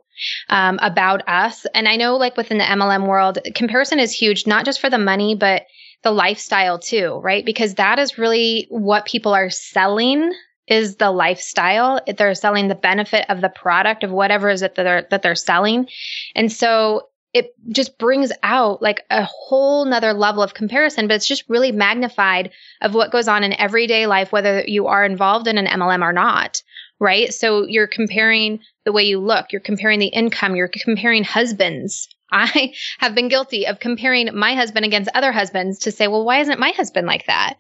um, 0.50 0.80
about 0.82 1.28
us 1.30 1.66
and 1.74 1.88
i 1.88 1.96
know 1.96 2.18
like 2.18 2.36
within 2.36 2.58
the 2.58 2.64
mlm 2.66 3.08
world 3.08 3.38
comparison 3.56 4.00
is 4.00 4.12
huge 4.12 4.46
not 4.46 4.66
just 4.66 4.82
for 4.82 4.90
the 4.90 4.98
money 4.98 5.34
but 5.34 5.64
the 6.04 6.12
lifestyle 6.12 6.80
too 6.80 7.20
right 7.24 7.46
because 7.46 7.76
that 7.76 8.00
is 8.00 8.18
really 8.18 8.68
what 8.70 9.06
people 9.06 9.34
are 9.34 9.50
selling 9.50 10.32
is 10.68 10.98
the 10.98 11.12
lifestyle 11.12 12.00
they're 12.18 12.36
selling 12.36 12.68
the 12.68 12.76
benefit 12.76 13.26
of 13.30 13.42
the 13.42 13.50
product 13.50 14.04
of 14.04 14.12
whatever 14.12 14.50
is 14.50 14.62
it 14.62 14.76
that 14.76 14.84
they're 14.84 15.08
that 15.10 15.22
they're 15.22 15.36
selling 15.36 15.88
and 16.36 16.52
so 16.52 17.04
it 17.38 17.54
just 17.70 17.98
brings 17.98 18.32
out 18.42 18.82
like 18.82 19.06
a 19.12 19.24
whole 19.26 19.86
nother 19.86 20.14
level 20.14 20.42
of 20.42 20.56
comparison, 20.56 21.08
but 21.08 21.16
it's 21.16 21.28
just 21.28 21.48
really 21.48 21.72
magnified 21.72 22.52
of 22.82 22.96
what 22.96 23.12
goes 23.12 23.28
on 23.28 23.44
in 23.44 23.54
everyday 23.60 24.08
life, 24.08 24.32
whether 24.32 24.64
you 24.66 24.88
are 24.88 25.06
involved 25.06 25.48
in 25.48 25.58
an 25.58 25.68
MLM 25.68 26.02
or 26.02 26.14
not. 26.14 26.62
Right. 27.00 27.32
So 27.32 27.68
you're 27.68 27.88
comparing 27.88 28.60
the 28.86 28.92
way 28.92 29.04
you 29.04 29.20
look, 29.20 29.52
you're 29.52 29.62
comparing 29.62 30.00
the 30.00 30.08
income, 30.08 30.56
you're 30.56 30.68
comparing 30.70 31.24
husbands. 31.24 32.08
I 32.32 32.74
have 33.00 33.16
been 33.16 33.30
guilty 33.30 33.66
of 33.68 33.80
comparing 33.80 34.36
my 34.36 34.56
husband 34.56 34.86
against 34.86 35.10
other 35.14 35.32
husbands 35.32 35.80
to 35.80 35.92
say, 35.92 36.08
well, 36.08 36.26
why 36.26 36.40
isn't 36.40 36.60
my 36.60 36.72
husband 36.72 37.08
like 37.08 37.26
that? 37.28 37.56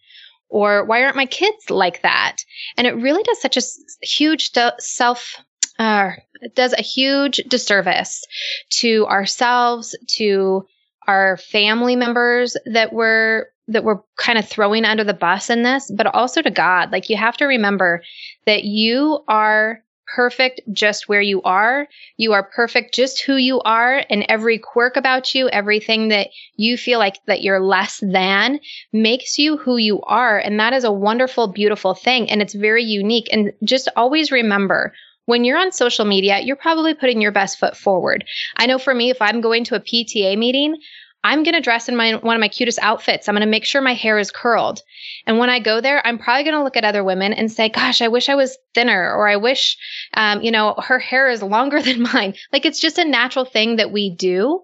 Or 0.50 0.86
why 0.86 1.04
aren't 1.04 1.18
my 1.18 1.26
kids 1.26 1.70
like 1.70 2.04
that? 2.04 2.38
And 2.78 2.88
it 2.88 2.96
really 2.96 3.24
does 3.24 3.42
such 3.42 3.58
a 3.58 3.62
huge 4.06 4.52
self 4.80 5.36
uh, 5.80 6.12
does 6.56 6.74
a 6.74 6.82
huge 6.82 7.38
disservice 7.48 8.24
to 8.70 9.06
ourselves, 9.08 9.96
to 10.08 10.66
our 11.08 11.38
family 11.38 11.96
members 11.96 12.58
that 12.66 12.94
we're 12.94 13.48
that 13.70 13.84
we're 13.84 14.00
kind 14.18 14.38
of 14.38 14.48
throwing 14.48 14.86
under 14.86 15.04
the 15.04 15.14
bus 15.14 15.50
in 15.50 15.64
this, 15.64 15.92
but 15.94 16.08
also 16.08 16.42
to 16.42 16.50
God. 16.50 16.92
Like 16.92 17.10
you 17.10 17.18
have 17.18 17.36
to 17.38 17.46
remember 17.46 18.02
that 18.46 18.64
you 18.64 19.20
are 19.28 19.84
perfect 20.08 20.62
just 20.72 21.08
where 21.10 21.22
you 21.22 21.42
are. 21.44 21.88
You 22.18 22.34
are 22.34 22.44
perfect 22.44 22.94
just 22.94 23.22
who 23.24 23.36
you 23.36 23.60
are 23.62 24.04
and 24.10 24.26
every 24.30 24.58
quirk 24.58 24.96
about 24.96 25.36
you, 25.36 25.50
everything 25.50 26.08
that 26.08 26.30
you 26.56 26.78
feel 26.78 27.00
like 27.00 27.20
that 27.26 27.42
you're 27.42 27.60
less 27.60 28.00
than 28.02 28.60
makes 28.94 29.38
you 29.38 29.58
who 29.58 29.78
you 29.78 30.02
are. 30.04 30.40
And 30.40 30.60
that 30.60 30.74
is 30.74 30.84
a 30.84 30.92
wonderful, 30.92 31.48
beautiful 31.48 31.94
thing. 31.94 32.30
And 32.30 32.42
it's 32.42 32.54
very 32.54 32.84
unique. 32.84 33.28
And 33.32 33.54
just 33.64 33.90
always 33.96 34.32
remember 34.32 34.94
when 35.26 35.44
you're 35.44 35.58
on 35.58 35.74
social 35.74 36.06
media, 36.06 36.40
you're 36.40 36.56
probably 36.56 36.94
putting 36.94 37.22
your 37.22 37.34
best 37.34 37.60
foot 37.60 37.76
forward. 37.76 38.24
I 38.56 38.66
know 38.66 38.80
for 38.80 38.96
me, 38.96 39.10
if 39.10 39.22
I'm 39.22 39.42
going 39.42 39.66
to 39.66 39.76
a 39.76 39.82
PTA 39.82 40.38
meeting, 40.38 40.78
I'm 41.24 41.44
going 41.44 41.56
to 41.56 41.62
dress 41.62 41.90
in 41.90 41.96
my 41.96 42.16
one 42.16 42.36
of 42.36 42.40
my 42.40 42.48
cutest 42.48 42.80
outfits. 42.82 43.28
I'm 43.28 43.36
going 43.36 43.42
to 43.42 43.50
make 43.50 43.66
sure 43.66 43.82
my 43.82 43.94
hair 43.94 44.18
is 44.18 44.32
curled. 44.32 44.82
And 45.26 45.40
when 45.40 45.50
I 45.50 45.60
go 45.60 45.82
there, 45.82 46.06
I'm 46.06 46.18
probably 46.18 46.44
going 46.44 46.56
to 46.56 46.64
look 46.64 46.78
at 46.78 46.86
other 46.86 47.04
women 47.04 47.34
and 47.34 47.52
say, 47.52 47.70
"Gosh, 47.70 48.02
I 48.02 48.08
wish 48.08 48.30
I 48.30 48.36
was 48.36 48.58
thinner," 48.74 49.14
or 49.14 49.28
"I 49.28 49.36
wish, 49.36 49.78
um, 50.14 50.42
you 50.42 50.52
know, 50.52 50.76
her 50.78 51.00
hair 51.00 51.30
is 51.30 51.44
longer 51.44 51.82
than 51.84 52.02
mine." 52.02 52.36
Like 52.54 52.66
it's 52.66 52.80
just 52.80 52.98
a 52.98 53.06
natural 53.06 53.46
thing 53.46 53.76
that 53.78 53.92
we 53.92 54.10
do. 54.10 54.64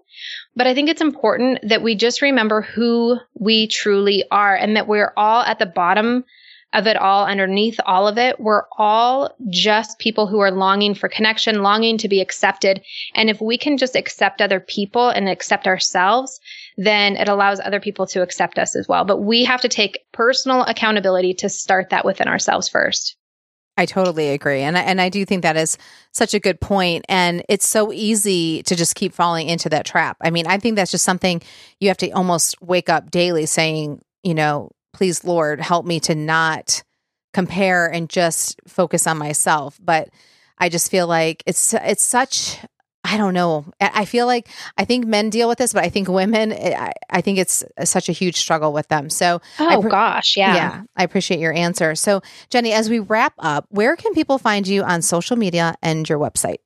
But 0.56 0.66
I 0.66 0.74
think 0.74 0.88
it's 0.88 1.00
important 1.00 1.68
that 1.68 1.82
we 1.82 1.96
just 1.96 2.22
remember 2.22 2.62
who 2.62 3.18
we 3.34 3.66
truly 3.66 4.24
are 4.30 4.54
and 4.54 4.76
that 4.76 4.86
we're 4.86 5.12
all 5.16 5.42
at 5.42 5.58
the 5.58 5.66
bottom 5.66 6.24
of 6.74 6.86
it 6.86 6.96
all, 6.96 7.24
underneath 7.24 7.78
all 7.86 8.06
of 8.06 8.18
it, 8.18 8.38
we're 8.40 8.64
all 8.76 9.34
just 9.48 9.98
people 9.98 10.26
who 10.26 10.40
are 10.40 10.50
longing 10.50 10.94
for 10.94 11.08
connection, 11.08 11.62
longing 11.62 11.98
to 11.98 12.08
be 12.08 12.20
accepted. 12.20 12.82
And 13.14 13.30
if 13.30 13.40
we 13.40 13.56
can 13.56 13.78
just 13.78 13.96
accept 13.96 14.42
other 14.42 14.60
people 14.60 15.08
and 15.08 15.28
accept 15.28 15.66
ourselves, 15.66 16.40
then 16.76 17.16
it 17.16 17.28
allows 17.28 17.60
other 17.60 17.80
people 17.80 18.06
to 18.08 18.22
accept 18.22 18.58
us 18.58 18.74
as 18.74 18.88
well. 18.88 19.04
But 19.04 19.22
we 19.22 19.44
have 19.44 19.60
to 19.62 19.68
take 19.68 20.00
personal 20.12 20.64
accountability 20.64 21.34
to 21.34 21.48
start 21.48 21.90
that 21.90 22.04
within 22.04 22.28
ourselves 22.28 22.68
first. 22.68 23.16
I 23.76 23.86
totally 23.86 24.30
agree. 24.30 24.60
And 24.60 24.78
I, 24.78 24.82
and 24.82 25.00
I 25.00 25.08
do 25.08 25.24
think 25.24 25.42
that 25.42 25.56
is 25.56 25.76
such 26.12 26.34
a 26.34 26.40
good 26.40 26.60
point. 26.60 27.04
And 27.08 27.42
it's 27.48 27.66
so 27.66 27.92
easy 27.92 28.62
to 28.64 28.76
just 28.76 28.94
keep 28.94 29.12
falling 29.12 29.48
into 29.48 29.68
that 29.70 29.84
trap. 29.84 30.16
I 30.20 30.30
mean, 30.30 30.46
I 30.46 30.58
think 30.58 30.76
that's 30.76 30.92
just 30.92 31.04
something 31.04 31.42
you 31.80 31.88
have 31.88 31.96
to 31.98 32.10
almost 32.10 32.60
wake 32.62 32.88
up 32.88 33.10
daily 33.10 33.46
saying, 33.46 34.00
you 34.22 34.34
know, 34.34 34.70
please 34.94 35.24
lord 35.24 35.60
help 35.60 35.84
me 35.84 36.00
to 36.00 36.14
not 36.14 36.82
compare 37.32 37.86
and 37.86 38.08
just 38.08 38.60
focus 38.66 39.06
on 39.06 39.18
myself 39.18 39.78
but 39.82 40.08
i 40.58 40.68
just 40.68 40.90
feel 40.90 41.06
like 41.06 41.42
it's 41.46 41.74
it's 41.74 42.02
such 42.02 42.58
I 43.06 43.18
don't 43.18 43.34
know. 43.34 43.66
I 43.80 44.06
feel 44.06 44.26
like 44.26 44.48
I 44.78 44.86
think 44.86 45.04
men 45.04 45.28
deal 45.28 45.46
with 45.46 45.58
this, 45.58 45.74
but 45.74 45.84
I 45.84 45.90
think 45.90 46.08
women, 46.08 46.52
eh, 46.52 46.90
I, 47.10 47.20
think 47.20 47.38
it's 47.38 47.62
such 47.84 48.08
a 48.08 48.12
huge 48.12 48.36
struggle 48.36 48.72
with 48.72 48.88
them. 48.88 49.10
So, 49.10 49.42
oh 49.60 49.82
pre- 49.82 49.90
gosh, 49.90 50.38
yeah, 50.38 50.54
yeah, 50.54 50.82
I 50.96 51.04
appreciate 51.04 51.38
your 51.38 51.52
answer. 51.52 51.94
So, 51.96 52.22
Jenny, 52.48 52.72
as 52.72 52.88
we 52.88 53.00
wrap 53.00 53.34
up, 53.38 53.66
where 53.68 53.94
can 53.94 54.14
people 54.14 54.38
find 54.38 54.66
you 54.66 54.82
on 54.84 55.02
social 55.02 55.36
media 55.36 55.74
and 55.82 56.08
your 56.08 56.18
website? 56.18 56.60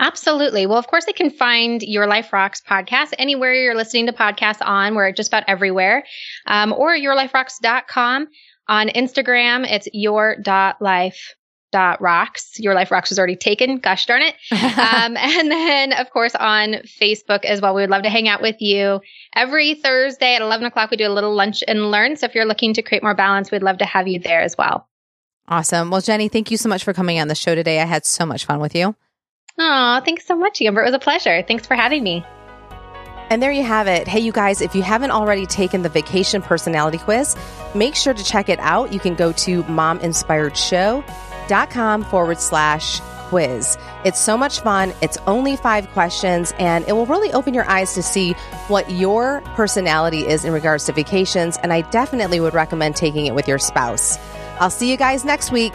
Absolutely. 0.00 0.64
Well, 0.64 0.78
of 0.78 0.86
course, 0.86 1.04
they 1.04 1.12
can 1.12 1.30
find 1.30 1.82
Your 1.82 2.06
Life 2.06 2.32
Rocks 2.32 2.62
podcast 2.66 3.12
anywhere 3.18 3.52
you're 3.52 3.74
listening 3.74 4.06
to 4.06 4.12
podcasts 4.12 4.66
on. 4.66 4.94
We're 4.94 5.12
just 5.12 5.28
about 5.28 5.44
everywhere. 5.46 6.04
Um, 6.46 6.72
or 6.72 6.96
yourliferocks.com. 6.96 8.28
On 8.68 8.88
Instagram, 8.88 9.70
it's 9.70 9.88
your.life 9.92 11.34
dot 11.72 12.00
rocks. 12.00 12.58
Your 12.58 12.74
life 12.74 12.90
rocks 12.90 13.10
was 13.10 13.18
already 13.18 13.36
taken. 13.36 13.78
Gosh 13.78 14.06
darn 14.06 14.22
it. 14.22 14.34
Um, 14.80 15.16
and 15.16 15.50
then 15.50 15.92
of 15.92 16.10
course 16.10 16.34
on 16.34 16.74
facebook 17.00 17.44
as 17.44 17.60
well. 17.60 17.74
We 17.74 17.82
would 17.82 17.90
love 17.90 18.02
to 18.02 18.10
hang 18.10 18.28
out 18.28 18.42
with 18.42 18.60
you 18.60 19.00
every 19.34 19.74
thursday 19.74 20.34
at 20.34 20.42
11 20.42 20.66
o'clock. 20.66 20.90
We 20.90 20.96
do 20.96 21.06
a 21.06 21.12
little 21.12 21.34
lunch 21.34 21.62
and 21.66 21.90
learn. 21.90 22.16
So 22.16 22.26
if 22.26 22.34
you're 22.34 22.44
looking 22.44 22.74
to 22.74 22.82
create 22.82 23.02
more 23.02 23.14
balance 23.14 23.50
we'd 23.50 23.62
love 23.62 23.78
to 23.78 23.84
have 23.84 24.08
you 24.08 24.18
there 24.18 24.40
as 24.40 24.56
well. 24.58 24.88
Awesome. 25.48 25.90
Well 25.90 26.00
jenny 26.00 26.28
thank 26.28 26.50
you 26.50 26.56
so 26.56 26.68
much 26.68 26.82
for 26.82 26.92
coming 26.92 27.20
on 27.20 27.28
the 27.28 27.34
show 27.34 27.54
today. 27.54 27.80
I 27.80 27.84
had 27.84 28.04
so 28.04 28.26
much 28.26 28.44
fun 28.44 28.58
with 28.60 28.74
you 28.74 28.96
Oh, 29.62 30.00
thanks 30.06 30.24
so 30.24 30.36
much, 30.36 30.62
Amber. 30.62 30.80
It 30.80 30.86
was 30.86 30.94
a 30.94 30.98
pleasure. 30.98 31.44
Thanks 31.46 31.66
for 31.66 31.74
having 31.74 32.02
me. 32.02 32.24
And 33.28 33.42
there 33.42 33.52
you 33.52 33.62
have 33.62 33.86
it. 33.86 34.08
Hey, 34.08 34.20
you 34.20 34.32
guys, 34.32 34.62
if 34.62 34.74
you 34.74 34.82
haven't 34.82 35.10
already 35.10 35.44
taken 35.44 35.82
the 35.82 35.90
vacation 35.90 36.40
personality 36.40 36.96
quiz, 36.96 37.36
make 37.74 37.94
sure 37.94 38.14
to 38.14 38.24
check 38.24 38.48
it 38.48 38.58
out. 38.60 38.90
You 38.92 38.98
can 38.98 39.14
go 39.14 39.32
to 39.32 39.62
mominspiredshow.com 39.64 42.04
forward 42.04 42.40
slash 42.40 43.00
quiz. 43.28 43.76
It's 44.04 44.18
so 44.18 44.38
much 44.38 44.60
fun. 44.60 44.94
It's 45.02 45.18
only 45.26 45.56
five 45.56 45.86
questions, 45.90 46.54
and 46.58 46.88
it 46.88 46.94
will 46.94 47.06
really 47.06 47.30
open 47.32 47.52
your 47.52 47.68
eyes 47.68 47.92
to 47.94 48.02
see 48.02 48.32
what 48.68 48.90
your 48.90 49.42
personality 49.54 50.26
is 50.26 50.42
in 50.44 50.54
regards 50.54 50.86
to 50.86 50.92
vacations. 50.92 51.58
And 51.58 51.72
I 51.72 51.82
definitely 51.82 52.40
would 52.40 52.54
recommend 52.54 52.96
taking 52.96 53.26
it 53.26 53.34
with 53.34 53.46
your 53.46 53.58
spouse. 53.58 54.18
I'll 54.58 54.70
see 54.70 54.90
you 54.90 54.96
guys 54.96 55.24
next 55.24 55.52
week. 55.52 55.74